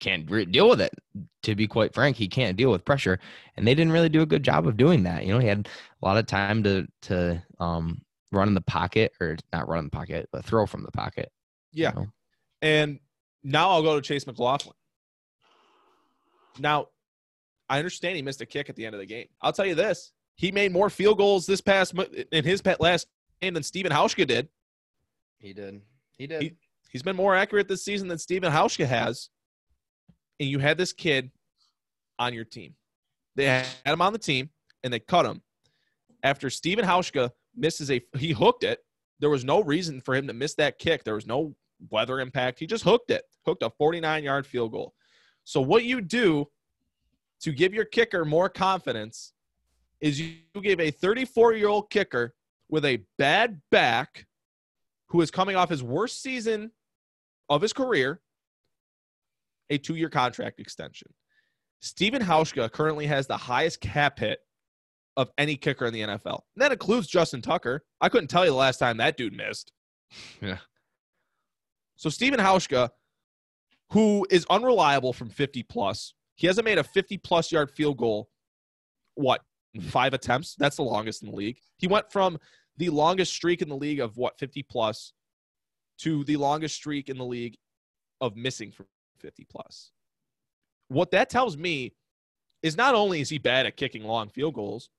can't 0.00 0.30
re- 0.30 0.44
deal 0.44 0.68
with 0.68 0.80
it. 0.80 0.94
To 1.42 1.54
be 1.54 1.66
quite 1.66 1.92
frank, 1.92 2.16
he 2.16 2.28
can't 2.28 2.56
deal 2.56 2.70
with 2.70 2.84
pressure, 2.84 3.18
and 3.56 3.66
they 3.66 3.74
didn't 3.74 3.92
really 3.92 4.08
do 4.08 4.22
a 4.22 4.26
good 4.26 4.42
job 4.42 4.66
of 4.66 4.76
doing 4.76 5.02
that. 5.04 5.24
You 5.26 5.34
know, 5.34 5.38
he 5.40 5.48
had 5.48 5.68
a 6.02 6.06
lot 6.06 6.16
of 6.18 6.26
time 6.26 6.62
to 6.62 6.86
to 7.02 7.42
um, 7.60 8.00
run 8.32 8.48
in 8.48 8.54
the 8.54 8.60
pocket 8.60 9.12
or 9.20 9.36
not 9.52 9.68
run 9.68 9.80
in 9.80 9.84
the 9.86 9.90
pocket, 9.90 10.28
but 10.32 10.44
throw 10.44 10.66
from 10.66 10.82
the 10.82 10.92
pocket. 10.92 11.30
you 11.72 11.84
Yeah. 11.84 11.90
know? 11.90 12.06
And 12.62 13.00
now 13.42 13.70
I'll 13.70 13.82
go 13.82 13.96
to 13.96 14.02
Chase 14.02 14.26
McLaughlin. 14.26 14.74
Now, 16.58 16.88
I 17.68 17.78
understand 17.78 18.16
he 18.16 18.22
missed 18.22 18.40
a 18.40 18.46
kick 18.46 18.68
at 18.68 18.76
the 18.76 18.84
end 18.86 18.94
of 18.94 19.00
the 19.00 19.06
game. 19.06 19.26
I'll 19.40 19.52
tell 19.52 19.66
you 19.66 19.74
this: 19.74 20.12
he 20.38 20.50
made 20.50 20.72
more 20.72 20.88
field 20.88 21.18
goals 21.18 21.44
this 21.44 21.60
past 21.60 21.94
in 22.32 22.44
his 22.44 22.62
last 22.80 23.06
game 23.42 23.52
than 23.54 23.62
Steven 23.62 23.92
Hauschka 23.92 24.26
did. 24.26 24.48
He 25.38 25.52
did. 25.52 25.82
He 26.16 26.26
did. 26.26 26.42
He- 26.42 26.56
He's 26.90 27.02
been 27.02 27.16
more 27.16 27.36
accurate 27.36 27.68
this 27.68 27.84
season 27.84 28.08
than 28.08 28.16
Steven 28.16 28.50
Hauschka 28.50 28.86
has. 28.86 29.28
And 30.40 30.48
you 30.48 30.58
had 30.58 30.78
this 30.78 30.94
kid 30.94 31.30
on 32.18 32.32
your 32.32 32.46
team. 32.46 32.76
They 33.36 33.44
had 33.44 33.66
him 33.84 34.00
on 34.00 34.14
the 34.14 34.18
team 34.18 34.48
and 34.82 34.90
they 34.90 34.98
cut 34.98 35.26
him 35.26 35.42
after 36.22 36.48
Steven 36.48 36.86
Hauschka 36.86 37.30
misses 37.54 37.90
a 37.90 38.00
he 38.16 38.32
hooked 38.32 38.64
it. 38.64 38.78
There 39.20 39.28
was 39.28 39.44
no 39.44 39.62
reason 39.62 40.00
for 40.00 40.14
him 40.14 40.26
to 40.28 40.32
miss 40.32 40.54
that 40.54 40.78
kick. 40.78 41.04
There 41.04 41.14
was 41.16 41.26
no 41.26 41.54
weather 41.90 42.20
impact. 42.20 42.58
He 42.58 42.66
just 42.66 42.84
hooked 42.84 43.10
it. 43.10 43.24
Hooked 43.44 43.62
a 43.62 43.68
49-yard 43.68 44.46
field 44.46 44.72
goal. 44.72 44.94
So 45.44 45.60
what 45.60 45.84
you 45.84 46.00
do 46.00 46.48
to 47.40 47.52
give 47.52 47.74
your 47.74 47.84
kicker 47.84 48.24
more 48.24 48.48
confidence 48.48 49.34
is 50.00 50.20
you 50.20 50.36
gave 50.62 50.80
a 50.80 50.92
34-year-old 50.92 51.90
kicker 51.90 52.34
with 52.68 52.84
a 52.84 53.02
bad 53.18 53.60
back 53.70 54.26
who 55.08 55.20
is 55.20 55.30
coming 55.30 55.56
off 55.56 55.70
his 55.70 55.82
worst 55.82 56.22
season 56.22 56.70
of 57.48 57.62
his 57.62 57.72
career 57.72 58.20
a 59.70 59.78
two-year 59.78 60.08
contract 60.08 60.60
extension. 60.60 61.08
Steven 61.80 62.22
Hauschka 62.22 62.70
currently 62.72 63.06
has 63.06 63.26
the 63.26 63.36
highest 63.36 63.80
cap 63.80 64.18
hit 64.18 64.40
of 65.16 65.30
any 65.36 65.56
kicker 65.56 65.86
in 65.86 65.92
the 65.92 66.00
NFL. 66.00 66.40
And 66.54 66.62
that 66.62 66.72
includes 66.72 67.06
Justin 67.06 67.42
Tucker. 67.42 67.84
I 68.00 68.08
couldn't 68.08 68.28
tell 68.28 68.44
you 68.44 68.50
the 68.50 68.56
last 68.56 68.78
time 68.78 68.96
that 68.98 69.16
dude 69.16 69.36
missed. 69.36 69.72
Yeah. 70.40 70.58
So 71.96 72.08
Steven 72.08 72.38
Hauschka, 72.38 72.90
who 73.90 74.26
is 74.30 74.46
unreliable 74.48 75.12
from 75.12 75.28
50 75.28 75.64
plus, 75.64 76.14
he 76.36 76.46
hasn't 76.46 76.64
made 76.64 76.78
a 76.78 76.84
50 76.84 77.18
plus 77.18 77.50
yard 77.50 77.70
field 77.70 77.98
goal, 77.98 78.30
what, 79.16 79.42
Mm-hmm. 79.76 79.88
five 79.88 80.14
attempts? 80.14 80.54
That's 80.56 80.76
the 80.76 80.82
longest 80.82 81.22
in 81.22 81.30
the 81.30 81.36
league. 81.36 81.58
He 81.76 81.86
went 81.86 82.10
from 82.10 82.38
the 82.78 82.88
longest 82.90 83.32
streak 83.32 83.60
in 83.60 83.68
the 83.68 83.76
league 83.76 84.00
of 84.00 84.16
what, 84.16 84.38
50 84.38 84.62
plus, 84.62 85.12
to 85.98 86.24
the 86.24 86.36
longest 86.36 86.76
streak 86.76 87.08
in 87.08 87.18
the 87.18 87.24
league 87.24 87.56
of 88.20 88.36
missing 88.36 88.70
from 88.70 88.86
50 89.20 89.46
plus. 89.50 89.90
What 90.88 91.10
that 91.10 91.28
tells 91.28 91.56
me 91.56 91.92
is 92.62 92.76
not 92.76 92.94
only 92.94 93.20
is 93.20 93.28
he 93.28 93.38
bad 93.38 93.66
at 93.66 93.76
kicking 93.76 94.04
long 94.04 94.28
field 94.28 94.54
goals, 94.54 94.90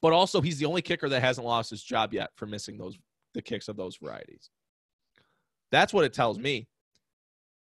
but 0.00 0.12
also 0.12 0.40
he's 0.40 0.58
the 0.58 0.66
only 0.66 0.82
kicker 0.82 1.08
that 1.08 1.20
hasn't 1.20 1.46
lost 1.46 1.70
his 1.70 1.82
job 1.82 2.12
yet 2.12 2.30
for 2.36 2.46
missing 2.46 2.78
those 2.78 2.96
the 3.34 3.42
kicks 3.42 3.68
of 3.68 3.76
those 3.76 3.96
varieties. 3.96 4.50
That's 5.70 5.92
what 5.92 6.04
it 6.04 6.12
tells 6.12 6.38
me. 6.38 6.68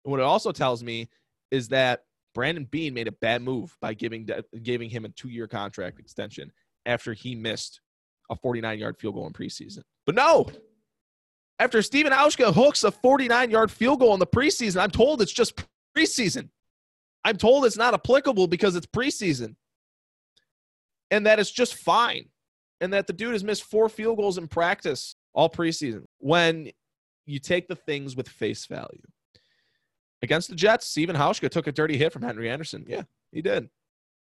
What 0.05 0.21
it 0.21 0.25
also 0.25 0.53
tells 0.53 0.83
me 0.83 1.09
is 1.51 1.69
that 1.69 2.05
Brandon 2.37 2.67
Beane 2.71 2.93
made 2.93 3.09
a 3.09 3.13
bad 3.13 3.41
move 3.41 3.75
by 3.81 3.95
giving 3.95 4.29
giving 4.63 4.91
him 4.91 5.07
a 5.07 5.09
two-year 5.09 5.49
contract 5.49 5.99
extension 5.99 6.53
after 6.85 7.15
he 7.15 7.35
missed 7.35 7.81
a 8.31 8.37
49-yard 8.37 8.99
field 8.99 9.15
goal 9.15 9.27
in 9.27 9.33
preseason. 9.33 9.81
But 10.05 10.17
no, 10.17 10.47
after 11.59 11.81
Steven 11.81 12.13
Hauschka 12.13 12.53
hooks 12.53 12.85
a 12.85 12.91
49-yard 12.91 13.71
field 13.71 14.01
goal 14.01 14.13
in 14.13 14.21
the 14.21 14.27
preseason, 14.27 14.83
I'm 14.83 14.91
told 14.91 15.23
it's 15.23 15.33
just 15.33 15.65
preseason. 15.97 16.51
I'm 17.25 17.39
told 17.39 17.65
it's 17.65 17.79
not 17.79 17.95
applicable 17.95 18.49
because 18.49 18.77
it's 18.77 18.87
preseason. 18.87 19.57
And 21.11 21.25
that 21.25 21.39
it's 21.39 21.51
just 21.51 21.75
fine. 21.75 22.29
And 22.83 22.93
that 22.93 23.07
the 23.07 23.15
dude 23.15 23.33
has 23.33 23.45
missed 23.45 23.65
four 23.65 23.89
field 23.89 24.19
goals 24.19 24.37
in 24.37 24.47
practice 24.47 25.15
all 25.33 25.49
preseason. 25.49 26.05
When 26.19 26.71
you 27.25 27.39
take 27.39 27.67
the 27.67 27.77
things 27.77 28.15
with 28.15 28.29
face 28.29 28.67
value. 28.67 29.01
Against 30.23 30.49
the 30.49 30.57
Jets, 30.57 30.87
Steven 30.87 31.17
Hauschka 31.17 31.51
took 31.51 31.67
a 31.67 31.73
dirty 31.73 31.97
hit 31.97 32.13
from 32.13 32.23
Henry 32.23 32.51
Anderson. 32.51 32.85
Yeah, 32.89 33.03
he 33.33 33.43
did. 33.43 33.69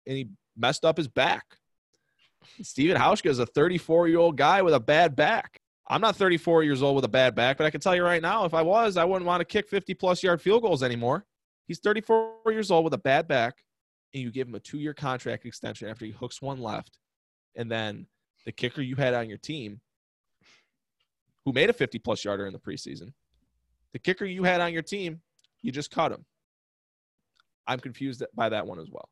And 0.07 0.17
he 0.17 0.29
messed 0.57 0.85
up 0.85 0.97
his 0.97 1.09
back. 1.09 1.45
Steven 2.63 2.97
Hauschka 2.97 3.31
is 3.31 3.39
a 3.39 3.47
34 3.47 4.09
year 4.09 4.19
old 4.19 4.37
guy 4.37 4.63
with 4.63 4.75
a 4.75 4.81
bad 4.81 5.17
back. 5.17 5.61
I'm 5.89 6.01
not 6.01 6.17
34 6.17 6.65
years 6.65 6.83
old 6.83 6.97
with 6.97 7.05
a 7.05 7.09
bad 7.09 7.35
back, 7.35 7.57
but 7.57 7.67
I 7.67 7.71
can 7.71 7.81
tell 7.81 7.95
you 7.95 8.03
right 8.03 8.23
now, 8.23 8.45
if 8.45 8.55
I 8.55 8.63
was, 8.63 8.97
I 8.97 9.05
wouldn't 9.05 9.27
want 9.27 9.41
to 9.41 9.45
kick 9.45 9.69
50 9.69 9.95
plus 9.95 10.23
yard 10.23 10.43
field 10.43 10.63
goals 10.63 10.83
anymore. 10.83 11.25
He's 11.69 11.79
34 11.79 12.35
years 12.47 12.71
old 12.71 12.85
with 12.85 12.95
a 12.95 12.99
bad 12.99 13.29
back, 13.29 13.63
and 14.13 14.23
you 14.23 14.31
give 14.31 14.49
him 14.49 14.55
a 14.57 14.61
two 14.61 14.79
year 14.79 14.95
contract 14.95 15.47
extension 15.47 15.89
after 15.89 16.05
he 16.05 16.11
hooks 16.11 16.43
one 16.43 16.61
left, 16.61 16.99
and 17.55 17.71
then 17.71 18.07
the 18.45 18.53
kicker 18.53 18.83
you 18.83 18.97
had 18.97 19.15
on 19.15 19.29
your 19.29 19.39
team, 19.39 19.81
who 21.45 21.53
made 21.53 21.71
a 21.71 21.73
50 21.73 21.99
plus 22.01 22.25
yarder 22.25 22.47
in 22.47 22.53
the 22.53 22.59
preseason, 22.59 23.13
the 23.93 23.99
kicker 23.99 24.25
you 24.25 24.43
had 24.43 24.61
on 24.61 24.73
your 24.73 24.83
team, 24.83 25.21
you 25.63 25.73
just 25.73 25.91
cut 25.91 26.13
him. 26.13 26.25
I'm 27.67 27.81
confused 27.81 28.23
by 28.35 28.51
that 28.51 28.67
one 28.67 28.79
as 28.79 28.89
well. 28.91 29.09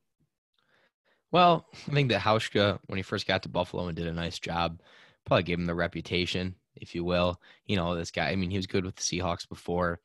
Well, 1.33 1.67
I 1.89 1.93
think 1.93 2.11
that 2.11 2.21
Hauschka, 2.21 2.79
when 2.87 2.97
he 2.97 3.03
first 3.03 3.27
got 3.27 3.43
to 3.43 3.49
Buffalo 3.49 3.89
and 3.89 3.97
did 3.97 4.07
a 4.07 4.13
nice 4.13 4.39
job, 4.39 4.81
probably 5.27 5.43
gave 5.43 5.59
him 5.59 5.67
the 5.67 5.75
reputation, 5.75 6.55
if 6.77 6.95
you 6.95 7.03
will. 7.03 7.41
You 7.67 7.77
know, 7.77 7.97
this 7.97 8.13
guy, 8.13 8.29
I 8.31 8.37
mean, 8.37 8.51
he 8.51 8.57
was 8.57 8.69
good 8.69 8.85
with 8.85 8.95
the 8.95 9.03
Seahawks 9.03 9.49
before, 9.49 9.99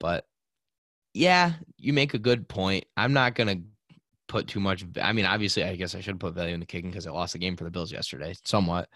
but 0.00 0.24
yeah, 1.14 1.52
you 1.76 1.92
make 1.92 2.14
a 2.14 2.18
good 2.18 2.48
point. 2.48 2.84
I'm 2.96 3.12
not 3.12 3.34
going 3.34 3.48
to 3.48 3.64
put 4.26 4.48
too 4.48 4.60
much. 4.60 4.84
I 5.00 5.12
mean, 5.12 5.24
obviously, 5.26 5.62
I 5.62 5.76
guess 5.76 5.94
I 5.94 6.00
should 6.00 6.18
put 6.18 6.34
value 6.34 6.54
in 6.54 6.60
the 6.60 6.66
kicking 6.66 6.90
because 6.90 7.06
I 7.06 7.10
lost 7.10 7.32
the 7.34 7.38
game 7.38 7.56
for 7.56 7.64
the 7.64 7.70
Bills 7.70 7.92
yesterday, 7.92 8.34
somewhat, 8.44 8.88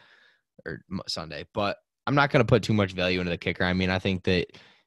or 0.67 0.81
Sunday. 1.07 1.45
But 1.55 1.77
I'm 2.07 2.15
not 2.15 2.31
going 2.31 2.41
to 2.41 2.51
put 2.51 2.62
too 2.62 2.75
much 2.75 2.93
value 2.93 3.21
into 3.21 3.31
the 3.31 3.39
kicker. 3.39 3.65
I 3.65 3.73
mean, 3.73 3.91
I 3.91 3.99
think 3.99 4.25
that 4.25 4.47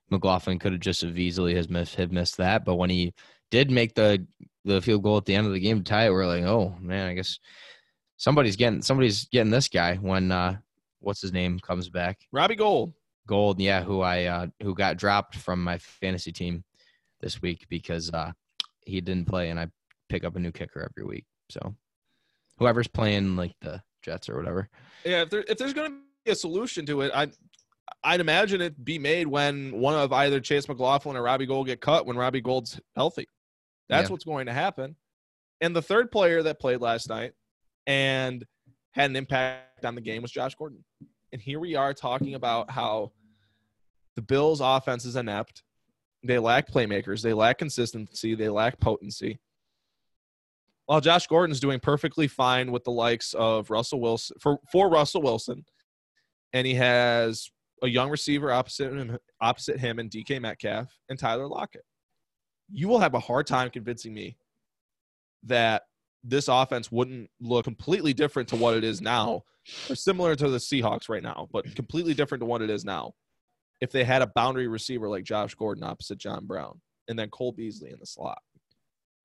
McLaughlin 0.09 0.59
could 0.59 0.71
have 0.71 0.81
just 0.81 1.03
as 1.03 1.15
easily 1.15 1.55
has 1.55 1.69
missed 1.69 1.95
have 1.95 2.11
missed 2.11 2.37
that, 2.37 2.65
but 2.65 2.75
when 2.75 2.89
he 2.89 3.13
did 3.51 3.71
make 3.71 3.93
the 3.95 4.25
the 4.65 4.81
field 4.81 5.03
goal 5.03 5.17
at 5.17 5.25
the 5.25 5.35
end 5.35 5.47
of 5.47 5.53
the 5.53 5.59
game 5.59 5.77
to 5.77 5.83
tie 5.83 6.07
it, 6.07 6.11
we're 6.11 6.25
like, 6.25 6.43
oh 6.43 6.75
man, 6.79 7.07
I 7.07 7.13
guess 7.13 7.39
somebody's 8.17 8.55
getting 8.55 8.81
somebody's 8.81 9.25
getting 9.25 9.51
this 9.51 9.67
guy 9.67 9.95
when 9.95 10.31
uh 10.31 10.57
what's 10.99 11.21
his 11.21 11.33
name 11.33 11.59
comes 11.59 11.89
back. 11.89 12.19
Robbie 12.31 12.55
Gould. 12.55 12.93
Gould, 13.27 13.59
yeah, 13.59 13.83
who 13.83 14.01
I 14.01 14.25
uh 14.25 14.47
who 14.61 14.73
got 14.73 14.97
dropped 14.97 15.35
from 15.35 15.63
my 15.63 15.77
fantasy 15.77 16.31
team 16.31 16.63
this 17.21 17.41
week 17.41 17.65
because 17.69 18.11
uh 18.11 18.31
he 18.81 19.01
didn't 19.01 19.27
play 19.27 19.49
and 19.49 19.59
I 19.59 19.67
pick 20.09 20.23
up 20.23 20.35
a 20.35 20.39
new 20.39 20.51
kicker 20.51 20.89
every 20.89 21.07
week. 21.07 21.25
So 21.49 21.75
whoever's 22.57 22.87
playing 22.87 23.35
like 23.35 23.53
the 23.61 23.81
Jets 24.01 24.29
or 24.29 24.37
whatever. 24.37 24.69
Yeah, 25.05 25.23
if 25.23 25.29
there 25.29 25.43
if 25.47 25.57
there's 25.57 25.73
gonna 25.73 25.95
be 26.25 26.31
a 26.31 26.35
solution 26.35 26.85
to 26.87 27.01
it, 27.01 27.11
I 27.13 27.27
I'd 28.03 28.19
imagine 28.21 28.61
it 28.61 28.83
be 28.83 28.99
made 28.99 29.27
when 29.27 29.79
one 29.79 29.95
of 29.95 30.13
either 30.13 30.39
Chase 30.39 30.67
McLaughlin 30.67 31.17
or 31.17 31.23
Robbie 31.23 31.45
Gould 31.45 31.67
get 31.67 31.81
cut 31.81 32.05
when 32.05 32.17
Robbie 32.17 32.41
Gould's 32.41 32.79
healthy. 32.95 33.27
That's 33.89 34.09
yeah. 34.09 34.13
what's 34.13 34.25
going 34.25 34.47
to 34.47 34.53
happen. 34.53 34.95
And 35.61 35.75
the 35.75 35.81
third 35.81 36.11
player 36.11 36.43
that 36.43 36.59
played 36.59 36.81
last 36.81 37.09
night 37.09 37.33
and 37.85 38.45
had 38.91 39.09
an 39.09 39.15
impact 39.15 39.85
on 39.85 39.95
the 39.95 40.01
game 40.01 40.21
was 40.21 40.31
Josh 40.31 40.55
Gordon. 40.55 40.83
And 41.31 41.41
here 41.41 41.59
we 41.59 41.75
are 41.75 41.93
talking 41.93 42.35
about 42.35 42.69
how 42.69 43.11
the 44.15 44.21
Bills' 44.21 44.61
offense 44.61 45.05
is 45.05 45.15
inept. 45.15 45.63
They 46.23 46.39
lack 46.39 46.69
playmakers. 46.69 47.21
They 47.21 47.33
lack 47.33 47.57
consistency. 47.57 48.35
They 48.35 48.49
lack 48.49 48.79
potency. 48.79 49.39
While 50.85 51.01
Josh 51.01 51.27
Gordon's 51.27 51.59
doing 51.59 51.79
perfectly 51.79 52.27
fine 52.27 52.71
with 52.71 52.83
the 52.83 52.91
likes 52.91 53.33
of 53.33 53.69
Russell 53.69 53.99
Wilson 53.99 54.37
for, 54.39 54.59
for 54.71 54.89
Russell 54.89 55.21
Wilson, 55.21 55.65
and 56.53 56.65
he 56.65 56.75
has 56.75 57.51
a 57.83 57.87
young 57.87 58.09
receiver 58.09 58.51
opposite 58.51 58.93
him, 58.93 59.17
opposite 59.41 59.79
him 59.79 59.99
and 59.99 60.09
DK 60.09 60.41
Metcalf 60.41 60.87
and 61.09 61.17
Tyler 61.17 61.47
Lockett. 61.47 61.83
You 62.71 62.87
will 62.87 62.99
have 62.99 63.13
a 63.13 63.19
hard 63.19 63.47
time 63.47 63.69
convincing 63.69 64.13
me 64.13 64.37
that 65.43 65.83
this 66.23 66.47
offense 66.47 66.91
wouldn't 66.91 67.29
look 67.39 67.63
completely 67.63 68.13
different 68.13 68.49
to 68.49 68.55
what 68.55 68.75
it 68.75 68.83
is 68.83 69.01
now, 69.01 69.43
or 69.89 69.95
similar 69.95 70.35
to 70.35 70.49
the 70.49 70.57
Seahawks 70.57 71.07
right 71.07 71.23
now, 71.23 71.47
but 71.51 71.73
completely 71.75 72.13
different 72.13 72.41
to 72.41 72.45
what 72.45 72.61
it 72.61 72.69
is 72.69 72.83
now. 72.83 73.13
If 73.79 73.91
they 73.91 74.03
had 74.03 74.21
a 74.21 74.27
boundary 74.27 74.67
receiver 74.67 75.07
like 75.07 75.23
Josh 75.23 75.53
Gordon 75.55 75.83
opposite 75.83 76.17
John 76.17 76.45
Brown, 76.45 76.81
and 77.07 77.17
then 77.17 77.29
Cole 77.29 77.51
Beasley 77.51 77.91
in 77.91 77.99
the 77.99 78.05
slot. 78.05 78.39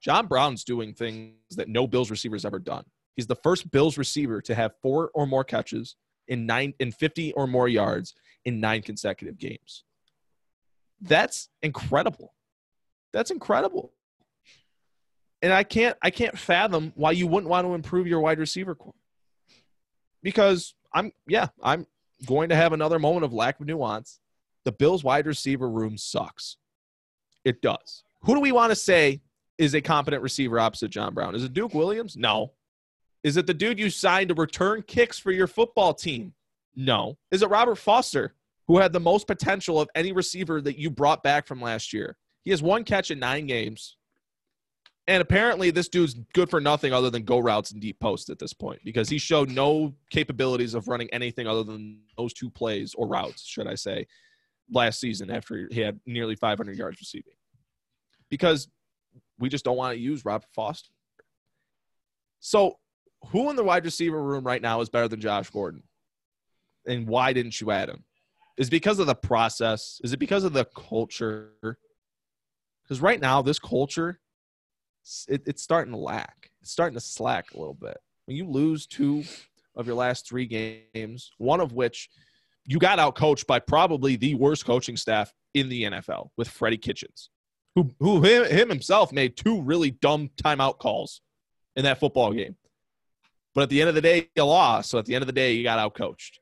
John 0.00 0.26
Brown's 0.26 0.64
doing 0.64 0.94
things 0.94 1.34
that 1.56 1.68
no 1.68 1.86
Bills 1.86 2.10
receiver's 2.10 2.44
ever 2.44 2.58
done. 2.58 2.84
He's 3.16 3.26
the 3.26 3.36
first 3.36 3.70
Bills 3.70 3.98
receiver 3.98 4.40
to 4.42 4.54
have 4.54 4.72
four 4.82 5.10
or 5.14 5.26
more 5.26 5.44
catches 5.44 5.96
in 6.28 6.46
nine 6.46 6.74
in 6.78 6.92
50 6.92 7.32
or 7.32 7.46
more 7.46 7.68
yards 7.68 8.14
in 8.44 8.60
nine 8.60 8.82
consecutive 8.82 9.38
games. 9.38 9.84
That's 11.00 11.48
incredible. 11.62 12.34
That's 13.12 13.30
incredible. 13.30 13.92
And 15.42 15.52
I 15.52 15.64
can't 15.64 15.96
I 16.02 16.10
can't 16.10 16.38
fathom 16.38 16.92
why 16.94 17.12
you 17.12 17.26
wouldn't 17.26 17.50
want 17.50 17.66
to 17.66 17.74
improve 17.74 18.06
your 18.06 18.20
wide 18.20 18.38
receiver 18.38 18.74
corps. 18.74 18.94
Because 20.22 20.74
I'm 20.92 21.12
yeah, 21.26 21.48
I'm 21.62 21.86
going 22.26 22.48
to 22.50 22.56
have 22.56 22.72
another 22.72 22.98
moment 22.98 23.24
of 23.24 23.32
lack 23.32 23.60
of 23.60 23.66
nuance. 23.66 24.20
The 24.64 24.72
Bills 24.72 25.02
wide 25.02 25.26
receiver 25.26 25.68
room 25.68 25.98
sucks. 25.98 26.56
It 27.44 27.60
does. 27.60 28.04
Who 28.22 28.34
do 28.34 28.40
we 28.40 28.52
want 28.52 28.70
to 28.70 28.76
say 28.76 29.20
is 29.58 29.74
a 29.74 29.80
competent 29.80 30.22
receiver 30.22 30.60
opposite 30.60 30.90
John 30.90 31.12
Brown? 31.12 31.34
Is 31.34 31.42
it 31.42 31.52
Duke 31.52 31.74
Williams? 31.74 32.16
No. 32.16 32.52
Is 33.24 33.36
it 33.36 33.46
the 33.46 33.54
dude 33.54 33.78
you 33.78 33.90
signed 33.90 34.28
to 34.28 34.34
return 34.34 34.82
kicks 34.82 35.18
for 35.18 35.30
your 35.30 35.46
football 35.46 35.94
team? 35.94 36.34
No. 36.74 37.18
Is 37.30 37.42
it 37.42 37.50
Robert 37.50 37.76
Foster, 37.76 38.34
who 38.66 38.78
had 38.78 38.92
the 38.92 39.00
most 39.00 39.26
potential 39.26 39.80
of 39.80 39.88
any 39.94 40.12
receiver 40.12 40.60
that 40.60 40.78
you 40.78 40.90
brought 40.90 41.22
back 41.22 41.46
from 41.46 41.60
last 41.60 41.92
year? 41.92 42.16
He 42.42 42.50
has 42.50 42.62
one 42.62 42.84
catch 42.84 43.10
in 43.10 43.18
nine 43.18 43.46
games. 43.46 43.96
And 45.08 45.20
apparently, 45.20 45.70
this 45.72 45.88
dude's 45.88 46.14
good 46.32 46.48
for 46.48 46.60
nothing 46.60 46.92
other 46.92 47.10
than 47.10 47.24
go 47.24 47.40
routes 47.40 47.72
and 47.72 47.80
deep 47.80 47.98
posts 47.98 48.30
at 48.30 48.38
this 48.38 48.52
point 48.52 48.80
because 48.84 49.08
he 49.08 49.18
showed 49.18 49.50
no 49.50 49.94
capabilities 50.10 50.74
of 50.74 50.86
running 50.86 51.08
anything 51.12 51.48
other 51.48 51.64
than 51.64 52.02
those 52.16 52.32
two 52.32 52.48
plays 52.48 52.94
or 52.94 53.08
routes, 53.08 53.44
should 53.44 53.66
I 53.66 53.74
say, 53.74 54.06
last 54.70 55.00
season 55.00 55.28
after 55.30 55.68
he 55.72 55.80
had 55.80 55.98
nearly 56.06 56.36
500 56.36 56.76
yards 56.76 57.00
receiving. 57.00 57.32
Because 58.30 58.68
we 59.40 59.48
just 59.48 59.64
don't 59.64 59.76
want 59.76 59.94
to 59.94 60.00
use 60.00 60.24
Robert 60.24 60.48
Foster. 60.54 60.92
So, 62.38 62.78
who 63.26 63.50
in 63.50 63.56
the 63.56 63.64
wide 63.64 63.84
receiver 63.84 64.22
room 64.22 64.44
right 64.44 64.62
now 64.62 64.80
is 64.80 64.88
better 64.88 65.08
than 65.08 65.20
Josh 65.20 65.50
Gordon? 65.50 65.82
and 66.86 67.06
why 67.06 67.32
didn't 67.32 67.60
you 67.60 67.70
add 67.70 67.88
him? 67.88 68.04
Is 68.56 68.70
because 68.70 68.98
of 68.98 69.06
the 69.06 69.14
process? 69.14 70.00
Is 70.04 70.12
it 70.12 70.18
because 70.18 70.44
of 70.44 70.52
the 70.52 70.66
culture? 70.76 71.78
Because 72.82 73.00
right 73.00 73.20
now, 73.20 73.42
this 73.42 73.58
culture, 73.58 74.20
it, 75.28 75.42
it's 75.46 75.62
starting 75.62 75.92
to 75.92 75.98
lack. 75.98 76.50
It's 76.60 76.70
starting 76.70 76.94
to 76.94 77.00
slack 77.00 77.52
a 77.54 77.58
little 77.58 77.74
bit. 77.74 77.96
When 78.26 78.36
you 78.36 78.46
lose 78.46 78.86
two 78.86 79.24
of 79.74 79.86
your 79.86 79.96
last 79.96 80.28
three 80.28 80.46
games, 80.46 81.32
one 81.38 81.60
of 81.60 81.72
which 81.72 82.10
you 82.66 82.78
got 82.78 82.98
out 82.98 83.14
coached 83.14 83.46
by 83.46 83.58
probably 83.58 84.16
the 84.16 84.34
worst 84.34 84.64
coaching 84.64 84.96
staff 84.96 85.32
in 85.54 85.68
the 85.68 85.84
NFL 85.84 86.28
with 86.36 86.48
Freddie 86.48 86.76
Kitchens, 86.76 87.30
who, 87.74 87.90
who 87.98 88.22
him, 88.22 88.44
him 88.44 88.68
himself 88.68 89.12
made 89.12 89.36
two 89.36 89.62
really 89.62 89.90
dumb 89.90 90.30
timeout 90.36 90.78
calls 90.78 91.22
in 91.74 91.84
that 91.84 91.98
football 91.98 92.32
game. 92.32 92.54
But 93.54 93.62
at 93.62 93.68
the 93.68 93.80
end 93.80 93.88
of 93.88 93.94
the 93.94 94.00
day, 94.00 94.28
you 94.34 94.44
lost. 94.44 94.90
So 94.90 94.98
at 94.98 95.04
the 95.04 95.14
end 95.14 95.22
of 95.22 95.26
the 95.26 95.32
day, 95.32 95.52
you 95.52 95.62
got 95.62 95.78
outcoached. 95.78 96.38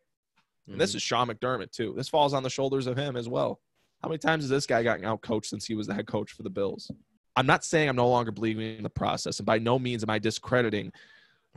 And 0.67 0.75
mm-hmm. 0.75 0.79
this 0.79 0.95
is 0.95 1.03
Sean 1.03 1.29
McDermott 1.29 1.73
too. 1.73 1.95
This 1.97 2.09
falls 2.09 2.35
on 2.35 2.43
the 2.43 2.51
shoulders 2.51 2.87
of 2.87 2.97
him 2.97 3.17
as 3.17 3.29
well. 3.29 3.61
How 4.03 4.09
many 4.09 4.19
times 4.19 4.45
has 4.45 4.51
this 4.51 4.67
guy 4.67 4.83
gotten 4.83 5.05
outcoached 5.05 5.47
since 5.47 5.67
he 5.67 5.75
was 5.75 5.87
the 5.87 5.95
head 5.95 6.07
coach 6.07 6.33
for 6.33 6.43
the 6.43 6.51
Bills? 6.51 6.91
I'm 7.37 7.47
not 7.47 7.65
saying 7.65 7.89
I'm 7.89 7.97
no 7.97 8.09
longer 8.09 8.31
believing 8.33 8.77
in 8.77 8.83
the 8.83 8.91
process, 8.91 9.39
and 9.39 9.47
by 9.47 9.59
no 9.59 9.79
means 9.79 10.03
am 10.03 10.11
I 10.11 10.19
discrediting 10.19 10.93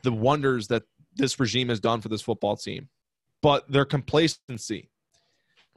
the 0.01 0.11
wonders 0.11 0.67
that 0.67 0.83
this 1.15 1.39
regime 1.39 1.69
has 1.69 1.79
done 1.79 2.01
for 2.01 2.09
this 2.09 2.21
football 2.21 2.55
team. 2.55 2.89
But 3.41 3.69
their 3.71 3.85
complacency 3.85 4.89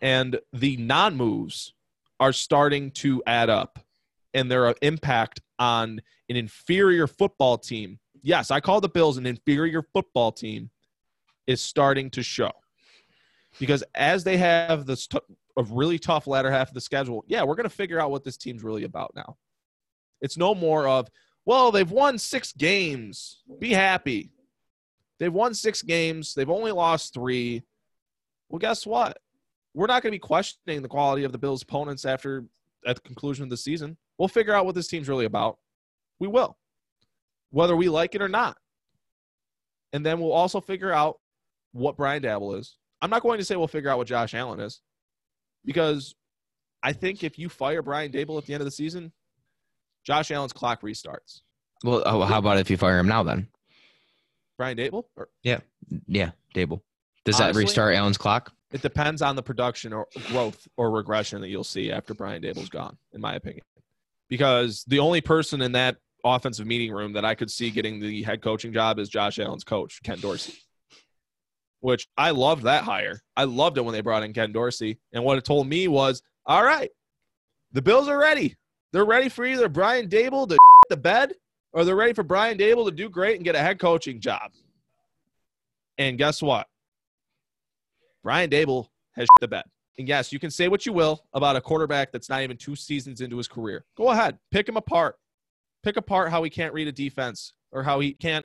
and 0.00 0.38
the 0.52 0.76
non 0.76 1.16
moves 1.16 1.74
are 2.20 2.32
starting 2.32 2.90
to 2.92 3.22
add 3.26 3.50
up, 3.50 3.78
and 4.34 4.50
their 4.50 4.74
impact 4.82 5.40
on 5.58 6.00
an 6.28 6.36
inferior 6.36 7.06
football 7.06 7.58
team. 7.58 7.98
Yes, 8.26 8.50
I 8.50 8.58
call 8.58 8.80
the 8.80 8.88
Bills 8.88 9.18
an 9.18 9.24
inferior 9.24 9.82
football 9.82 10.32
team, 10.32 10.70
is 11.46 11.62
starting 11.62 12.10
to 12.10 12.24
show 12.24 12.50
because 13.60 13.84
as 13.94 14.24
they 14.24 14.36
have 14.36 14.84
this 14.84 15.06
t- 15.06 15.20
a 15.56 15.62
really 15.62 15.96
tough 15.96 16.26
latter 16.26 16.50
half 16.50 16.66
of 16.66 16.74
the 16.74 16.80
schedule, 16.80 17.24
yeah, 17.28 17.44
we're 17.44 17.54
going 17.54 17.68
to 17.68 17.70
figure 17.70 18.00
out 18.00 18.10
what 18.10 18.24
this 18.24 18.36
team's 18.36 18.64
really 18.64 18.82
about 18.82 19.12
now. 19.14 19.36
It's 20.20 20.36
no 20.36 20.56
more 20.56 20.88
of, 20.88 21.06
well, 21.44 21.70
they've 21.70 21.88
won 21.88 22.18
six 22.18 22.52
games. 22.52 23.44
Be 23.60 23.72
happy. 23.72 24.32
They've 25.20 25.32
won 25.32 25.54
six 25.54 25.80
games. 25.82 26.34
They've 26.34 26.50
only 26.50 26.72
lost 26.72 27.14
three. 27.14 27.62
Well, 28.48 28.58
guess 28.58 28.84
what? 28.84 29.18
We're 29.72 29.86
not 29.86 30.02
going 30.02 30.10
to 30.10 30.16
be 30.16 30.18
questioning 30.18 30.82
the 30.82 30.88
quality 30.88 31.22
of 31.22 31.30
the 31.30 31.38
Bills' 31.38 31.62
opponents 31.62 32.04
after 32.04 32.44
at 32.84 32.96
the 32.96 33.02
conclusion 33.02 33.44
of 33.44 33.50
the 33.50 33.56
season. 33.56 33.96
We'll 34.18 34.26
figure 34.26 34.52
out 34.52 34.66
what 34.66 34.74
this 34.74 34.88
team's 34.88 35.08
really 35.08 35.26
about. 35.26 35.58
We 36.18 36.26
will, 36.26 36.56
whether 37.50 37.76
we 37.76 37.88
like 37.88 38.14
it 38.14 38.22
or 38.22 38.28
not. 38.28 38.56
And 39.92 40.04
then 40.04 40.20
we'll 40.20 40.32
also 40.32 40.60
figure 40.60 40.92
out 40.92 41.18
what 41.72 41.96
Brian 41.96 42.22
Daboll 42.22 42.58
is 42.58 42.76
I'm 43.00 43.10
not 43.10 43.22
going 43.22 43.38
to 43.38 43.44
say 43.44 43.56
we'll 43.56 43.68
figure 43.68 43.90
out 43.90 43.98
what 43.98 44.06
Josh 44.06 44.34
Allen 44.34 44.60
is 44.60 44.80
because 45.64 46.14
I 46.82 46.92
think 46.92 47.24
if 47.24 47.38
you 47.38 47.48
fire 47.48 47.82
Brian 47.82 48.12
Daboll 48.12 48.38
at 48.38 48.46
the 48.46 48.54
end 48.54 48.62
of 48.62 48.64
the 48.64 48.70
season, 48.70 49.12
Josh 50.04 50.30
Allen's 50.30 50.52
clock 50.52 50.82
restarts. 50.82 51.40
Well, 51.84 52.02
oh, 52.06 52.22
how 52.22 52.38
about 52.38 52.58
if 52.58 52.70
you 52.70 52.76
fire 52.76 52.98
him 52.98 53.08
now 53.08 53.22
then? 53.22 53.48
Brian 54.56 54.78
Daboll? 54.78 55.04
Or? 55.16 55.28
Yeah, 55.42 55.60
yeah, 56.06 56.30
Daboll. 56.54 56.80
Does 57.24 57.40
Honestly, 57.40 57.52
that 57.62 57.66
restart 57.66 57.94
Allen's 57.94 58.16
clock? 58.16 58.52
It 58.72 58.82
depends 58.82 59.20
on 59.20 59.36
the 59.36 59.42
production 59.42 59.92
or 59.92 60.06
growth 60.28 60.66
or 60.76 60.90
regression 60.90 61.40
that 61.42 61.48
you'll 61.48 61.64
see 61.64 61.92
after 61.92 62.14
Brian 62.14 62.42
Daboll's 62.42 62.68
gone, 62.68 62.96
in 63.12 63.20
my 63.20 63.34
opinion. 63.34 63.64
Because 64.28 64.84
the 64.88 65.00
only 65.00 65.20
person 65.20 65.60
in 65.60 65.72
that 65.72 65.98
offensive 66.26 66.66
meeting 66.66 66.92
room 66.92 67.12
that 67.14 67.24
I 67.24 67.34
could 67.34 67.50
see 67.50 67.70
getting 67.70 68.00
the 68.00 68.22
head 68.22 68.42
coaching 68.42 68.72
job 68.72 68.98
is 68.98 69.08
Josh 69.08 69.38
Allen's 69.38 69.64
coach, 69.64 70.00
Ken 70.02 70.18
Dorsey. 70.20 70.54
which 71.80 72.08
I 72.16 72.30
loved 72.30 72.64
that 72.64 72.84
hire. 72.84 73.20
I 73.36 73.44
loved 73.44 73.78
it 73.78 73.84
when 73.84 73.92
they 73.92 74.00
brought 74.00 74.22
in 74.22 74.32
Ken 74.32 74.52
Dorsey. 74.52 74.98
And 75.12 75.22
what 75.22 75.38
it 75.38 75.44
told 75.44 75.68
me 75.68 75.86
was, 75.88 76.22
all 76.44 76.64
right, 76.64 76.90
the 77.72 77.82
Bills 77.82 78.08
are 78.08 78.18
ready. 78.18 78.56
They're 78.92 79.04
ready 79.04 79.28
for 79.28 79.44
either 79.44 79.68
Brian 79.68 80.08
Daboll 80.08 80.48
to 80.48 80.56
the 80.90 80.96
bed 80.96 81.32
or 81.72 81.84
they're 81.84 81.94
ready 81.94 82.14
for 82.14 82.22
Brian 82.22 82.56
Daboll 82.56 82.86
to 82.86 82.90
do 82.90 83.08
great 83.08 83.36
and 83.36 83.44
get 83.44 83.54
a 83.54 83.60
head 83.60 83.78
coaching 83.78 84.20
job. 84.20 84.52
And 85.98 86.18
guess 86.18 86.42
what? 86.42 86.66
Brian 88.22 88.50
Daboll 88.50 88.88
has 89.14 89.28
the 89.40 89.48
bed. 89.48 89.64
And 89.98 90.08
yes, 90.08 90.32
you 90.32 90.38
can 90.38 90.50
say 90.50 90.68
what 90.68 90.84
you 90.84 90.92
will 90.92 91.24
about 91.32 91.56
a 91.56 91.60
quarterback 91.60 92.12
that's 92.12 92.28
not 92.28 92.42
even 92.42 92.56
two 92.56 92.76
seasons 92.76 93.20
into 93.20 93.36
his 93.36 93.48
career. 93.48 93.84
Go 93.96 94.10
ahead, 94.10 94.38
pick 94.50 94.68
him 94.68 94.76
apart. 94.76 95.16
Pick 95.86 95.96
apart 95.96 96.32
how 96.32 96.42
he 96.42 96.50
can't 96.50 96.74
read 96.74 96.88
a 96.88 96.92
defense 96.92 97.52
or 97.70 97.84
how 97.84 98.00
he 98.00 98.12
can't 98.12 98.44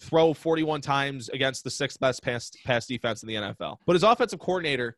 throw 0.00 0.32
41 0.32 0.80
times 0.80 1.28
against 1.28 1.62
the 1.62 1.68
sixth 1.68 2.00
best 2.00 2.22
pass, 2.22 2.50
pass 2.64 2.86
defense 2.86 3.22
in 3.22 3.28
the 3.28 3.34
NFL. 3.34 3.76
But 3.84 3.92
his 3.92 4.02
offensive 4.02 4.38
coordinator 4.38 4.96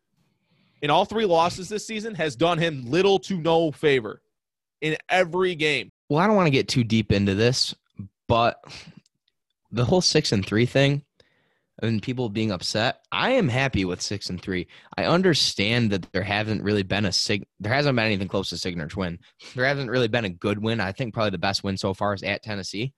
in 0.82 0.91
all 0.91 1.05
three 1.05 1.24
losses 1.24 1.68
this 1.68 1.84
season 1.84 2.14
has 2.14 2.36
done 2.36 2.59
him 2.59 2.88
little 2.88 3.18
to 3.18 3.38
no 3.38 3.72
favor 3.72 4.22
in 4.80 4.97
every 5.09 5.57
game. 5.57 5.91
Well, 6.09 6.20
I 6.20 6.28
don't 6.28 6.36
want 6.36 6.47
to 6.47 6.53
get 6.53 6.68
too 6.68 6.84
deep 6.84 7.11
into 7.11 7.34
this, 7.34 7.74
but 8.28 8.62
the 9.72 9.84
whole 9.84 10.01
six 10.01 10.30
and 10.30 10.47
three 10.47 10.66
thing 10.66 11.03
and 11.83 12.03
people 12.03 12.28
being 12.28 12.51
upset, 12.51 13.01
I 13.12 13.31
am 13.33 13.49
happy 13.49 13.85
with 13.85 14.01
six 14.01 14.28
and 14.31 14.41
three. 14.41 14.66
I 14.97 15.05
understand 15.05 15.91
that 15.93 16.11
there 16.12 16.22
hasn't 16.22 16.62
really 16.62 16.83
been 16.83 17.07
a 17.07 17.12
sig 17.12 17.47
there 17.59 17.72
hasn't 17.72 17.97
been 17.97 18.05
anything 18.05 18.28
close 18.28 18.51
to 18.51 18.59
signature 18.59 19.01
win. 19.01 19.18
There 19.55 19.64
hasn't 19.64 19.91
really 19.91 20.09
been 20.09 20.24
a 20.24 20.31
good 20.31 20.62
win. 20.62 20.81
I 20.81 20.93
think 20.93 21.14
probably 21.14 21.31
the 21.31 21.39
best 21.39 21.64
win 21.64 21.76
so 21.76 21.95
far 21.95 22.14
is 22.14 22.22
at 22.22 22.43
Tennessee. 22.43 22.93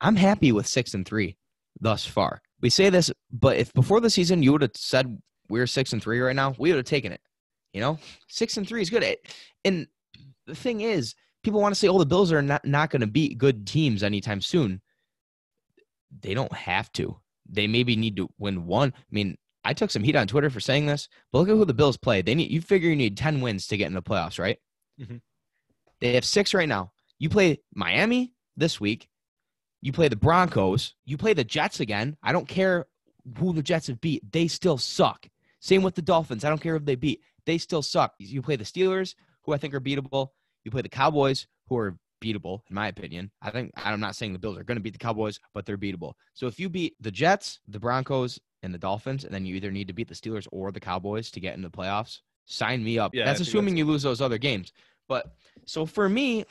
I'm 0.00 0.16
happy 0.16 0.52
with 0.52 0.66
six 0.66 0.94
and 0.94 1.06
three 1.06 1.36
thus 1.80 2.04
far. 2.04 2.40
We 2.60 2.70
say 2.70 2.90
this, 2.90 3.10
but 3.30 3.56
if 3.56 3.72
before 3.72 4.00
the 4.00 4.10
season 4.10 4.42
you 4.42 4.52
would 4.52 4.62
have 4.62 4.72
said 4.74 5.20
we're 5.48 5.66
six 5.66 5.92
and 5.92 6.02
three 6.02 6.20
right 6.20 6.36
now, 6.36 6.54
we 6.58 6.70
would 6.70 6.76
have 6.76 6.84
taken 6.84 7.12
it. 7.12 7.20
You 7.72 7.80
know, 7.80 7.98
six 8.28 8.56
and 8.56 8.66
three 8.66 8.82
is 8.82 8.90
good. 8.90 9.16
And 9.64 9.86
the 10.46 10.54
thing 10.54 10.80
is, 10.80 11.14
people 11.42 11.60
want 11.60 11.74
to 11.74 11.78
say, 11.78 11.88
"Oh, 11.88 11.98
the 11.98 12.06
Bills 12.06 12.32
are 12.32 12.42
not 12.42 12.64
not 12.64 12.90
going 12.90 13.00
to 13.00 13.06
beat 13.06 13.38
good 13.38 13.66
teams 13.66 14.02
anytime 14.02 14.40
soon." 14.40 14.80
They 16.20 16.34
don't 16.34 16.52
have 16.52 16.90
to. 16.92 17.20
They 17.48 17.66
maybe 17.66 17.96
need 17.96 18.16
to 18.16 18.28
win 18.38 18.66
one. 18.66 18.92
I 18.96 19.02
mean, 19.10 19.36
I 19.64 19.72
took 19.74 19.90
some 19.90 20.02
heat 20.02 20.16
on 20.16 20.26
Twitter 20.26 20.50
for 20.50 20.60
saying 20.60 20.86
this, 20.86 21.08
but 21.32 21.38
look 21.38 21.48
at 21.48 21.56
who 21.56 21.64
the 21.64 21.74
Bills 21.74 21.96
play. 21.96 22.22
They 22.22 22.34
need 22.34 22.50
you 22.50 22.60
figure 22.60 22.88
you 22.88 22.96
need 22.96 23.16
ten 23.16 23.40
wins 23.40 23.66
to 23.68 23.76
get 23.76 23.86
in 23.86 23.94
the 23.94 24.02
playoffs, 24.02 24.38
right? 24.38 24.58
Mm-hmm. 25.00 25.16
They 26.00 26.14
have 26.14 26.24
six 26.24 26.54
right 26.54 26.68
now. 26.68 26.92
You 27.18 27.28
play 27.28 27.60
Miami 27.74 28.32
this 28.56 28.80
week. 28.80 29.08
You 29.80 29.92
play 29.92 30.08
the 30.08 30.16
Broncos. 30.16 30.94
You 31.04 31.16
play 31.16 31.34
the 31.34 31.44
Jets 31.44 31.80
again. 31.80 32.16
I 32.22 32.32
don't 32.32 32.48
care 32.48 32.86
who 33.38 33.52
the 33.52 33.62
Jets 33.62 33.88
have 33.88 34.00
beat. 34.00 34.30
They 34.32 34.48
still 34.48 34.78
suck. 34.78 35.28
Same 35.60 35.82
with 35.82 35.94
the 35.94 36.02
Dolphins. 36.02 36.44
I 36.44 36.48
don't 36.48 36.60
care 36.60 36.76
if 36.76 36.84
they 36.84 36.94
beat. 36.94 37.20
They 37.46 37.58
still 37.58 37.82
suck. 37.82 38.14
You 38.18 38.42
play 38.42 38.56
the 38.56 38.64
Steelers, 38.64 39.14
who 39.42 39.52
I 39.52 39.58
think 39.58 39.74
are 39.74 39.80
beatable. 39.80 40.28
You 40.64 40.70
play 40.70 40.82
the 40.82 40.88
Cowboys, 40.88 41.46
who 41.68 41.76
are 41.78 41.98
beatable, 42.20 42.60
in 42.68 42.74
my 42.74 42.88
opinion. 42.88 43.30
I 43.42 43.50
think 43.50 43.72
I'm 43.76 44.00
not 44.00 44.16
saying 44.16 44.32
the 44.32 44.38
Bills 44.38 44.58
are 44.58 44.64
going 44.64 44.76
to 44.76 44.82
beat 44.82 44.92
the 44.92 44.98
Cowboys, 44.98 45.38
but 45.54 45.66
they're 45.66 45.78
beatable. 45.78 46.14
So 46.34 46.46
if 46.46 46.58
you 46.58 46.68
beat 46.68 46.94
the 47.00 47.10
Jets, 47.10 47.60
the 47.68 47.80
Broncos, 47.80 48.38
and 48.62 48.74
the 48.74 48.78
Dolphins, 48.78 49.24
and 49.24 49.32
then 49.32 49.46
you 49.46 49.54
either 49.54 49.70
need 49.70 49.86
to 49.88 49.94
beat 49.94 50.08
the 50.08 50.14
Steelers 50.14 50.48
or 50.50 50.72
the 50.72 50.80
Cowboys 50.80 51.30
to 51.30 51.40
get 51.40 51.54
into 51.54 51.68
the 51.68 51.76
playoffs, 51.76 52.18
sign 52.46 52.82
me 52.82 52.98
up. 52.98 53.14
Yeah, 53.14 53.24
that's 53.24 53.40
assuming 53.40 53.74
that's- 53.74 53.78
you 53.78 53.84
lose 53.84 54.02
those 54.02 54.20
other 54.20 54.38
games. 54.38 54.72
But 55.08 55.32
so 55.64 55.86
for 55.86 56.08
me, 56.08 56.44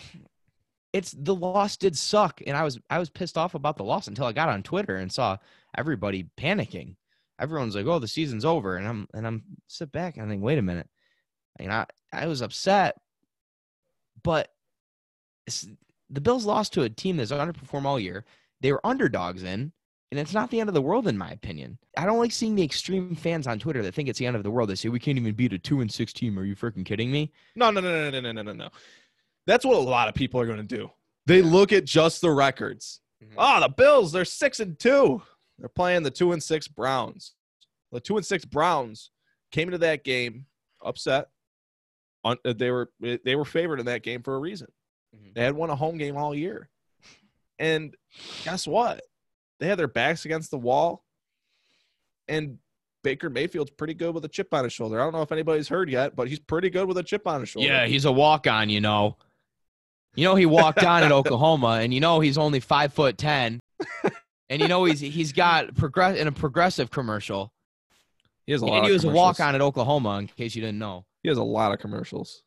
it's 0.94 1.12
the 1.12 1.36
loss 1.36 1.78
did 1.78 1.98
suck, 1.98 2.42
and 2.48 2.56
I 2.56 2.64
was 2.64 2.80
I 2.90 2.98
was 2.98 3.10
pissed 3.10 3.38
off 3.38 3.56
about 3.56 3.78
the 3.78 3.84
loss 3.84 4.08
until 4.08 4.26
I 4.26 4.32
got 4.32 4.50
on 4.50 4.64
Twitter 4.64 4.96
and 4.96 5.12
saw 5.12 5.38
everybody 5.78 6.30
panicking. 6.38 6.96
Everyone's 7.40 7.76
like, 7.76 7.86
"Oh, 7.86 8.00
the 8.00 8.08
season's 8.08 8.46
over," 8.46 8.78
and 8.78 8.88
I'm 8.88 9.08
and 9.14 9.28
I'm 9.28 9.44
sit 9.68 9.92
back 9.92 10.18
and 10.18 10.26
I 10.26 10.30
think, 10.30 10.42
"Wait 10.42 10.58
a 10.58 10.62
minute." 10.64 10.90
I 11.60 11.64
mean, 11.64 11.72
I 11.72 11.86
I 12.12 12.26
was 12.28 12.42
upset, 12.42 12.96
but 14.24 14.50
the 16.10 16.22
Bills 16.22 16.46
lost 16.46 16.74
to 16.74 16.84
a 16.84 16.90
team 16.90 17.18
that's 17.18 17.32
underperformed 17.32 17.86
all 17.86 18.00
year. 18.00 18.26
They 18.62 18.72
were 18.72 18.86
underdogs 18.86 19.44
in, 19.44 19.72
and 20.12 20.20
it's 20.20 20.34
not 20.34 20.50
the 20.50 20.60
end 20.60 20.70
of 20.70 20.74
the 20.74 20.82
world 20.82 21.08
in 21.08 21.18
my 21.18 21.32
opinion. 21.32 21.78
I 21.98 22.06
don't 22.06 22.18
like 22.20 22.32
seeing 22.32 22.56
the 22.56 22.64
extreme 22.64 23.16
fans 23.16 23.48
on 23.48 23.60
Twitter 23.60 23.84
that 23.84 23.94
think 23.94 24.10
it's 24.10 24.20
the 24.20 24.26
end 24.26 24.36
of 24.36 24.44
the 24.44 24.52
world. 24.52 24.70
They 24.70 24.76
say 24.76 24.90
we 24.90 25.00
can't 25.00 25.18
even 25.18 25.34
beat 25.36 25.54
a 25.54 25.60
two 25.60 25.82
and 25.82 25.92
six 25.92 26.14
team. 26.14 26.38
Are 26.40 26.46
you 26.46 26.56
freaking 26.56 26.86
kidding 26.86 27.12
me? 27.12 27.32
No, 27.56 27.72
no, 27.72 27.82
no, 27.82 28.10
no, 28.10 28.10
no, 28.10 28.20
no, 28.20 28.32
no, 28.32 28.42
no, 28.42 28.54
no. 28.54 28.70
That's 29.46 29.66
what 29.66 29.78
a 29.78 29.80
lot 29.80 30.08
of 30.08 30.16
people 30.16 30.40
are 30.42 30.46
going 30.46 30.66
to 30.66 30.76
do. 30.78 30.90
They 31.26 31.42
look 31.42 31.72
at 31.74 31.86
just 31.86 32.22
the 32.22 32.32
records. 32.32 33.02
Mhm. 33.24 33.34
Oh, 33.38 33.60
the 33.62 33.70
Bills, 33.70 34.12
they're 34.12 34.26
six 34.26 34.60
and 34.60 34.78
two. 34.80 35.22
They're 35.60 35.70
playing 35.70 36.04
the 36.04 36.12
two 36.12 36.32
and 36.34 36.42
six 36.44 36.68
Browns. 36.68 37.34
The 37.92 38.00
two 38.00 38.18
and 38.18 38.26
six 38.26 38.46
Browns 38.46 39.12
came 39.52 39.68
into 39.70 39.80
that 39.80 40.04
game 40.04 40.46
upset. 40.84 41.30
On, 42.24 42.38
uh, 42.46 42.54
they 42.54 42.72
were 42.72 42.92
they 43.00 43.36
were 43.36 43.46
favored 43.46 43.80
in 43.80 43.86
that 43.88 44.04
game 44.04 44.22
for 44.22 44.36
a 44.36 44.40
reason. 44.40 44.68
Mhm. 45.18 45.34
They 45.36 45.44
had 45.44 45.56
won 45.56 45.70
a 45.70 45.76
home 45.76 45.98
game 45.98 46.18
all 46.18 46.34
year, 46.36 46.70
and 47.60 47.96
guess 48.44 48.68
what? 48.68 49.02
They 49.60 49.68
had 49.68 49.80
their 49.80 49.88
backs 49.88 50.26
against 50.26 50.52
the 50.52 50.58
wall, 50.58 51.04
and 52.28 52.60
Baker 53.04 53.30
Mayfield's 53.30 53.72
pretty 53.72 53.94
good 53.94 54.14
with 54.14 54.26
a 54.26 54.28
chip 54.30 54.54
on 54.54 54.64
his 54.64 54.74
shoulder. 54.74 55.00
I 55.00 55.04
don't 55.04 55.14
know 55.14 55.22
if 55.22 55.32
anybody's 55.32 55.68
heard 55.70 55.90
yet, 55.90 56.16
but 56.16 56.28
he's 56.28 56.40
pretty 56.40 56.70
good 56.70 56.88
with 56.88 56.98
a 56.98 57.04
chip 57.04 57.26
on 57.28 57.40
his 57.42 57.50
shoulder. 57.50 57.68
Yeah, 57.68 57.86
he's 57.86 58.06
a 58.06 58.12
walk 58.12 58.48
on, 58.48 58.70
you 58.70 58.82
know. 58.82 59.18
You 60.16 60.24
know 60.24 60.36
he 60.36 60.46
walked 60.48 60.84
on 60.84 61.04
at 61.04 61.12
Oklahoma, 61.20 61.80
and 61.82 61.94
you 61.94 62.00
know 62.00 62.20
he's 62.20 62.38
only 62.38 62.60
five 62.60 62.92
foot 62.94 63.18
ten, 63.18 63.60
and 64.50 64.62
you 64.62 64.68
know 64.68 64.84
he's 64.86 65.00
he's 65.00 65.32
got 65.32 65.76
progress 65.76 66.18
in 66.18 66.28
a 66.28 66.32
progressive 66.32 66.90
commercial, 66.90 67.52
he 68.46 68.52
has 68.52 68.62
a 68.62 68.66
lot. 68.66 68.78
and 68.78 68.86
he 68.88 68.92
was 68.92 69.04
a 69.04 69.10
walk 69.10 69.40
on 69.40 69.54
at 69.56 69.62
Oklahoma. 69.62 70.18
In 70.18 70.28
case 70.28 70.56
you 70.56 70.62
didn't 70.62 70.80
know, 70.80 71.06
He 71.22 71.30
has 71.30 71.38
a 71.38 71.44
lot 71.44 71.72
of 71.72 71.80
commercials. 71.80 72.42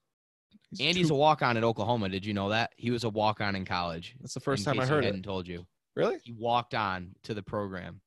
He's 0.71 0.81
Andy's 0.81 1.09
too- 1.09 1.15
a 1.15 1.19
walk 1.19 1.43
on 1.43 1.57
at 1.57 1.65
Oklahoma. 1.65 2.09
Did 2.09 2.25
you 2.25 2.33
know 2.35 2.51
that 2.51 2.73
he 2.77 2.91
was 2.91 3.05
a 3.05 3.09
walk 3.09 3.41
on 3.41 3.57
in 3.57 3.65
college? 3.65 4.15
That's 4.21 4.35
the 4.35 4.41
first 4.41 4.61
in 4.61 4.73
time 4.73 4.81
I 4.81 4.85
case 4.85 4.89
heard 4.91 5.03
he 5.05 5.09
it. 5.09 5.11
hadn't 5.13 5.23
told 5.25 5.49
you. 5.49 5.67
Really? 5.97 6.19
He 6.23 6.33
walked 6.33 6.75
on 6.75 7.15
to 7.25 7.35
the 7.35 7.43
program. 7.43 8.01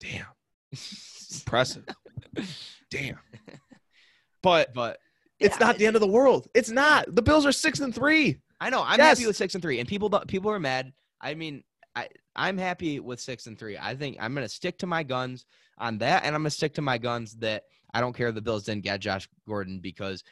Damn. 0.00 0.24
Impressive. 1.34 1.84
Damn. 2.90 3.18
But 4.42 4.72
But 4.74 4.98
it's 5.40 5.56
yeah, 5.60 5.66
not 5.66 5.78
the 5.78 5.86
end 5.86 5.96
of 5.96 6.00
the 6.00 6.06
world. 6.08 6.48
It's 6.54 6.70
not. 6.70 7.14
The 7.14 7.22
Bills 7.22 7.44
are 7.46 7.52
six 7.52 7.80
and 7.80 7.94
three. 7.94 8.38
I 8.60 8.70
know. 8.70 8.82
I'm 8.84 8.98
Yes. 8.98 9.18
happy 9.18 9.26
with 9.26 9.36
six 9.36 9.54
and 9.54 9.62
three, 9.62 9.78
and 9.78 9.88
people 9.88 10.08
don't, 10.08 10.26
people 10.26 10.50
are 10.50 10.58
mad. 10.58 10.92
I 11.20 11.34
mean, 11.34 11.62
I 11.94 12.08
I'm 12.34 12.56
happy 12.58 13.00
with 13.00 13.20
six 13.20 13.46
and 13.46 13.58
three. 13.58 13.76
I 13.78 13.94
think 13.94 14.16
I'm 14.20 14.34
gonna 14.34 14.48
stick 14.48 14.78
to 14.78 14.86
my 14.86 15.02
guns 15.02 15.44
on 15.78 15.98
that, 15.98 16.24
and 16.24 16.34
I'm 16.34 16.40
gonna 16.42 16.50
stick 16.50 16.74
to 16.74 16.82
my 16.82 16.98
guns 16.98 17.34
that 17.36 17.64
I 17.94 18.00
don't 18.00 18.14
care 18.16 18.28
if 18.28 18.34
the 18.34 18.42
Bills 18.42 18.64
didn't 18.64 18.82
get 18.84 19.00
Josh 19.00 19.28
Gordon 19.46 19.78
because 19.80 20.22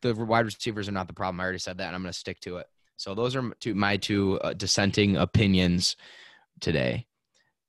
the 0.00 0.14
wide 0.14 0.44
receivers 0.44 0.88
are 0.88 0.92
not 0.92 1.06
the 1.08 1.14
problem. 1.14 1.40
I 1.40 1.44
already 1.44 1.58
said 1.58 1.78
that, 1.78 1.88
and 1.88 1.96
I'm 1.96 2.02
gonna 2.02 2.12
stick 2.12 2.40
to 2.40 2.58
it. 2.58 2.66
So 2.96 3.14
those 3.14 3.34
are 3.36 3.50
two, 3.60 3.74
my 3.74 3.96
two 3.96 4.38
uh, 4.40 4.52
dissenting 4.52 5.16
opinions 5.16 5.96
today. 6.60 7.06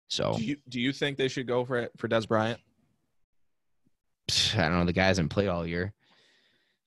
So 0.08 0.36
Do 0.38 0.44
you 0.44 0.58
do 0.70 0.80
you 0.80 0.92
think 0.92 1.18
they 1.18 1.28
should 1.28 1.48
go 1.48 1.66
for 1.66 1.78
it 1.78 1.92
for 1.98 2.08
Dez 2.08 2.28
Bryant? 2.28 2.60
I 4.54 4.62
don't 4.62 4.80
know. 4.80 4.86
The 4.86 4.94
guy 4.94 5.06
hasn't 5.06 5.32
played 5.32 5.50
all 5.50 5.66
year. 5.66 5.94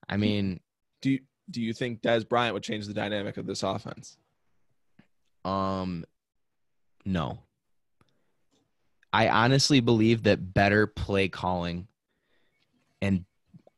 I 0.09 0.17
mean, 0.17 0.61
Do 1.03 1.11
you 1.11 1.21
do 1.51 1.61
you 1.63 1.73
think 1.73 2.01
Dez 2.01 2.29
Bryant 2.29 2.55
would 2.55 2.63
change 2.63 2.87
the 2.87 2.95
dynamic 2.95 3.37
of 3.37 3.47
this 3.47 3.63
offense? 3.63 4.17
Um, 5.45 6.05
no. 7.05 7.39
I 9.13 9.29
honestly 9.29 9.81
believe 9.81 10.25
that 10.25 10.53
better 10.53 10.87
play 10.87 11.29
calling 11.29 11.89
and 13.01 13.25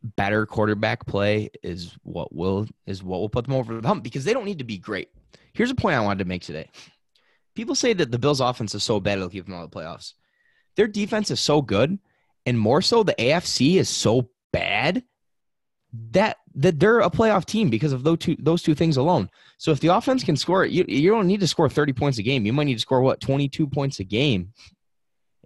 better 0.03 0.46
quarterback 0.46 1.07
play 1.07 1.51
is 1.62 1.96
what 2.03 2.34
will 2.34 2.66
is 2.86 3.03
what 3.03 3.20
will 3.20 3.28
put 3.28 3.44
them 3.44 3.55
over 3.55 3.80
the 3.80 3.86
hump 3.86 4.03
because 4.03 4.24
they 4.24 4.32
don't 4.32 4.44
need 4.44 4.59
to 4.59 4.64
be 4.64 4.78
great. 4.78 5.09
Here's 5.53 5.70
a 5.70 5.74
point 5.74 5.96
I 5.96 6.01
wanted 6.01 6.20
to 6.20 6.28
make 6.28 6.42
today. 6.42 6.70
People 7.55 7.74
say 7.74 7.92
that 7.92 8.11
the 8.11 8.18
Bills' 8.18 8.40
offense 8.40 8.74
is 8.74 8.82
so 8.82 9.01
bad 9.01 9.18
it'll 9.18 9.28
keep 9.28 9.44
them 9.44 9.55
out 9.55 9.64
of 9.64 9.70
the 9.70 9.76
playoffs. 9.76 10.14
Their 10.76 10.86
defense 10.86 11.30
is 11.30 11.40
so 11.40 11.61
good, 11.61 11.98
and 12.46 12.59
more 12.59 12.80
so, 12.80 13.03
the 13.03 13.14
AFC 13.18 13.76
is 13.76 13.88
so 13.88 14.30
bad 14.53 15.03
that 16.12 16.36
that 16.55 16.78
they're 16.78 17.01
a 17.01 17.11
playoff 17.11 17.44
team 17.44 17.68
because 17.68 17.92
of 17.92 18.05
those 18.05 18.18
two 18.18 18.36
those 18.38 18.62
two 18.62 18.74
things 18.74 18.96
alone. 18.96 19.28
So 19.59 19.72
if 19.72 19.80
the 19.80 19.88
offense 19.88 20.24
can 20.24 20.36
score, 20.36 20.64
you 20.64 20.84
you 20.88 21.11
don't 21.11 21.26
need 21.26 21.40
to 21.40 21.48
score 21.48 21.68
30 21.68 21.92
points 21.92 22.18
a 22.18 22.22
game. 22.22 22.46
You 22.46 22.53
might 22.53 22.64
need 22.64 22.74
to 22.74 22.80
score 22.80 23.03
what 23.03 23.20
22 23.20 23.66
points 23.66 24.01
a 24.01 24.05
game, 24.05 24.53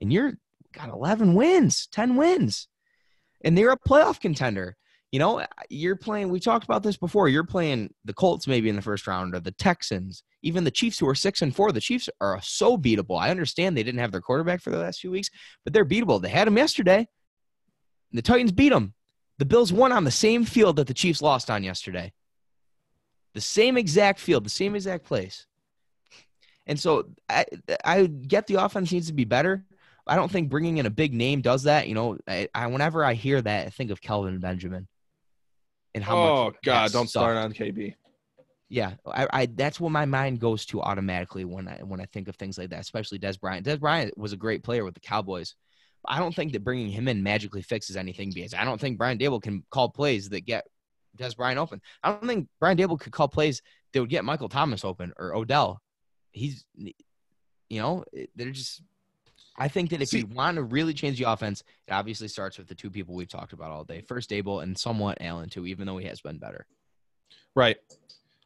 and 0.01 0.13
you're 0.13 0.35
got 0.73 0.91
11 0.91 1.35
wins, 1.35 1.87
10 1.93 2.17
wins, 2.17 2.69
and 3.45 3.57
they're 3.57 3.71
a 3.71 3.79
playoff 3.79 4.21
contender. 4.21 4.77
You 5.13 5.21
know, 5.21 5.45
you're 5.71 5.95
playing. 5.95 6.31
We 6.31 6.41
talked 6.41 6.65
about 6.65 6.83
this 6.83 6.97
before. 6.97 7.29
You're 7.29 7.45
playing 7.45 7.95
the 8.05 8.13
Colts 8.15 8.49
maybe 8.49 8.69
in 8.69 8.75
the 8.75 8.83
first 8.83 9.07
round, 9.07 9.35
or 9.37 9.41
the 9.41 9.53
Texans, 9.53 10.25
even 10.43 10.65
the 10.65 10.73
Chiefs, 10.73 10.99
who 10.99 11.09
are 11.09 11.15
six 11.15 11.41
and 11.41 11.55
four. 11.55 11.71
The 11.71 11.81
Chiefs 11.81 12.09
are 12.21 12.41
so 12.43 12.77
beatable. 12.77 13.21
I 13.21 13.31
understand 13.31 13.77
they 13.77 13.85
didn't 13.85 14.01
have 14.01 14.11
their 14.11 14.21
quarterback 14.21 14.61
for 14.61 14.71
the 14.71 14.79
last 14.79 15.01
few 15.01 15.13
weeks, 15.13 15.31
but 15.63 15.73
they're 15.73 15.85
beatable. 15.85 16.21
They 16.21 16.31
had 16.31 16.49
him 16.49 16.57
yesterday. 16.57 17.07
The 18.11 18.23
Titans 18.23 18.51
beat 18.51 18.71
them. 18.71 18.95
The 19.39 19.45
Bills 19.45 19.73
won 19.73 19.93
on 19.93 20.05
the 20.05 20.11
same 20.11 20.45
field 20.45 20.77
that 20.77 20.89
the 20.89 20.95
Chiefs 20.95 21.23
lost 21.23 21.49
on 21.49 21.63
yesterday. 21.63 22.13
The 23.35 23.41
same 23.41 23.77
exact 23.77 24.21
field, 24.21 24.45
the 24.45 24.51
same 24.51 24.75
exact 24.75 25.05
place. 25.05 25.47
And 26.67 26.79
so 26.79 27.11
I, 27.29 27.45
I 27.85 28.07
get 28.07 28.47
the 28.47 28.65
offense 28.65 28.91
needs 28.91 29.09
to 29.09 29.13
be 29.13 29.25
better, 29.25 29.65
I 30.07 30.17
don't 30.17 30.31
think 30.31 30.51
bringing 30.51 30.79
in 30.79 30.87
a 30.87 30.91
big 30.91 31.15
name 31.15 31.41
does 31.41 31.65
that. 31.65 31.89
You 31.89 31.95
know, 31.95 32.19
I, 32.29 32.49
I 32.55 32.67
whenever 32.67 33.05
I 33.05 33.15
hear 33.15 33.41
that, 33.41 33.67
I 33.67 33.71
think 33.71 33.91
of 33.91 34.01
Kelvin 34.01 34.39
Benjamin. 34.39 34.87
And 35.95 36.03
how 36.03 36.17
oh 36.17 36.45
much 36.47 36.57
God, 36.65 36.93
don't 36.93 37.09
start 37.09 37.37
on 37.37 37.53
KB. 37.53 37.95
Yeah, 38.69 38.95
I, 39.07 39.29
I 39.33 39.47
that's 39.47 39.79
what 39.79 39.93
my 39.93 40.05
mind 40.05 40.41
goes 40.41 40.67
to 40.67 40.83
automatically 40.83 41.45
when 41.45 41.69
I 41.69 41.79
when 41.85 42.01
I 42.01 42.07
think 42.07 42.29
of 42.29 42.37
things 42.37 42.59
like 42.59 42.71
that, 42.71 42.81
especially 42.81 43.19
Dez 43.19 43.39
Bryant. 43.39 43.67
Dez 43.67 43.79
Bryant 43.79 44.17
was 44.19 44.33
a 44.33 44.37
great 44.37 44.65
player 44.65 44.85
with 44.85 44.95
the 44.95 45.01
Cowboys. 45.01 45.55
I 46.07 46.19
don't 46.19 46.35
think 46.35 46.53
that 46.53 46.65
bringing 46.65 46.91
him 46.91 47.09
in 47.09 47.23
magically 47.23 47.63
fixes 47.63 47.97
anything 47.97 48.31
because 48.35 48.55
I 48.55 48.65
don't 48.65 48.81
think 48.81 48.99
Brian 48.99 49.19
Daboll 49.19 49.43
can 49.43 49.65
call 49.71 49.89
plays 49.89 50.29
that 50.31 50.45
get 50.45 50.65
Dez 51.19 51.37
Bryant 51.37 51.59
open. 51.59 51.81
I 52.03 52.11
don't 52.11 52.27
think 52.27 52.49
Brian 52.61 52.77
Daboll 52.77 53.01
could 53.01 53.13
call 53.13 53.29
plays 53.29 53.63
that 53.93 54.01
would 54.01 54.11
get 54.11 54.25
Michael 54.25 54.49
Thomas 54.49 54.85
open 54.85 55.13
or 55.17 55.35
Odell. 55.35 55.81
He's, 56.33 56.65
you 56.77 57.81
know, 57.81 58.05
they're 58.35 58.51
just. 58.51 58.83
I 59.57 59.69
think 59.69 59.91
that 59.91 60.03
if 60.03 60.09
See- 60.09 60.21
you 60.21 60.27
want 60.27 60.57
to 60.57 60.63
really 60.63 60.95
change 60.95 61.19
the 61.19 61.31
offense, 61.31 61.63
it 61.87 61.93
obviously 61.93 62.29
starts 62.29 62.59
with 62.59 62.67
the 62.67 62.75
two 62.75 62.91
people 62.91 63.15
we've 63.15 63.29
talked 63.29 63.53
about 63.53 63.71
all 63.71 63.85
day. 63.85 64.01
First 64.01 64.31
Daboll 64.31 64.63
and 64.63 64.77
somewhat 64.77 65.19
Allen 65.21 65.49
too, 65.49 65.67
even 65.67 65.87
though 65.87 65.99
he 65.99 66.07
has 66.07 66.21
been 66.21 66.39
better. 66.39 66.67
Right. 67.55 67.77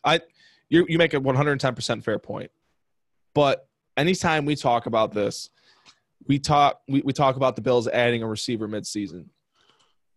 I 0.04 0.20
you 0.68 0.86
you 0.88 0.98
make 0.98 1.14
a 1.14 1.20
110% 1.20 2.04
fair 2.04 2.18
point. 2.18 2.50
But 3.34 3.66
anytime 3.96 4.44
we 4.44 4.54
talk 4.54 4.86
about 4.86 5.12
this, 5.12 5.50
we 6.26 6.38
talk 6.38 6.80
we, 6.88 7.00
we 7.02 7.12
talk 7.12 7.36
about 7.36 7.56
the 7.56 7.62
Bills 7.62 7.88
adding 7.88 8.22
a 8.22 8.28
receiver 8.28 8.68
midseason. 8.68 9.26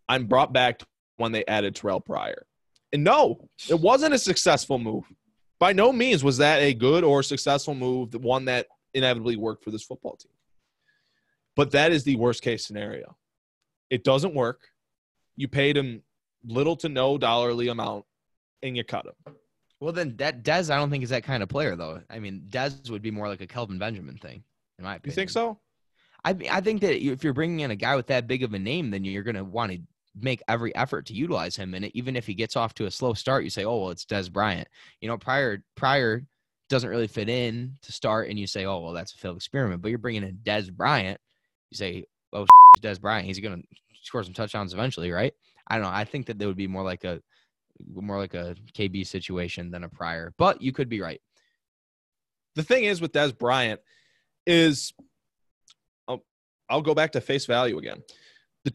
I'm 0.09 0.25
brought 0.25 0.51
back 0.51 0.79
to 0.79 0.85
when 1.17 1.31
they 1.31 1.45
added 1.45 1.75
Terrell 1.75 2.01
Pryor. 2.01 2.45
And 2.91 3.03
no, 3.03 3.47
it 3.69 3.79
wasn't 3.79 4.13
a 4.13 4.19
successful 4.19 4.77
move. 4.77 5.05
By 5.59 5.71
no 5.71 5.93
means 5.93 6.23
was 6.23 6.37
that 6.37 6.61
a 6.61 6.73
good 6.73 7.03
or 7.03 7.23
successful 7.23 7.75
move, 7.75 8.11
the 8.11 8.19
one 8.19 8.45
that 8.45 8.67
inevitably 8.93 9.37
worked 9.37 9.63
for 9.63 9.71
this 9.71 9.83
football 9.83 10.17
team. 10.17 10.31
But 11.55 11.71
that 11.71 11.91
is 11.91 12.03
the 12.03 12.15
worst 12.15 12.41
case 12.41 12.65
scenario. 12.65 13.17
It 13.89 14.03
doesn't 14.03 14.33
work. 14.33 14.61
You 15.35 15.47
paid 15.47 15.75
him 15.77 16.03
little 16.45 16.75
to 16.77 16.89
no 16.89 17.17
dollarly 17.17 17.67
amount 17.67 18.05
and 18.63 18.75
you 18.75 18.83
cut 18.83 19.05
him. 19.05 19.35
Well, 19.79 19.93
then 19.93 20.15
that 20.17 20.43
Dez, 20.43 20.69
I 20.69 20.77
don't 20.77 20.89
think 20.89 21.03
is 21.03 21.09
that 21.09 21.23
kind 21.23 21.41
of 21.41 21.49
player 21.49 21.75
though. 21.75 22.01
I 22.09 22.19
mean, 22.19 22.43
Dez 22.49 22.89
would 22.89 23.01
be 23.01 23.11
more 23.11 23.27
like 23.27 23.41
a 23.41 23.47
Kelvin 23.47 23.79
Benjamin 23.79 24.17
thing, 24.17 24.43
in 24.77 24.85
my 24.85 24.95
opinion. 24.95 25.11
You 25.11 25.15
think 25.15 25.29
so? 25.31 25.59
I 26.23 26.35
I 26.49 26.61
think 26.61 26.81
that 26.81 27.03
if 27.03 27.23
you're 27.23 27.33
bringing 27.33 27.61
in 27.61 27.71
a 27.71 27.75
guy 27.75 27.95
with 27.95 28.07
that 28.07 28.27
big 28.27 28.43
of 28.43 28.53
a 28.53 28.59
name, 28.59 28.91
then 28.91 29.03
you're 29.03 29.23
going 29.23 29.35
to 29.35 29.43
want 29.43 29.71
to 29.71 29.79
make 30.19 30.41
every 30.47 30.75
effort 30.75 31.05
to 31.07 31.13
utilize 31.13 31.55
him. 31.55 31.73
And 31.73 31.85
even 31.95 32.15
if 32.15 32.27
he 32.27 32.33
gets 32.33 32.55
off 32.55 32.73
to 32.75 32.85
a 32.85 32.91
slow 32.91 33.13
start, 33.13 33.43
you 33.43 33.49
say, 33.49 33.65
"Oh, 33.65 33.77
well, 33.81 33.89
it's 33.89 34.05
Dez 34.05 34.31
Bryant." 34.31 34.67
You 34.99 35.07
know, 35.07 35.17
Pryor 35.17 35.63
Pryor 35.75 36.23
doesn't 36.69 36.89
really 36.89 37.07
fit 37.07 37.27
in 37.27 37.77
to 37.81 37.91
start, 37.91 38.29
and 38.29 38.37
you 38.37 38.45
say, 38.45 38.65
"Oh, 38.65 38.79
well, 38.81 38.93
that's 38.93 39.13
a 39.13 39.17
failed 39.17 39.37
experiment." 39.37 39.81
But 39.81 39.89
you're 39.89 39.97
bringing 39.97 40.23
in 40.23 40.39
Dez 40.43 40.71
Bryant, 40.71 41.19
you 41.71 41.77
say, 41.77 42.05
"Oh, 42.33 42.45
it's 42.75 42.85
Dez 42.85 43.01
Bryant. 43.01 43.25
He's 43.25 43.39
going 43.39 43.61
to 43.61 43.67
score 44.03 44.23
some 44.23 44.33
touchdowns 44.33 44.73
eventually, 44.73 45.11
right?" 45.11 45.33
I 45.67 45.75
don't 45.75 45.83
know. 45.83 45.89
I 45.89 46.03
think 46.05 46.27
that 46.27 46.37
there 46.37 46.47
would 46.47 46.57
be 46.57 46.67
more 46.67 46.83
like 46.83 47.03
a 47.03 47.21
more 47.93 48.17
like 48.17 48.33
a 48.33 48.55
KB 48.77 49.07
situation 49.07 49.71
than 49.71 49.83
a 49.83 49.89
Pryor, 49.89 50.33
but 50.37 50.61
you 50.61 50.71
could 50.71 50.89
be 50.89 51.01
right. 51.01 51.21
The 52.55 52.63
thing 52.63 52.83
is 52.83 53.01
with 53.01 53.13
Dez 53.13 53.35
Bryant 53.35 53.79
is 54.45 54.93
I'll, 56.07 56.23
I'll 56.69 56.81
go 56.81 56.93
back 56.93 57.13
to 57.13 57.21
face 57.21 57.45
value 57.45 57.77
again. 57.77 58.03
The 58.65 58.73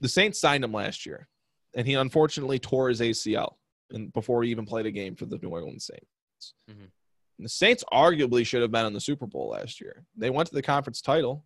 the 0.00 0.08
Saints 0.08 0.40
signed 0.40 0.64
him 0.64 0.72
last 0.72 1.04
year, 1.06 1.28
and 1.76 1.86
he 1.86 1.94
unfortunately 1.94 2.58
tore 2.58 2.88
his 2.88 3.00
ACL 3.00 3.54
and 3.92 4.12
before 4.12 4.42
he 4.42 4.50
even 4.50 4.66
played 4.66 4.86
a 4.86 4.90
game 4.90 5.16
for 5.16 5.26
the 5.26 5.38
New 5.38 5.50
Orleans 5.50 5.86
Saints. 5.86 6.54
Mhm. 6.70 6.90
The 7.40 7.48
Saints 7.48 7.84
arguably 7.92 8.46
should 8.46 8.62
have 8.62 8.70
been 8.70 8.86
in 8.86 8.92
the 8.92 9.00
Super 9.00 9.26
Bowl 9.26 9.50
last 9.50 9.80
year. 9.80 10.04
They 10.16 10.30
went 10.30 10.48
to 10.48 10.54
the 10.54 10.62
conference 10.62 11.00
title, 11.00 11.44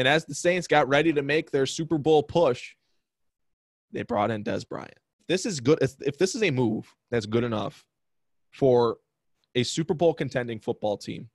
and 0.00 0.08
as 0.08 0.24
the 0.24 0.34
Saints 0.34 0.66
got 0.66 0.88
ready 0.88 1.12
to 1.12 1.20
make 1.20 1.50
their 1.50 1.66
Super 1.66 1.98
Bowl 1.98 2.22
push, 2.22 2.74
they 3.92 4.02
brought 4.02 4.30
in 4.30 4.42
Dez 4.42 4.66
Bryant. 4.66 4.96
This 5.28 5.44
is 5.44 5.60
good. 5.60 5.78
If 5.82 6.16
this 6.16 6.34
is 6.34 6.42
a 6.42 6.50
move 6.50 6.90
that's 7.10 7.26
good 7.26 7.44
enough 7.44 7.84
for 8.50 8.96
a 9.54 9.62
Super 9.62 9.92
Bowl 9.92 10.14
contending 10.14 10.58
football 10.58 10.96
team, 10.96 11.28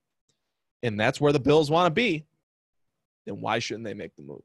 and 0.82 1.00
that's 1.00 1.22
where 1.22 1.32
the 1.32 1.40
Bills 1.40 1.70
want 1.70 1.86
to 1.86 1.92
be, 1.92 2.26
then 3.28 3.40
why 3.40 3.60
shouldn't 3.60 3.86
they 3.86 3.94
make 3.94 4.16
the 4.16 4.24
move? 4.24 4.42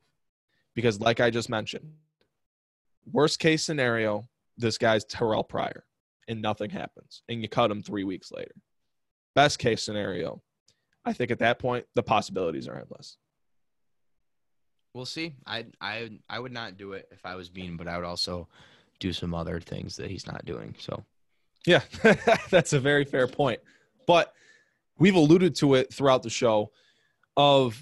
Because, 0.75 1.01
like 1.01 1.21
I 1.21 1.31
just 1.31 1.49
mentioned, 1.49 1.91
worst 3.11 3.39
case 3.39 3.65
scenario, 3.65 4.29
this 4.59 4.77
guy's 4.77 5.07
Terrell 5.07 5.45
Pryor, 5.45 5.87
and 6.29 6.43
nothing 6.43 6.69
happens, 6.69 7.23
and 7.31 7.41
you 7.41 7.49
cut 7.49 7.71
him 7.71 7.83
three 7.83 8.05
weeks 8.05 8.31
later. 8.31 8.55
Best 9.35 9.59
case 9.59 9.83
scenario, 9.83 10.43
I 11.07 11.15
think 11.15 11.31
at 11.31 11.39
that 11.39 11.59
point 11.59 11.87
the 11.95 12.03
possibilities 12.03 12.69
are 12.69 12.79
endless. 12.79 13.17
We'll 14.95 15.07
see. 15.07 15.35
I 15.47 15.67
I 15.81 16.11
I 16.29 16.39
would 16.39 16.53
not 16.53 16.77
do 16.77 16.93
it 16.95 17.09
if 17.13 17.25
I 17.25 17.37
was 17.37 17.49
Beane, 17.49 17.77
but 17.77 17.87
I 17.87 17.97
would 17.97 18.07
also 18.07 18.49
do 18.99 19.13
some 19.13 19.35
other 19.35 19.61
things 19.61 19.97
that 19.97 20.11
he's 20.11 20.27
not 20.27 20.45
doing. 20.45 20.75
So 20.79 21.05
Yeah, 21.67 21.83
that's 22.51 22.73
a 22.73 22.81
very 22.81 23.05
fair 23.05 23.27
point. 23.27 23.61
But 24.07 24.33
we've 24.99 25.15
alluded 25.15 25.55
to 25.57 25.75
it 25.75 25.93
throughout 25.93 26.23
the 26.23 26.31
show 26.31 26.73
of 27.37 27.81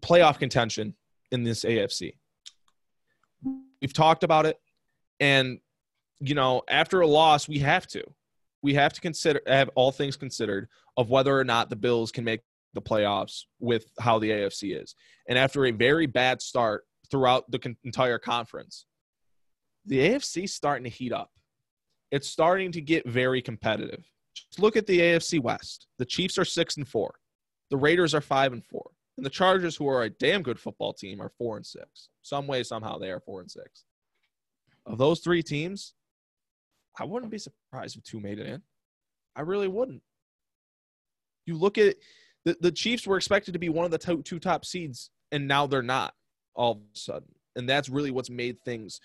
playoff 0.00 0.38
contention 0.38 0.94
in 1.30 1.42
this 1.42 1.64
AFC. 1.64 2.14
We've 3.80 3.92
talked 3.92 4.22
about 4.22 4.46
it, 4.46 4.60
and 5.18 5.58
you 6.20 6.34
know, 6.34 6.62
after 6.68 7.00
a 7.00 7.06
loss, 7.06 7.48
we 7.48 7.58
have 7.58 7.86
to, 7.88 8.04
we 8.62 8.74
have 8.74 8.92
to 8.92 9.00
consider 9.00 9.40
have 9.46 9.70
all 9.74 9.90
things 9.90 10.16
considered 10.16 10.68
of 10.96 11.10
whether 11.10 11.36
or 11.36 11.44
not 11.44 11.68
the 11.68 11.76
Bills 11.76 12.12
can 12.12 12.22
make 12.24 12.42
the 12.74 12.82
playoffs 12.82 13.42
with 13.60 13.86
how 14.00 14.18
the 14.18 14.30
AFC 14.30 14.80
is. 14.80 14.94
And 15.28 15.38
after 15.38 15.66
a 15.66 15.70
very 15.70 16.06
bad 16.06 16.40
start 16.42 16.84
throughout 17.10 17.50
the 17.50 17.58
con- 17.58 17.76
entire 17.84 18.18
conference, 18.18 18.86
the 19.86 19.98
AFC 19.98 20.44
is 20.44 20.54
starting 20.54 20.84
to 20.84 20.90
heat 20.90 21.12
up 21.12 21.30
it's 22.12 22.28
starting 22.28 22.70
to 22.72 22.80
get 22.80 23.08
very 23.08 23.42
competitive. 23.42 24.04
Just 24.34 24.60
look 24.60 24.76
at 24.76 24.86
the 24.86 25.00
AFC 25.00 25.40
West. 25.40 25.88
The 25.98 26.04
Chiefs 26.04 26.38
are 26.38 26.44
six 26.44 26.76
and 26.76 26.86
four. 26.86 27.14
The 27.70 27.76
Raiders 27.78 28.14
are 28.14 28.20
five 28.20 28.52
and 28.52 28.64
four. 28.64 28.90
And 29.16 29.24
the 29.26 29.30
Chargers, 29.30 29.76
who 29.76 29.88
are 29.88 30.02
a 30.02 30.10
damn 30.10 30.42
good 30.42 30.60
football 30.60 30.92
team, 30.92 31.20
are 31.20 31.32
four 31.38 31.56
and 31.56 31.66
six. 31.66 32.10
Some 32.20 32.46
way, 32.46 32.62
somehow, 32.62 32.98
they 32.98 33.10
are 33.10 33.20
four 33.20 33.40
and 33.40 33.50
six. 33.50 33.84
Of 34.86 34.98
those 34.98 35.20
three 35.20 35.42
teams, 35.42 35.94
I 36.98 37.04
wouldn't 37.04 37.32
be 37.32 37.38
surprised 37.38 37.96
if 37.96 38.04
two 38.04 38.20
made 38.20 38.38
it 38.38 38.46
in. 38.46 38.62
I 39.34 39.40
really 39.40 39.68
wouldn't. 39.68 40.02
You 41.46 41.56
look 41.56 41.78
at 41.78 41.96
the, 42.44 42.56
the 42.60 42.72
Chiefs 42.72 43.06
were 43.06 43.16
expected 43.16 43.52
to 43.52 43.58
be 43.58 43.68
one 43.68 43.84
of 43.84 43.90
the 43.90 43.98
two, 43.98 44.22
two 44.22 44.38
top 44.38 44.64
seeds, 44.64 45.10
and 45.30 45.46
now 45.46 45.66
they're 45.66 45.82
not 45.82 46.14
all 46.54 46.72
of 46.72 46.78
a 46.78 46.98
sudden. 46.98 47.28
And 47.56 47.68
that's 47.68 47.88
really 47.88 48.10
what's 48.10 48.30
made 48.30 48.56
things 48.64 49.00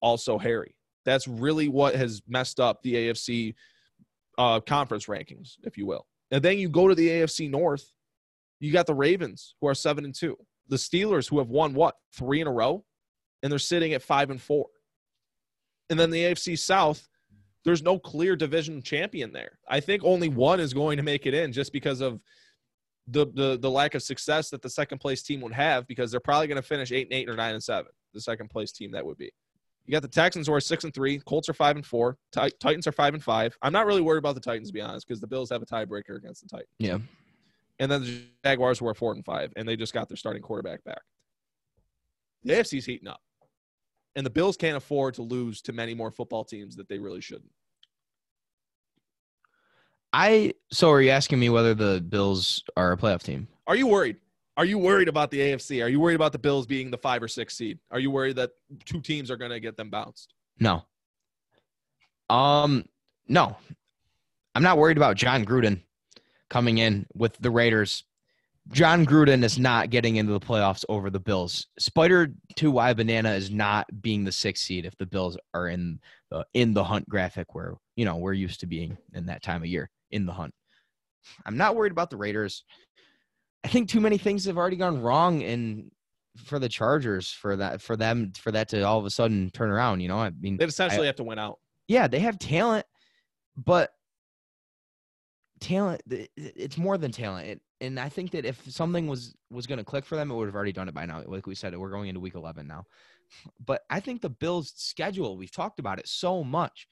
also 0.00 0.38
hairy. 0.38 0.76
That's 1.04 1.28
really 1.28 1.68
what 1.68 1.94
has 1.94 2.22
messed 2.26 2.60
up 2.60 2.82
the 2.82 2.94
AFC 2.94 3.54
uh, 4.38 4.60
conference 4.60 5.06
rankings, 5.06 5.54
if 5.62 5.76
you 5.78 5.86
will. 5.86 6.06
And 6.30 6.42
then 6.42 6.58
you 6.58 6.68
go 6.68 6.88
to 6.88 6.94
the 6.94 7.08
AFC 7.08 7.50
North, 7.50 7.92
you 8.60 8.72
got 8.72 8.86
the 8.86 8.94
Ravens 8.94 9.54
who 9.60 9.68
are 9.68 9.74
seven 9.74 10.04
and 10.04 10.14
two, 10.14 10.36
the 10.68 10.76
Steelers 10.76 11.28
who 11.28 11.38
have 11.38 11.48
won 11.48 11.74
what 11.74 11.94
three 12.14 12.40
in 12.40 12.46
a 12.46 12.52
row, 12.52 12.84
and 13.42 13.52
they're 13.52 13.58
sitting 13.58 13.92
at 13.92 14.02
five 14.02 14.30
and 14.30 14.40
four. 14.40 14.66
And 15.88 15.98
then 16.00 16.10
the 16.10 16.24
AFC 16.24 16.58
South, 16.58 17.08
there's 17.64 17.82
no 17.82 17.98
clear 17.98 18.34
division 18.34 18.82
champion 18.82 19.32
there. 19.32 19.58
I 19.68 19.80
think 19.80 20.02
only 20.04 20.28
one 20.28 20.58
is 20.58 20.74
going 20.74 20.96
to 20.96 21.02
make 21.02 21.26
it 21.26 21.34
in 21.34 21.52
just 21.52 21.72
because 21.72 22.00
of 22.00 22.20
the 23.08 23.26
the 23.34 23.58
the 23.58 23.70
lack 23.70 23.94
of 23.94 24.02
success 24.02 24.50
that 24.50 24.62
the 24.62 24.70
second 24.70 24.98
place 24.98 25.22
team 25.22 25.40
would 25.42 25.52
have 25.52 25.86
because 25.86 26.10
they're 26.10 26.20
probably 26.20 26.46
going 26.48 26.56
to 26.60 26.66
finish 26.66 26.90
eight 26.92 27.06
and 27.06 27.12
eight 27.12 27.28
or 27.28 27.34
nine 27.36 27.54
and 27.54 27.62
seven. 27.62 27.90
The 28.14 28.20
second 28.20 28.48
place 28.50 28.72
team 28.72 28.90
that 28.92 29.04
would 29.06 29.18
be. 29.18 29.30
You 29.84 29.92
got 29.92 30.02
the 30.02 30.08
Texans 30.08 30.48
who 30.48 30.52
are 30.54 30.60
six 30.60 30.82
and 30.82 30.92
three. 30.92 31.18
Colts 31.20 31.48
are 31.48 31.54
five 31.54 31.76
and 31.76 31.86
four. 31.86 32.18
Ti- 32.32 32.50
Titans 32.58 32.86
are 32.88 32.92
five 32.92 33.14
and 33.14 33.22
five. 33.22 33.56
I'm 33.62 33.72
not 33.72 33.86
really 33.86 34.00
worried 34.00 34.18
about 34.18 34.34
the 34.34 34.40
Titans 34.40 34.68
to 34.68 34.72
be 34.74 34.80
honest 34.80 35.06
because 35.06 35.20
the 35.20 35.28
Bills 35.28 35.50
have 35.50 35.62
a 35.62 35.66
tiebreaker 35.66 36.16
against 36.16 36.42
the 36.42 36.48
Titans. 36.48 36.70
yeah, 36.80 36.98
And 37.78 37.90
then 37.92 38.02
the 38.02 38.22
Jaguars 38.44 38.82
were 38.82 38.94
four 38.94 39.12
and 39.12 39.24
five, 39.24 39.52
and 39.54 39.68
they 39.68 39.76
just 39.76 39.92
got 39.92 40.08
their 40.08 40.16
starting 40.16 40.42
quarterback 40.42 40.82
back. 40.82 41.02
The 42.42 42.54
AFC's 42.54 42.84
heating 42.86 43.06
up, 43.06 43.20
and 44.16 44.26
the 44.26 44.30
Bills 44.30 44.56
can't 44.56 44.76
afford 44.76 45.14
to 45.14 45.22
lose 45.22 45.60
to 45.62 45.72
many 45.72 45.94
more 45.94 46.10
football 46.10 46.44
teams 46.44 46.74
that 46.76 46.88
they 46.88 46.98
really 46.98 47.20
shouldn't. 47.20 47.50
I. 50.16 50.54
So 50.72 50.90
are 50.90 51.02
you 51.02 51.10
asking 51.10 51.38
me 51.38 51.50
whether 51.50 51.74
the 51.74 52.00
Bills 52.00 52.64
are 52.74 52.92
a 52.92 52.96
playoff 52.96 53.22
team? 53.22 53.46
Are 53.66 53.76
you 53.76 53.86
worried? 53.86 54.16
Are 54.56 54.64
you 54.64 54.78
worried 54.78 55.08
about 55.08 55.30
the 55.30 55.38
AFC? 55.38 55.84
Are 55.84 55.88
you 55.88 56.00
worried 56.00 56.14
about 56.14 56.32
the 56.32 56.38
Bills 56.38 56.66
being 56.66 56.90
the 56.90 56.96
five 56.96 57.22
or 57.22 57.28
six 57.28 57.54
seed? 57.54 57.78
Are 57.90 58.00
you 58.00 58.10
worried 58.10 58.36
that 58.36 58.52
two 58.86 59.02
teams 59.02 59.30
are 59.30 59.36
going 59.36 59.50
to 59.50 59.60
get 59.60 59.76
them 59.76 59.90
bounced? 59.90 60.32
No. 60.58 60.84
Um, 62.30 62.86
no. 63.28 63.58
I'm 64.54 64.62
not 64.62 64.78
worried 64.78 64.96
about 64.96 65.16
Jon 65.16 65.44
Gruden 65.44 65.82
coming 66.48 66.78
in 66.78 67.06
with 67.12 67.36
the 67.38 67.50
Raiders. 67.50 68.04
Jon 68.72 69.04
Gruden 69.04 69.44
is 69.44 69.58
not 69.58 69.90
getting 69.90 70.16
into 70.16 70.32
the 70.32 70.40
playoffs 70.40 70.84
over 70.88 71.10
the 71.10 71.20
Bills. 71.20 71.66
Spider 71.78 72.28
Two 72.56 72.70
Y 72.70 72.94
Banana 72.94 73.32
is 73.32 73.50
not 73.50 73.86
being 74.00 74.24
the 74.24 74.32
sixth 74.32 74.64
seed 74.64 74.86
if 74.86 74.96
the 74.96 75.04
Bills 75.04 75.36
are 75.52 75.68
in 75.68 76.00
the 76.30 76.46
in 76.54 76.72
the 76.72 76.82
hunt 76.82 77.06
graphic 77.06 77.54
where 77.54 77.74
you 77.96 78.06
know 78.06 78.16
we're 78.16 78.32
used 78.32 78.60
to 78.60 78.66
being 78.66 78.96
in 79.12 79.26
that 79.26 79.42
time 79.42 79.62
of 79.62 79.68
year 79.68 79.90
in 80.10 80.26
the 80.26 80.32
hunt. 80.32 80.54
I'm 81.44 81.56
not 81.56 81.74
worried 81.76 81.92
about 81.92 82.10
the 82.10 82.16
Raiders. 82.16 82.64
I 83.64 83.68
think 83.68 83.88
too 83.88 84.00
many 84.00 84.18
things 84.18 84.44
have 84.44 84.56
already 84.56 84.76
gone 84.76 85.02
wrong 85.02 85.40
in 85.40 85.90
for 86.44 86.58
the 86.58 86.68
Chargers 86.68 87.32
for 87.32 87.56
that 87.56 87.80
for 87.80 87.96
them 87.96 88.32
for 88.38 88.52
that 88.52 88.68
to 88.68 88.82
all 88.82 88.98
of 88.98 89.04
a 89.06 89.10
sudden 89.10 89.50
turn 89.50 89.70
around. 89.70 90.00
You 90.00 90.08
know, 90.08 90.18
I 90.18 90.30
mean, 90.30 90.56
They 90.56 90.64
essentially 90.64 91.06
have 91.06 91.16
to 91.16 91.24
win 91.24 91.38
out. 91.38 91.58
yeah, 91.88 92.06
they 92.06 92.20
have 92.20 92.38
talent, 92.38 92.86
but 93.56 93.90
talent 95.60 96.02
it's 96.36 96.76
more 96.78 96.98
than 96.98 97.10
talent. 97.10 97.48
It, 97.48 97.60
and 97.80 97.98
I 97.98 98.08
think 98.08 98.30
that 98.32 98.44
if 98.44 98.62
something 98.70 99.06
was 99.06 99.34
was 99.50 99.66
going 99.66 99.78
to 99.78 99.84
click 99.84 100.04
for 100.04 100.16
them, 100.16 100.30
it 100.30 100.34
would 100.34 100.46
have 100.46 100.54
already 100.54 100.72
done 100.72 100.88
it 100.88 100.94
by 100.94 101.06
now. 101.06 101.22
Like 101.26 101.46
we 101.46 101.54
said, 101.54 101.76
we're 101.76 101.90
going 101.90 102.08
into 102.08 102.20
week 102.20 102.34
11 102.34 102.66
now. 102.66 102.84
But 103.64 103.82
I 103.90 104.00
think 104.00 104.22
the 104.22 104.30
Bills' 104.30 104.72
schedule, 104.76 105.36
we've 105.36 105.50
talked 105.52 105.78
about 105.80 105.98
it 105.98 106.06
so 106.06 106.44
much. 106.44 106.86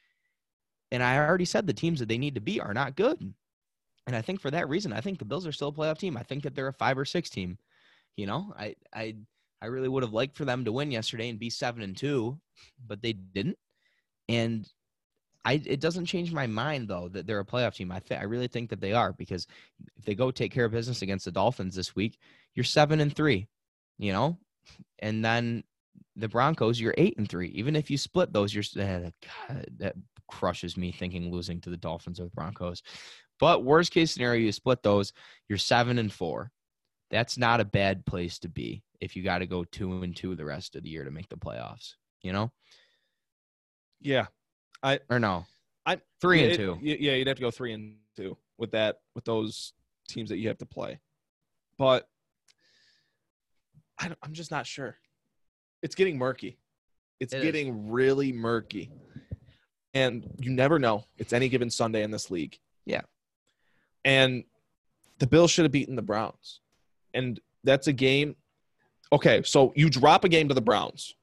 And 0.94 1.02
I 1.02 1.18
already 1.18 1.44
said 1.44 1.66
the 1.66 1.72
teams 1.72 1.98
that 1.98 2.08
they 2.08 2.18
need 2.18 2.36
to 2.36 2.40
beat 2.40 2.60
are 2.60 2.72
not 2.72 2.94
good. 2.94 3.34
And 4.06 4.14
I 4.14 4.22
think 4.22 4.40
for 4.40 4.50
that 4.52 4.68
reason, 4.68 4.92
I 4.92 5.00
think 5.00 5.18
the 5.18 5.24
Bills 5.24 5.46
are 5.46 5.52
still 5.52 5.68
a 5.68 5.72
playoff 5.72 5.98
team. 5.98 6.16
I 6.16 6.22
think 6.22 6.44
that 6.44 6.54
they're 6.54 6.68
a 6.68 6.72
five 6.72 6.96
or 6.96 7.04
six 7.04 7.28
team. 7.28 7.58
You 8.16 8.26
know, 8.26 8.54
I 8.56 8.76
I 8.94 9.16
I 9.60 9.66
really 9.66 9.88
would 9.88 10.04
have 10.04 10.12
liked 10.12 10.36
for 10.36 10.44
them 10.44 10.64
to 10.64 10.72
win 10.72 10.92
yesterday 10.92 11.28
and 11.30 11.38
be 11.38 11.50
seven 11.50 11.82
and 11.82 11.96
two, 11.96 12.38
but 12.86 13.02
they 13.02 13.12
didn't. 13.12 13.58
And 14.28 14.68
I 15.44 15.60
it 15.66 15.80
doesn't 15.80 16.06
change 16.06 16.32
my 16.32 16.46
mind 16.46 16.86
though 16.86 17.08
that 17.08 17.26
they're 17.26 17.40
a 17.40 17.44
playoff 17.44 17.74
team. 17.74 17.90
I 17.90 17.98
th- 17.98 18.20
I 18.20 18.24
really 18.24 18.46
think 18.46 18.70
that 18.70 18.80
they 18.80 18.92
are 18.92 19.12
because 19.12 19.48
if 19.96 20.04
they 20.04 20.14
go 20.14 20.30
take 20.30 20.52
care 20.52 20.66
of 20.66 20.72
business 20.72 21.02
against 21.02 21.24
the 21.24 21.32
Dolphins 21.32 21.74
this 21.74 21.96
week, 21.96 22.18
you're 22.54 22.62
seven 22.62 23.00
and 23.00 23.14
three, 23.14 23.48
you 23.98 24.12
know, 24.12 24.38
and 25.00 25.24
then 25.24 25.64
the 26.16 26.28
Broncos, 26.28 26.80
you're 26.80 26.94
eight 26.96 27.16
and 27.18 27.28
three. 27.28 27.48
Even 27.48 27.74
if 27.76 27.90
you 27.90 27.98
split 27.98 28.32
those, 28.32 28.54
you're 28.54 28.64
uh, 28.78 29.10
God, 29.48 29.66
that 29.78 29.94
crushes 30.28 30.76
me 30.76 30.92
thinking 30.92 31.30
losing 31.30 31.60
to 31.62 31.70
the 31.70 31.76
Dolphins 31.76 32.20
or 32.20 32.24
the 32.24 32.30
Broncos. 32.30 32.82
But 33.40 33.64
worst 33.64 33.90
case 33.90 34.12
scenario, 34.12 34.40
you 34.40 34.52
split 34.52 34.82
those, 34.82 35.12
you're 35.48 35.58
seven 35.58 35.98
and 35.98 36.12
four. 36.12 36.50
That's 37.10 37.36
not 37.36 37.60
a 37.60 37.64
bad 37.64 38.06
place 38.06 38.38
to 38.40 38.48
be 38.48 38.82
if 39.00 39.16
you 39.16 39.22
got 39.22 39.38
to 39.38 39.46
go 39.46 39.64
two 39.64 40.02
and 40.02 40.14
two 40.16 40.34
the 40.34 40.44
rest 40.44 40.76
of 40.76 40.82
the 40.84 40.88
year 40.88 41.04
to 41.04 41.10
make 41.10 41.28
the 41.28 41.36
playoffs. 41.36 41.94
You 42.22 42.32
know, 42.32 42.52
Yeah. 44.00 44.26
I 44.82 45.00
or 45.10 45.18
no? 45.18 45.46
I- 45.86 46.00
three 46.20 46.44
and 46.44 46.54
two. 46.54 46.78
Yeah, 46.80 47.12
you'd 47.14 47.26
have 47.26 47.36
to 47.36 47.42
go 47.42 47.50
three 47.50 47.72
and 47.72 47.96
two 48.16 48.36
with 48.56 48.70
that 48.70 49.00
with 49.14 49.24
those 49.24 49.72
teams 50.08 50.30
that 50.30 50.38
you 50.38 50.48
have 50.48 50.58
to 50.58 50.66
play. 50.66 51.00
But 51.76 52.08
I 53.98 54.10
I'm 54.22 54.32
just 54.32 54.50
not 54.50 54.66
sure. 54.66 54.96
It's 55.84 55.94
getting 55.94 56.16
murky. 56.16 56.56
It's 57.20 57.34
It 57.34 57.36
is. 57.38 57.42
getting 57.44 57.90
really 57.90 58.32
murky, 58.32 58.90
and 59.92 60.26
you 60.40 60.50
never 60.50 60.78
know. 60.78 61.04
It's 61.18 61.32
any 61.34 61.50
given 61.50 61.68
Sunday 61.70 62.02
in 62.02 62.10
this 62.10 62.30
league. 62.30 62.58
Yeah. 62.86 63.02
and 64.04 64.44
the 65.18 65.26
Bills 65.26 65.50
should 65.50 65.64
have 65.64 65.72
beaten 65.72 65.94
the 65.94 66.02
Browns, 66.02 66.60
and 67.14 67.38
that's 67.62 67.86
a 67.86 67.92
game. 67.92 68.34
Okay, 69.12 69.42
so 69.44 69.72
you 69.76 69.88
drop 69.88 70.24
a 70.24 70.28
game 70.28 70.48
to 70.48 70.54
the 70.54 70.60
Browns. 70.60 71.14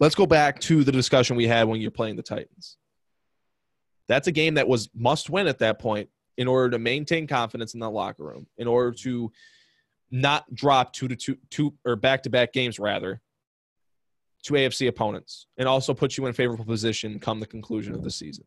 Let's 0.00 0.14
go 0.14 0.26
back 0.26 0.60
to 0.62 0.84
the 0.84 0.92
discussion 0.92 1.34
we 1.36 1.46
had 1.46 1.66
when 1.66 1.80
you're 1.80 1.90
playing 1.90 2.16
the 2.16 2.22
Titans. 2.22 2.76
That's 4.08 4.26
a 4.28 4.32
game 4.32 4.54
that 4.54 4.68
was 4.68 4.90
must 4.94 5.30
win 5.30 5.46
at 5.46 5.60
that 5.60 5.78
point 5.78 6.10
in 6.36 6.46
order 6.48 6.70
to 6.70 6.78
maintain 6.78 7.26
confidence 7.26 7.72
in 7.74 7.80
the 7.80 7.90
locker 7.90 8.24
room, 8.24 8.46
in 8.58 8.66
order 8.66 8.92
to 8.98 9.32
not 10.10 10.52
drop 10.54 10.92
two 10.92 11.08
to 11.08 11.16
two, 11.16 11.38
two 11.50 11.72
or 11.84 11.96
back 11.96 12.24
to 12.24 12.30
back 12.30 12.52
games 12.52 12.78
rather 12.78 13.20
to 14.46 14.54
AFC 14.54 14.88
opponents, 14.88 15.46
and 15.56 15.68
also 15.68 15.94
put 15.94 16.16
you 16.16 16.24
in 16.24 16.30
a 16.30 16.34
favorable 16.34 16.64
position 16.64 17.18
come 17.18 17.40
the 17.40 17.46
conclusion 17.46 17.94
of 17.94 18.02
the 18.02 18.10
season. 18.10 18.44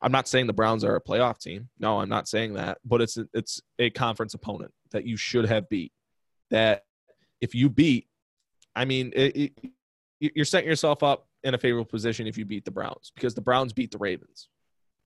I'm 0.00 0.12
not 0.12 0.28
saying 0.28 0.46
the 0.46 0.52
Browns 0.52 0.84
are 0.84 0.94
a 0.94 1.00
playoff 1.00 1.38
team. 1.38 1.68
No, 1.78 2.00
I'm 2.00 2.08
not 2.08 2.28
saying 2.28 2.54
that, 2.54 2.78
but 2.84 3.00
it's 3.00 3.16
a, 3.16 3.26
it's 3.34 3.60
a 3.78 3.90
conference 3.90 4.34
opponent 4.34 4.72
that 4.92 5.04
you 5.04 5.16
should 5.16 5.46
have 5.46 5.68
beat. 5.68 5.92
That 6.50 6.84
if 7.40 7.54
you 7.54 7.68
beat, 7.68 8.06
I 8.76 8.84
mean, 8.84 9.12
it, 9.14 9.36
it, 9.36 9.72
you're 10.20 10.44
setting 10.44 10.68
yourself 10.68 11.02
up 11.02 11.26
in 11.42 11.54
a 11.54 11.58
favorable 11.58 11.88
position 11.88 12.26
if 12.26 12.38
you 12.38 12.44
beat 12.44 12.64
the 12.64 12.70
Browns 12.70 13.12
because 13.14 13.34
the 13.34 13.40
Browns 13.40 13.72
beat 13.72 13.90
the 13.90 13.98
Ravens. 13.98 14.48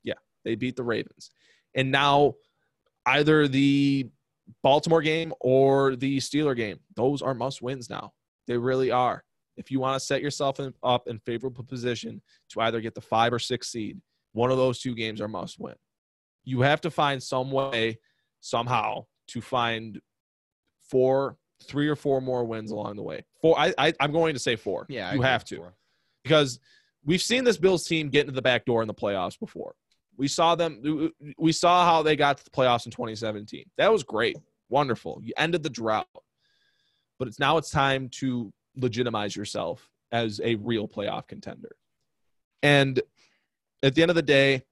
Yeah, 0.02 0.14
they 0.44 0.54
beat 0.54 0.76
the 0.76 0.82
Ravens. 0.82 1.30
And 1.74 1.90
now 1.90 2.34
either 3.06 3.48
the 3.48 4.10
Baltimore 4.62 5.02
game 5.02 5.32
or 5.40 5.96
the 5.96 6.18
Steeler 6.18 6.56
game, 6.56 6.80
those 6.96 7.22
are 7.22 7.34
must 7.34 7.62
wins 7.62 7.88
now. 7.88 8.12
They 8.46 8.56
really 8.56 8.90
are. 8.90 9.24
If 9.56 9.70
you 9.70 9.80
want 9.80 10.00
to 10.00 10.04
set 10.04 10.22
yourself 10.22 10.60
in, 10.60 10.72
up 10.82 11.08
in 11.08 11.18
favorable 11.18 11.64
position 11.64 12.22
to 12.50 12.60
either 12.60 12.80
get 12.80 12.94
the 12.94 13.00
five 13.00 13.32
or 13.32 13.38
six 13.38 13.70
seed, 13.70 14.00
one 14.32 14.50
of 14.50 14.56
those 14.56 14.80
two 14.80 14.94
games 14.94 15.20
are 15.20 15.28
must 15.28 15.58
win. 15.58 15.74
You 16.44 16.62
have 16.62 16.80
to 16.82 16.90
find 16.90 17.22
some 17.22 17.50
way, 17.50 17.98
somehow, 18.40 19.06
to 19.28 19.40
find 19.40 20.00
four, 20.90 21.36
three 21.64 21.88
or 21.88 21.96
four 21.96 22.20
more 22.20 22.44
wins 22.44 22.70
along 22.70 22.96
the 22.96 23.02
way. 23.02 23.24
Four. 23.40 23.58
I, 23.58 23.74
I 23.78 23.92
I'm 24.00 24.12
going 24.12 24.34
to 24.34 24.40
say 24.40 24.56
four. 24.56 24.86
Yeah, 24.88 25.12
you 25.12 25.22
have 25.22 25.44
to 25.46 25.56
four. 25.56 25.74
because 26.24 26.58
we've 27.04 27.22
seen 27.22 27.44
this 27.44 27.56
Bills 27.56 27.86
team 27.86 28.08
get 28.08 28.22
into 28.22 28.32
the 28.32 28.42
back 28.42 28.64
door 28.64 28.82
in 28.82 28.88
the 28.88 28.94
playoffs 28.94 29.38
before. 29.38 29.74
We 30.16 30.28
saw 30.28 30.54
them. 30.54 31.10
We 31.38 31.52
saw 31.52 31.84
how 31.86 32.02
they 32.02 32.16
got 32.16 32.38
to 32.38 32.44
the 32.44 32.50
playoffs 32.50 32.86
in 32.86 32.92
2017. 32.92 33.64
That 33.78 33.92
was 33.92 34.02
great, 34.02 34.36
wonderful. 34.68 35.20
You 35.22 35.32
ended 35.36 35.62
the 35.62 35.70
drought, 35.70 36.08
but 37.18 37.28
it's 37.28 37.38
now 37.38 37.56
it's 37.56 37.70
time 37.70 38.08
to 38.20 38.52
legitimize 38.76 39.36
yourself 39.36 39.88
as 40.10 40.40
a 40.42 40.56
real 40.56 40.88
playoff 40.88 41.26
contender. 41.26 41.76
And 42.62 43.00
at 43.82 43.94
the 43.94 44.02
end 44.02 44.10
of 44.10 44.14
the 44.14 44.22
day, 44.22 44.62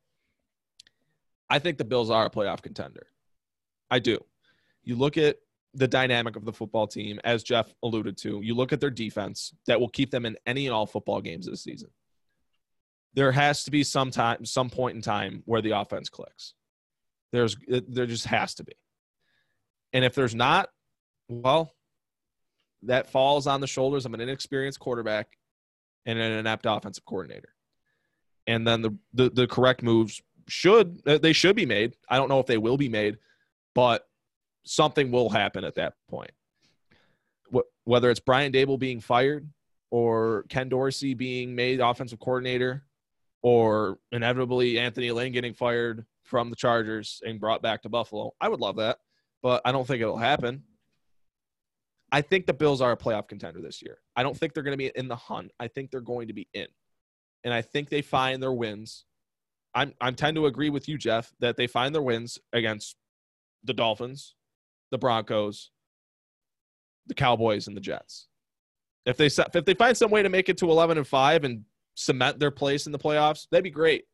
I 1.49 1.59
think 1.59 1.79
the 1.79 1.85
Bills 1.85 2.11
are 2.11 2.27
a 2.27 2.31
playoff 2.31 2.63
contender. 2.63 3.07
I 3.91 3.99
do. 3.99 4.19
You 4.85 4.97
look 4.97 5.17
at 5.17 5.37
the 5.75 5.89
dynamic 5.89 6.37
of 6.37 6.45
the 6.45 6.53
football 6.53 6.87
team, 6.87 7.21
as 7.25 7.43
Jeff 7.43 7.73
alluded 7.83 8.17
to. 8.19 8.41
You 8.43 8.55
look 8.55 8.73
at 8.73 8.81
their 8.81 8.91
defense 8.91 9.55
that 9.67 9.81
will 9.81 9.89
keep 9.89 10.11
them 10.11 10.27
in 10.27 10.37
any 10.47 10.67
and 10.67 10.75
all 10.75 10.87
football 10.87 11.21
games 11.21 11.47
this 11.47 11.63
season. 11.63 11.91
There 13.15 13.33
has 13.33 13.65
to 13.65 13.71
be 13.71 13.83
some 13.83 14.11
time, 14.11 14.45
some 14.45 14.71
point 14.71 14.97
in 14.97 15.03
time 15.03 15.43
where 15.47 15.63
the 15.63 15.79
offense 15.79 16.09
clicks. 16.09 16.55
There's, 17.33 17.57
there 17.67 18.07
just 18.07 18.27
has 18.27 18.55
to 18.55 18.65
be. 18.65 18.73
And 19.93 20.05
if 20.05 20.15
there's 20.15 20.35
not, 20.35 20.69
well, 21.29 21.73
that 22.83 23.11
falls 23.11 23.47
on 23.47 23.61
the 23.61 23.67
shoulders 23.67 24.07
of 24.07 24.15
an 24.15 24.21
inexperienced 24.21 24.81
quarterback 24.81 25.37
and 26.07 26.19
an 26.19 26.33
inept 26.33 26.67
offensive 26.67 27.05
coordinator. 27.05 27.51
And 28.47 28.67
then 28.67 28.83
the, 28.83 28.97
the, 29.13 29.31
the 29.31 29.47
correct 29.47 29.83
moves 29.83 30.23
should 30.49 31.01
uh, 31.07 31.19
they 31.19 31.33
should 31.33 31.57
be 31.57 31.67
made. 31.67 31.95
I 32.09 32.17
don't 32.17 32.29
know 32.29 32.41
if 32.41 32.47
they 32.47 32.59
will 32.59 32.77
be 32.77 32.89
made, 32.89 33.19
but 33.75 34.09
something 34.65 35.11
will 35.11 35.29
happen 35.29 35.65
at 35.65 35.77
that 35.77 35.95
point. 36.09 36.33
Whether 37.85 38.11
it's 38.11 38.21
Brian 38.21 38.53
Daboll 38.53 38.79
being 38.79 39.01
fired 39.01 39.49
or 39.91 40.45
Ken 40.49 40.69
Dorsey 40.69 41.15
being 41.15 41.55
made 41.55 41.81
offensive 41.81 42.21
coordinator 42.21 42.85
or 43.43 43.99
inevitably 44.13 44.79
Anthony 44.79 45.11
Lynn 45.11 45.33
getting 45.33 45.55
fired 45.55 46.05
from 46.23 46.51
the 46.51 46.57
Chargers 46.57 47.21
and 47.27 47.41
brought 47.41 47.63
back 47.63 47.83
to 47.83 47.89
Buffalo, 47.89 48.33
I 48.41 48.49
would 48.49 48.61
love 48.61 48.77
that, 48.77 48.99
but 49.43 49.63
I 49.65 49.73
don't 49.73 49.87
think 49.87 50.01
it'll 50.03 50.17
happen. 50.17 50.63
I 52.13 52.23
think 52.23 52.47
the 52.47 52.53
Bills 52.53 52.81
are 52.81 52.93
a 52.93 52.97
playoff 52.97 53.29
contender 53.29 53.61
this 53.61 53.83
year. 53.83 53.99
I 54.17 54.23
don't 54.23 54.37
think 54.37 54.55
they're 54.55 54.63
going 54.63 54.77
to 54.77 54.79
be 54.79 54.91
in 54.95 55.09
the 55.09 55.17
hunt. 55.17 55.53
I 55.61 55.69
think 55.69 55.91
they're 55.91 56.01
going 56.01 56.29
to 56.29 56.35
be 56.35 56.49
in. 56.53 56.67
And 57.45 57.55
I 57.55 57.63
think 57.63 57.89
they 57.89 58.03
find 58.03 58.43
their 58.43 58.53
wins. 58.53 59.05
I'm 59.75 59.95
I'm 60.01 60.17
tend 60.17 60.35
to 60.37 60.47
agree 60.47 60.71
with 60.71 60.89
you, 60.89 60.99
Jeff, 60.99 61.33
that 61.41 61.57
they 61.57 61.67
find 61.67 61.95
their 61.95 62.03
wins 62.03 62.39
against 62.53 62.97
the 63.63 63.73
Dolphins, 63.73 64.35
the 64.91 64.99
Broncos, 64.99 65.71
the 67.07 67.15
Cowboys, 67.15 67.69
and 67.69 67.77
the 67.77 67.81
Jets. 67.81 68.27
If 69.07 69.17
they 69.17 69.27
if 69.27 69.65
they 69.65 69.75
find 69.75 69.97
some 69.97 70.11
way 70.11 70.23
to 70.23 70.29
make 70.29 70.49
it 70.49 70.59
to 70.59 70.71
11 70.71 70.99
and 70.99 71.07
five 71.07 71.45
and 71.45 71.65
cement 71.95 72.39
their 72.39 72.51
place 72.51 72.87
in 72.87 72.93
the 72.93 72.99
playoffs, 72.99 73.47
that'd 73.51 73.65
be 73.65 73.71
great. 73.71 74.05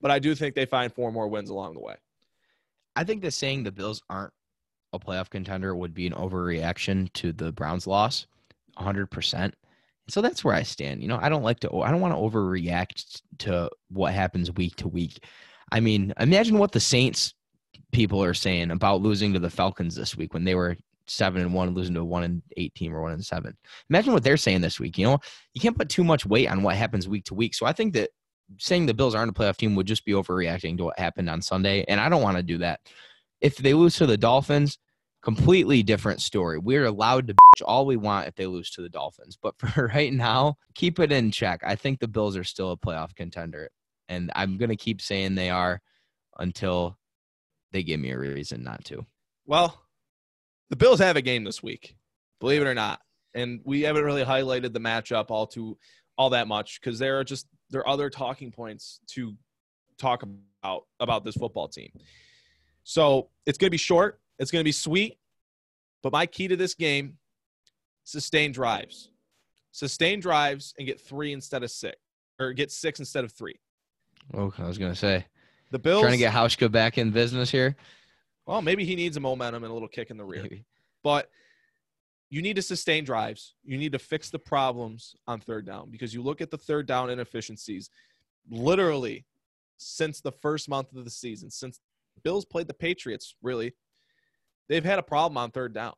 But 0.00 0.10
I 0.10 0.18
do 0.18 0.34
think 0.34 0.54
they 0.54 0.66
find 0.66 0.92
four 0.92 1.10
more 1.10 1.28
wins 1.28 1.50
along 1.50 1.74
the 1.74 1.80
way. 1.80 1.96
I 2.94 3.04
think 3.04 3.22
that 3.22 3.32
saying 3.32 3.64
the 3.64 3.72
Bills 3.72 4.02
aren't 4.08 4.32
a 4.92 4.98
playoff 4.98 5.30
contender 5.30 5.74
would 5.74 5.94
be 5.94 6.06
an 6.06 6.14
overreaction 6.14 7.12
to 7.14 7.32
the 7.32 7.52
Browns 7.52 7.86
loss, 7.86 8.26
100%. 8.78 9.52
So 10.08 10.22
that's 10.22 10.42
where 10.42 10.54
I 10.54 10.62
stand. 10.62 11.02
You 11.02 11.08
know, 11.08 11.18
I 11.20 11.28
don't 11.28 11.42
like 11.42 11.60
to, 11.60 11.80
I 11.80 11.90
don't 11.90 12.00
want 12.00 12.14
to 12.14 12.20
overreact 12.20 13.22
to 13.40 13.70
what 13.90 14.14
happens 14.14 14.50
week 14.52 14.76
to 14.76 14.88
week. 14.88 15.24
I 15.70 15.80
mean, 15.80 16.14
imagine 16.18 16.58
what 16.58 16.72
the 16.72 16.80
Saints 16.80 17.34
people 17.92 18.22
are 18.22 18.34
saying 18.34 18.70
about 18.70 19.02
losing 19.02 19.32
to 19.34 19.38
the 19.38 19.50
Falcons 19.50 19.94
this 19.94 20.16
week 20.16 20.32
when 20.32 20.44
they 20.44 20.54
were 20.54 20.76
seven 21.06 21.42
and 21.42 21.52
one, 21.52 21.74
losing 21.74 21.94
to 21.94 22.00
a 22.00 22.04
one 22.04 22.22
and 22.22 22.42
eight 22.56 22.74
team 22.74 22.94
or 22.94 23.02
one 23.02 23.12
and 23.12 23.24
seven. 23.24 23.56
Imagine 23.90 24.12
what 24.12 24.22
they're 24.22 24.36
saying 24.36 24.60
this 24.60 24.80
week. 24.80 24.98
You 24.98 25.06
know, 25.06 25.18
you 25.54 25.60
can't 25.60 25.76
put 25.76 25.88
too 25.88 26.04
much 26.04 26.26
weight 26.26 26.50
on 26.50 26.62
what 26.62 26.76
happens 26.76 27.08
week 27.08 27.24
to 27.24 27.34
week. 27.34 27.54
So 27.54 27.66
I 27.66 27.72
think 27.72 27.94
that 27.94 28.10
saying 28.58 28.86
the 28.86 28.94
Bills 28.94 29.14
aren't 29.14 29.30
a 29.30 29.34
playoff 29.34 29.56
team 29.56 29.74
would 29.74 29.86
just 29.86 30.04
be 30.04 30.12
overreacting 30.12 30.78
to 30.78 30.84
what 30.84 30.98
happened 30.98 31.28
on 31.28 31.42
Sunday. 31.42 31.84
And 31.86 32.00
I 32.00 32.08
don't 32.08 32.22
want 32.22 32.36
to 32.36 32.42
do 32.42 32.58
that. 32.58 32.80
If 33.40 33.56
they 33.56 33.74
lose 33.74 33.96
to 33.96 34.06
the 34.06 34.16
Dolphins, 34.16 34.78
completely 35.22 35.82
different 35.82 36.20
story. 36.20 36.58
We're 36.58 36.86
allowed 36.86 37.28
to 37.28 37.34
bitch 37.34 37.62
all 37.64 37.86
we 37.86 37.96
want 37.96 38.28
if 38.28 38.34
they 38.34 38.46
lose 38.46 38.70
to 38.70 38.82
the 38.82 38.88
Dolphins. 38.88 39.38
But 39.40 39.54
for 39.58 39.90
right 39.94 40.12
now, 40.12 40.56
keep 40.74 40.98
it 40.98 41.12
in 41.12 41.30
check. 41.30 41.60
I 41.64 41.76
think 41.76 42.00
the 42.00 42.08
Bills 42.08 42.36
are 42.36 42.44
still 42.44 42.72
a 42.72 42.76
playoff 42.76 43.14
contender. 43.14 43.70
And 44.08 44.30
I'm 44.34 44.56
going 44.56 44.70
to 44.70 44.76
keep 44.76 45.02
saying 45.02 45.34
they 45.34 45.50
are 45.50 45.80
until 46.38 46.96
they 47.72 47.82
give 47.82 48.00
me 48.00 48.10
a 48.10 48.18
reason 48.18 48.62
not 48.62 48.84
to. 48.86 49.04
Well, 49.44 49.82
the 50.70 50.76
Bills 50.76 51.00
have 51.00 51.16
a 51.16 51.22
game 51.22 51.44
this 51.44 51.62
week, 51.62 51.96
believe 52.40 52.62
it 52.62 52.66
or 52.66 52.74
not, 52.74 53.00
and 53.34 53.60
we 53.64 53.82
haven't 53.82 54.04
really 54.04 54.24
highlighted 54.24 54.72
the 54.72 54.80
matchup 54.80 55.26
all 55.30 55.46
too 55.46 55.78
all 56.16 56.30
that 56.30 56.48
much 56.48 56.80
because 56.80 56.98
there 56.98 57.18
are 57.18 57.24
just 57.24 57.46
there 57.70 57.80
are 57.82 57.88
other 57.88 58.10
talking 58.10 58.50
points 58.50 59.00
to 59.08 59.34
talk 59.98 60.22
about 60.22 60.82
about 61.00 61.24
this 61.24 61.36
football 61.36 61.68
team. 61.68 61.90
So 62.88 63.28
it's 63.44 63.58
going 63.58 63.66
to 63.66 63.70
be 63.70 63.76
short. 63.76 64.18
It's 64.38 64.50
going 64.50 64.62
to 64.62 64.64
be 64.64 64.72
sweet. 64.72 65.18
But 66.02 66.10
my 66.10 66.24
key 66.24 66.48
to 66.48 66.56
this 66.56 66.72
game: 66.72 67.18
sustain 68.04 68.50
drives, 68.50 69.10
sustain 69.72 70.20
drives, 70.20 70.72
and 70.78 70.86
get 70.86 70.98
three 70.98 71.34
instead 71.34 71.62
of 71.62 71.70
six, 71.70 71.98
or 72.40 72.54
get 72.54 72.72
six 72.72 72.98
instead 72.98 73.24
of 73.24 73.32
three. 73.32 73.60
Okay, 74.34 74.62
I 74.62 74.66
was 74.66 74.78
gonna 74.78 74.94
say 74.94 75.26
The 75.70 75.78
Bills 75.78 76.00
trying 76.00 76.12
to 76.12 76.18
get 76.18 76.32
Hauschka 76.32 76.72
back 76.72 76.96
in 76.96 77.10
business 77.10 77.50
here. 77.50 77.76
Well, 78.46 78.62
maybe 78.62 78.86
he 78.86 78.96
needs 78.96 79.18
a 79.18 79.20
momentum 79.20 79.64
and 79.64 79.70
a 79.70 79.74
little 79.74 79.88
kick 79.88 80.10
in 80.10 80.16
the 80.16 80.24
rear. 80.24 80.42
Maybe. 80.42 80.64
But 81.02 81.28
you 82.30 82.40
need 82.40 82.56
to 82.56 82.62
sustain 82.62 83.04
drives. 83.04 83.54
You 83.64 83.76
need 83.76 83.92
to 83.92 83.98
fix 83.98 84.30
the 84.30 84.38
problems 84.38 85.14
on 85.26 85.40
third 85.40 85.66
down 85.66 85.90
because 85.90 86.14
you 86.14 86.22
look 86.22 86.40
at 86.40 86.50
the 86.50 86.58
third 86.58 86.86
down 86.86 87.10
inefficiencies 87.10 87.90
literally 88.48 89.26
since 89.76 90.20
the 90.22 90.32
first 90.32 90.70
month 90.70 90.94
of 90.94 91.04
the 91.04 91.10
season, 91.10 91.50
since 91.50 91.80
Bills 92.22 92.44
played 92.44 92.68
the 92.68 92.74
Patriots, 92.74 93.34
really, 93.42 93.74
they've 94.68 94.84
had 94.84 94.98
a 94.98 95.02
problem 95.02 95.36
on 95.36 95.50
third 95.50 95.74
down. 95.74 95.94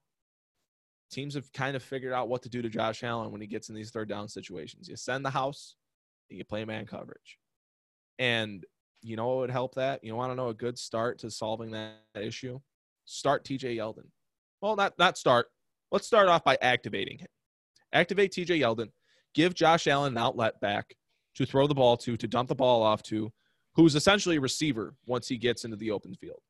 Teams 1.11 1.35
have 1.35 1.53
kind 1.53 1.75
of 1.75 1.83
figured 1.83 2.13
out 2.13 2.29
what 2.29 2.43
to 2.43 2.49
do 2.49 2.63
to 2.63 2.69
Josh 2.69 3.03
Allen 3.03 3.33
when 3.33 3.41
he 3.41 3.47
gets 3.47 3.69
in 3.69 3.75
these 3.75 3.91
third 3.91 4.09
down 4.09 4.29
situations. 4.29 4.89
You 4.89 4.97
send 4.97 5.25
the 5.25 5.31
house, 5.31 5.75
and 6.31 6.39
you 6.39 6.45
play 6.45 6.65
man 6.65 6.87
coverage. 6.87 7.39
And 8.19 8.65
you 9.03 9.17
know 9.17 9.27
what 9.29 9.39
would 9.39 9.51
help 9.51 9.75
that? 9.75 10.05
You 10.05 10.15
want 10.15 10.31
to 10.31 10.37
know 10.37 10.49
a 10.49 10.55
good 10.55 10.79
start 10.79 11.19
to 11.21 11.31
solving 11.31 11.73
that 11.73 11.97
issue? 12.15 12.61
Start 13.07 13.45
TJ 13.45 13.77
Yeldon. 13.77 14.09
Well, 14.61 14.77
not 14.77 14.95
not 14.99 15.19
start. 15.19 15.47
Let's 15.91 16.07
start 16.07 16.29
off 16.29 16.45
by 16.45 16.57
activating 16.63 17.19
him. 17.19 17.29
Activate 17.93 18.33
TJ 18.33 18.61
Yeldon. 18.61 18.91
Give 19.35 19.55
Josh 19.55 19.87
Allen 19.87 20.13
an 20.13 20.19
outlet 20.19 20.61
back 20.61 20.95
to 21.37 21.47
throw 21.47 21.67
the 21.67 21.75
ball 21.75 21.97
to, 21.97 22.17
to 22.17 22.29
dump 22.29 22.49
the 22.49 22.55
ball 22.55 22.83
off 22.83 23.03
to, 23.05 23.33
who's 23.81 23.95
essentially 23.95 24.37
a 24.37 24.41
receiver 24.41 24.95
once 25.07 25.27
he 25.27 25.39
gets 25.39 25.65
into 25.65 25.75
the 25.77 25.91
open 25.91 26.15
field. 26.15 26.41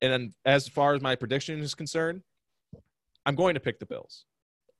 And 0.00 0.10
then 0.10 0.32
as 0.46 0.66
far 0.68 0.94
as 0.94 1.02
my 1.02 1.14
prediction 1.16 1.60
is 1.60 1.74
concerned, 1.74 2.22
I'm 3.26 3.34
going 3.34 3.52
to 3.54 3.60
pick 3.60 3.78
the 3.78 3.84
Bills. 3.84 4.24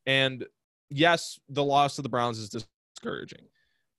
And 0.07 0.47
yes, 0.89 1.39
the 1.51 1.63
loss 1.63 1.97
to 1.97 2.03
the 2.03 2.09
Browns 2.09 2.39
is 2.39 2.49
discouraging. 2.49 3.43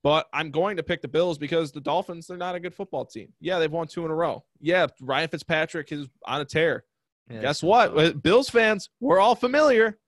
But 0.01 0.27
I'm 0.33 0.49
going 0.49 0.77
to 0.77 0.81
pick 0.83 1.03
the 1.03 1.07
Bills 1.07 1.37
because 1.37 1.71
the 1.71 1.81
Dolphins, 1.81 2.25
they're 2.25 2.35
not 2.37 2.55
a 2.55 2.59
good 2.59 2.73
football 2.73 3.05
team. 3.05 3.31
Yeah, 3.41 3.59
they've 3.59 3.71
won 3.71 3.85
two 3.85 4.05
in 4.05 4.11
a 4.11 4.15
row. 4.15 4.43
Yeah, 4.59 4.87
Ryan 5.01 5.29
Fitzpatrick 5.29 5.91
is 5.91 6.07
on 6.25 6.41
a 6.41 6.45
tear. 6.45 6.85
Yeah, 7.29 7.41
Guess 7.41 7.61
what? 7.61 8.23
Bills 8.23 8.49
fans, 8.49 8.89
we're 8.99 9.19
all 9.19 9.35
familiar. 9.35 9.99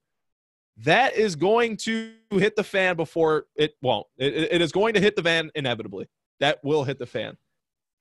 That 0.78 1.16
is 1.16 1.36
going 1.36 1.78
to 1.78 2.14
hit 2.32 2.56
the 2.56 2.64
fan 2.64 2.95
before 2.95 3.45
it 3.56 3.76
won't. 3.84 4.08
It, 4.18 4.34
it- 4.34 4.52
it 4.54 4.62
is 4.62 4.72
going 4.72 4.95
to 4.95 4.99
hit 4.99 5.16
the 5.16 5.22
van 5.22 5.52
inevitably. 5.54 6.08
That 6.39 6.64
will 6.64 6.84
hit 6.84 6.97
the 6.97 7.06
fan. 7.06 7.38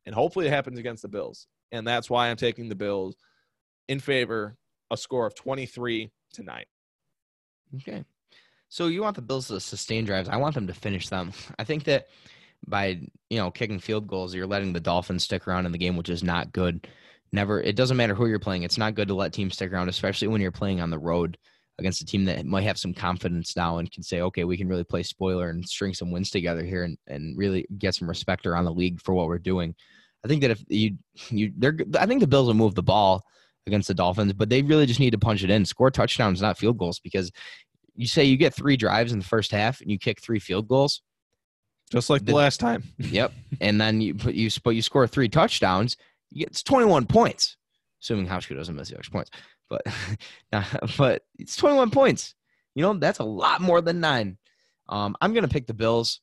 And 0.07 0.15
hopefully 0.15 0.47
it 0.47 0.51
happens 0.51 0.79
against 0.79 1.03
the 1.03 1.09
Bills. 1.09 1.47
And 1.73 1.87
that's 1.87 2.11
why 2.11 2.29
I'm 2.29 2.37
taking 2.37 2.69
the 2.69 2.75
Bills 2.75 3.17
in 3.89 4.01
favor, 4.01 4.57
a 4.91 4.97
score 4.97 5.27
of 5.27 5.35
23 5.35 6.11
to 6.35 6.43
9. 6.43 6.65
Okay. 7.77 8.05
So 8.69 8.87
you 8.87 9.03
want 9.03 9.17
the 9.17 9.23
Bills 9.23 9.49
to 9.49 9.61
sustain 9.61 10.05
drives. 10.05 10.29
I 10.29 10.37
want 10.37 10.55
them 10.55 10.67
to 10.69 10.75
finish 10.75 11.09
them. 11.09 11.33
I 11.59 11.65
think 11.65 11.85
that 11.85 12.09
by, 12.67 13.01
you 13.29 13.39
know, 13.39 13.51
kicking 13.51 13.79
field 13.79 14.07
goals, 14.07 14.35
you're 14.35 14.47
letting 14.47 14.73
the 14.73 14.81
Dolphins 14.81 15.25
stick 15.25 15.47
around 15.47 15.67
in 15.67 15.73
the 15.73 15.79
game, 15.79 15.97
which 15.97 16.09
is 16.09 16.23
not 16.23 16.53
good. 16.53 16.87
Never 17.33 17.61
it 17.61 17.77
doesn't 17.77 17.97
matter 17.97 18.15
who 18.15 18.27
you're 18.27 18.39
playing. 18.39 18.65
It's 18.65 18.79
not 18.79 18.95
good 18.95 19.09
to 19.09 19.15
let 19.15 19.33
teams 19.33 19.55
stick 19.55 19.73
around, 19.73 19.89
especially 19.89 20.29
when 20.29 20.41
you're 20.41 20.51
playing 20.51 20.81
on 20.81 20.91
the 20.91 20.99
road 20.99 21.39
against 21.81 22.01
a 22.01 22.05
team 22.07 22.25
that 22.27 22.47
might 22.47 22.63
have 22.63 22.79
some 22.79 22.95
confidence 22.95 23.57
now 23.57 23.79
and 23.79 23.91
can 23.91 24.03
say, 24.03 24.21
okay, 24.21 24.45
we 24.45 24.57
can 24.57 24.69
really 24.69 24.85
play 24.85 25.03
spoiler 25.03 25.51
and 25.51 25.69
string 25.69 25.95
some 25.95 26.13
wins 26.13 26.31
together 26.31 26.63
here 26.65 26.85
and, 26.85 26.97
and 27.09 27.37
really 27.37 27.67
get 27.79 27.95
some 27.95 28.09
respect 28.09 28.47
around 28.47 28.67
the 28.67 28.73
league 28.73 29.01
for 29.01 29.15
what 29.15 29.27
we're 29.27 29.39
doing. 29.39 29.75
I 30.25 30.29
think 30.29 30.43
that 30.43 30.51
if 30.51 30.63
you 30.69 30.97
you 31.31 31.53
they're 31.57 31.77
I 31.99 32.07
think 32.07 32.21
the 32.21 32.27
Bills 32.27 32.47
will 32.47 32.55
move 32.55 32.75
the 32.75 32.83
ball 32.83 33.25
against 33.67 33.89
the 33.89 33.95
Dolphins, 33.95 34.35
but 34.35 34.49
they 34.49 34.63
really 34.63 34.87
just 34.87 35.01
need 35.01 35.11
to 35.11 35.19
punch 35.19 35.43
it 35.43 35.51
in, 35.51 35.65
score 35.65 35.91
touchdowns, 35.91 36.43
not 36.43 36.59
field 36.59 36.79
goals, 36.79 37.01
because 37.01 37.33
you 37.97 38.07
say 38.07 38.25
you 38.25 38.37
get 38.37 38.55
three 38.55 38.77
drives 38.77 39.13
in 39.13 39.19
the 39.19 39.25
first 39.25 39.51
half 39.51 39.81
and 39.81 39.91
you 39.91 39.99
kick 39.99 40.21
three 40.21 40.39
field 40.39 40.69
goals. 40.69 41.03
Just 41.91 42.09
like 42.11 42.21
the 42.21 42.33
The- 42.33 42.37
last 42.37 42.61
time. 42.61 42.85
Yep. 42.99 43.33
and 43.61 43.81
then 43.81 44.01
you 44.01 44.15
put 44.15 44.35
you 44.35 44.51
but 44.63 44.71
you 44.71 44.83
score 44.83 45.07
three 45.07 45.29
touchdowns, 45.29 45.97
you 46.31 46.41
get 46.41 46.51
it's 46.51 46.63
21 46.63 47.07
points. 47.07 47.57
Assuming 48.03 48.27
Hauschka 48.27 48.57
doesn't 48.57 48.77
miss 48.77 48.91
the 48.91 48.97
extra 48.97 49.13
points. 49.13 49.31
But 49.71 49.83
but 50.99 51.23
it's 51.39 51.57
21 51.57 51.91
points. 51.91 52.35
You 52.75 52.83
know, 52.83 52.95
that's 52.95 53.21
a 53.21 53.25
lot 53.25 53.63
more 53.63 53.81
than 53.81 54.01
nine. 54.01 54.37
Um, 54.89 55.17
I'm 55.21 55.33
gonna 55.33 55.49
pick 55.49 55.67
the 55.67 55.75
Bills. 55.75 56.21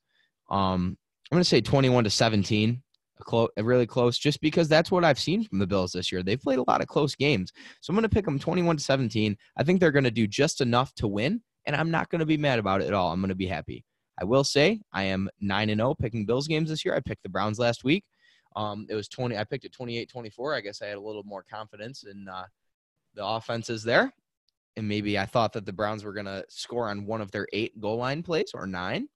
Um, 0.50 0.98
I'm 1.32 1.36
gonna 1.36 1.44
say 1.44 1.62
21 1.62 2.04
to 2.04 2.10
17. 2.10 2.84
A 3.58 3.64
really 3.64 3.88
close, 3.88 4.18
just 4.18 4.40
because 4.42 4.70
that's 4.70 4.92
what 4.92 5.04
I've 5.04 5.20
seen 5.20 5.44
from 5.44 5.58
the 5.58 5.66
Bills 5.66 5.92
this 5.92 6.12
year. 6.12 6.22
They've 6.22 6.40
played 6.40 6.60
a 6.60 6.64
lot 6.68 6.82
of 6.82 6.88
close 6.88 7.16
games, 7.16 7.52
so 7.82 7.90
I'm 7.90 7.96
going 7.96 8.04
to 8.04 8.10
pick 8.10 8.26
them 8.26 8.38
21 8.38 8.78
to 8.78 8.84
17. 8.84 9.36
I 9.58 9.64
think 9.64 9.80
they're 9.80 9.92
going 9.92 10.04
to 10.04 10.12
do 10.12 10.28
just 10.28 10.62
enough 10.62 10.94
to 10.96 11.08
win, 11.08 11.42
and 11.66 11.76
I'm 11.76 11.90
not 11.90 12.10
going 12.10 12.20
to 12.20 12.28
be 12.28 12.38
mad 12.38 12.60
about 12.60 12.82
it 12.82 12.88
at 12.88 12.94
all. 12.94 13.12
I'm 13.12 13.20
going 13.20 13.30
to 13.30 13.36
be 13.36 13.48
happy. 13.48 13.84
I 14.20 14.24
will 14.24 14.44
say 14.44 14.82
I 14.94 15.04
am 15.04 15.30
9 15.42 15.70
and 15.70 15.80
0 15.80 15.96
picking 15.96 16.26
Bills 16.26 16.48
games 16.48 16.70
this 16.70 16.86
year. 16.86 16.96
I 16.96 17.00
picked 17.00 17.24
the 17.24 17.30
Browns 17.30 17.60
last 17.60 17.84
week. 17.84 18.04
Um, 18.56 18.88
it 18.90 18.96
was 18.96 19.08
20. 19.08 19.38
I 19.38 19.44
picked 19.44 19.66
it 19.66 19.74
28 19.74 20.10
24. 20.10 20.56
I 20.56 20.62
guess 20.62 20.82
I 20.82 20.88
had 20.88 20.98
a 20.98 21.02
little 21.02 21.24
more 21.24 21.44
confidence 21.50 22.04
in 22.04 22.28
uh, 22.28 22.46
the 23.18 23.26
offenses 23.26 23.84
there. 23.84 24.14
And 24.78 24.88
maybe 24.88 25.18
I 25.18 25.26
thought 25.26 25.54
that 25.54 25.66
the 25.66 25.74
Browns 25.74 26.04
were 26.04 26.14
going 26.14 26.28
to 26.28 26.46
score 26.50 26.90
on 26.90 27.06
one 27.06 27.20
of 27.20 27.32
their 27.32 27.48
eight 27.52 27.82
goal 27.82 27.98
line 27.98 28.24
plays 28.24 28.52
or 28.54 28.68
nine. 28.68 29.10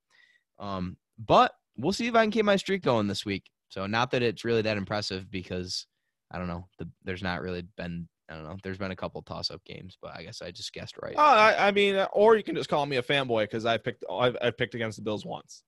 Um, 0.58 0.96
but 1.18 1.52
we'll 1.76 1.92
see 1.92 2.08
if 2.08 2.14
I 2.14 2.24
can 2.24 2.32
keep 2.32 2.44
my 2.44 2.56
streak 2.56 2.82
going 2.82 3.06
this 3.06 3.24
week. 3.24 3.48
So, 3.68 3.86
not 3.86 4.10
that 4.10 4.22
it's 4.22 4.44
really 4.44 4.62
that 4.62 4.76
impressive 4.76 5.30
because 5.30 5.86
I 6.30 6.38
don't 6.38 6.48
know. 6.48 6.66
The, 6.78 6.88
there's 7.04 7.22
not 7.22 7.40
really 7.40 7.62
been, 7.76 8.08
I 8.28 8.34
don't 8.34 8.44
know. 8.44 8.56
There's 8.62 8.76
been 8.76 8.90
a 8.90 8.96
couple 8.96 9.22
toss 9.22 9.50
up 9.50 9.64
games, 9.64 9.96
but 10.02 10.16
I 10.16 10.24
guess 10.24 10.42
I 10.42 10.50
just 10.50 10.72
guessed 10.72 10.96
right. 11.00 11.14
Oh, 11.16 11.22
I, 11.22 11.68
I 11.68 11.70
mean, 11.70 12.04
or 12.12 12.36
you 12.36 12.42
can 12.42 12.56
just 12.56 12.68
call 12.68 12.84
me 12.84 12.96
a 12.96 13.02
fanboy 13.02 13.44
because 13.44 13.64
I 13.64 13.78
picked 13.78 14.04
I've, 14.10 14.36
I've 14.42 14.58
picked 14.58 14.74
against 14.74 14.98
the 14.98 15.04
Bills 15.04 15.24
once. 15.24 15.62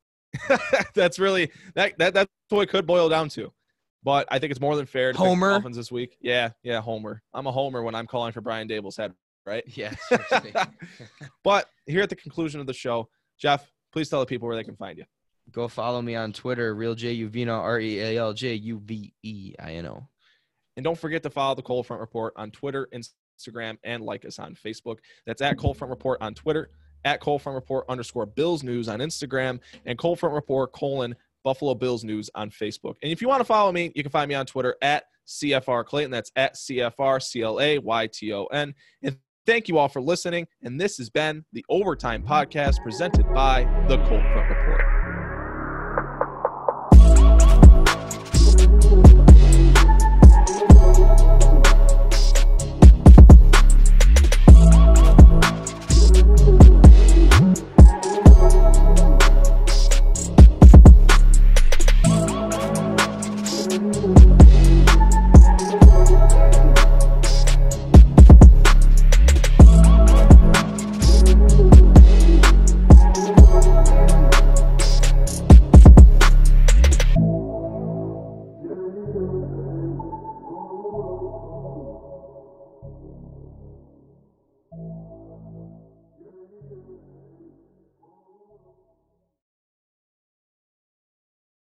that's 0.95 1.21
really 1.21 1.51
that, 1.77 1.97
that 1.99 2.13
that's 2.13 2.31
what 2.49 2.63
it 2.63 2.71
could 2.71 2.87
boil 2.87 3.09
down 3.09 3.29
to. 3.31 3.53
But 4.05 4.29
I 4.31 4.39
think 4.39 4.51
it's 4.51 4.61
more 4.61 4.77
than 4.77 4.87
fair 4.87 5.13
to 5.13 5.19
Homer. 5.19 5.53
Dolphins 5.53 5.77
this 5.77 5.91
week. 5.91 6.19
Yeah, 6.21 6.51
yeah, 6.63 6.81
Homer. 6.81 7.23
I'm 7.33 7.47
a 7.47 7.53
homer 7.53 7.83
when 7.83 7.95
I'm 7.95 8.07
calling 8.07 8.33
for 8.33 8.43
Brian 8.43 8.69
Daboll's 8.69 8.99
head, 8.99 9.15
right? 9.47 9.65
yeah. 9.67 9.95
but 11.43 11.71
here 11.87 12.03
at 12.03 12.11
the 12.11 12.17
conclusion 12.17 12.61
of 12.61 12.67
the 12.67 12.75
show, 12.75 13.09
Jeff, 13.39 13.73
please 13.93 14.11
tell 14.11 14.21
the 14.21 14.27
people 14.27 14.47
where 14.47 14.57
they 14.57 14.65
can 14.65 14.77
find 14.77 14.99
you. 14.99 15.05
Go 15.51 15.69
follow 15.69 16.03
me 16.03 16.15
on 16.17 16.33
Twitter, 16.33 16.75
Real 16.75 16.95
J 16.95 17.13
U 17.13 17.29
V 17.29 17.43
N 17.43 17.49
O 17.49 17.55
R 17.55 17.81
E 17.81 17.99
A 18.01 18.19
L 18.19 18.33
J 18.35 18.55
U 18.55 18.79
V 18.85 19.13
E 19.23 19.55
I 19.59 19.73
N 19.73 19.87
O. 19.87 20.09
And 20.77 20.85
don't 20.85 20.99
forget 20.99 21.23
to 21.23 21.31
follow 21.31 21.55
the 21.55 21.63
Cold 21.63 21.87
Front 21.87 22.01
Report 22.01 22.33
on 22.37 22.51
Twitter, 22.51 22.89
Instagram, 22.93 23.79
and 23.85 24.03
like 24.03 24.25
us 24.25 24.39
on 24.39 24.55
Facebook. 24.55 24.99
That's 25.27 25.43
at 25.43 25.59
Cold 25.59 25.79
Front 25.79 25.91
Report 25.91 26.21
on 26.21 26.35
Twitter, 26.35 26.71
at 27.05 27.21
Cold 27.21 27.43
Front 27.43 27.55
Report 27.55 27.85
underscore 27.89 28.27
Bills 28.27 28.63
News 28.63 28.89
on 28.89 28.99
Instagram, 29.01 29.61
and 29.87 29.99
Cold 29.99 30.19
Front 30.19 30.35
Report 30.35 30.73
colon 30.73 31.15
Buffalo 31.45 31.75
Bills 31.75 32.03
News 32.03 32.31
on 32.35 32.51
Facebook. 32.51 32.95
And 33.03 33.13
if 33.13 33.23
you 33.23 33.29
want 33.29 33.41
to 33.41 33.45
follow 33.45 33.71
me, 33.71 33.93
you 33.95 34.03
can 34.03 34.11
find 34.11 34.29
me 34.29 34.35
on 34.35 34.47
Twitter 34.47 34.77
at 34.83 35.05
CFR 35.27 35.85
Clayton. 35.85 36.11
That's 36.11 36.33
at 36.35 36.55
CFR 36.55 37.23
C 37.23 37.43
L 37.43 37.61
A 37.61 37.79
Y 37.79 38.07
T 38.09 38.33
O 38.33 38.47
N. 38.47 38.75
And 39.03 39.17
thank 39.47 39.69
you 39.69 39.79
all 39.79 39.89
for 39.89 40.01
listening. 40.01 40.47
And 40.63 40.81
this 40.81 40.97
has 40.99 41.11
been 41.11 41.45
the 41.53 41.65
Overtime 41.69 42.23
Podcast 42.23 42.83
presented 42.83 43.27
by 43.33 43.65
the 43.89 43.99
Cold 43.99 44.23
Front 44.23 44.51
Report. 44.51 44.94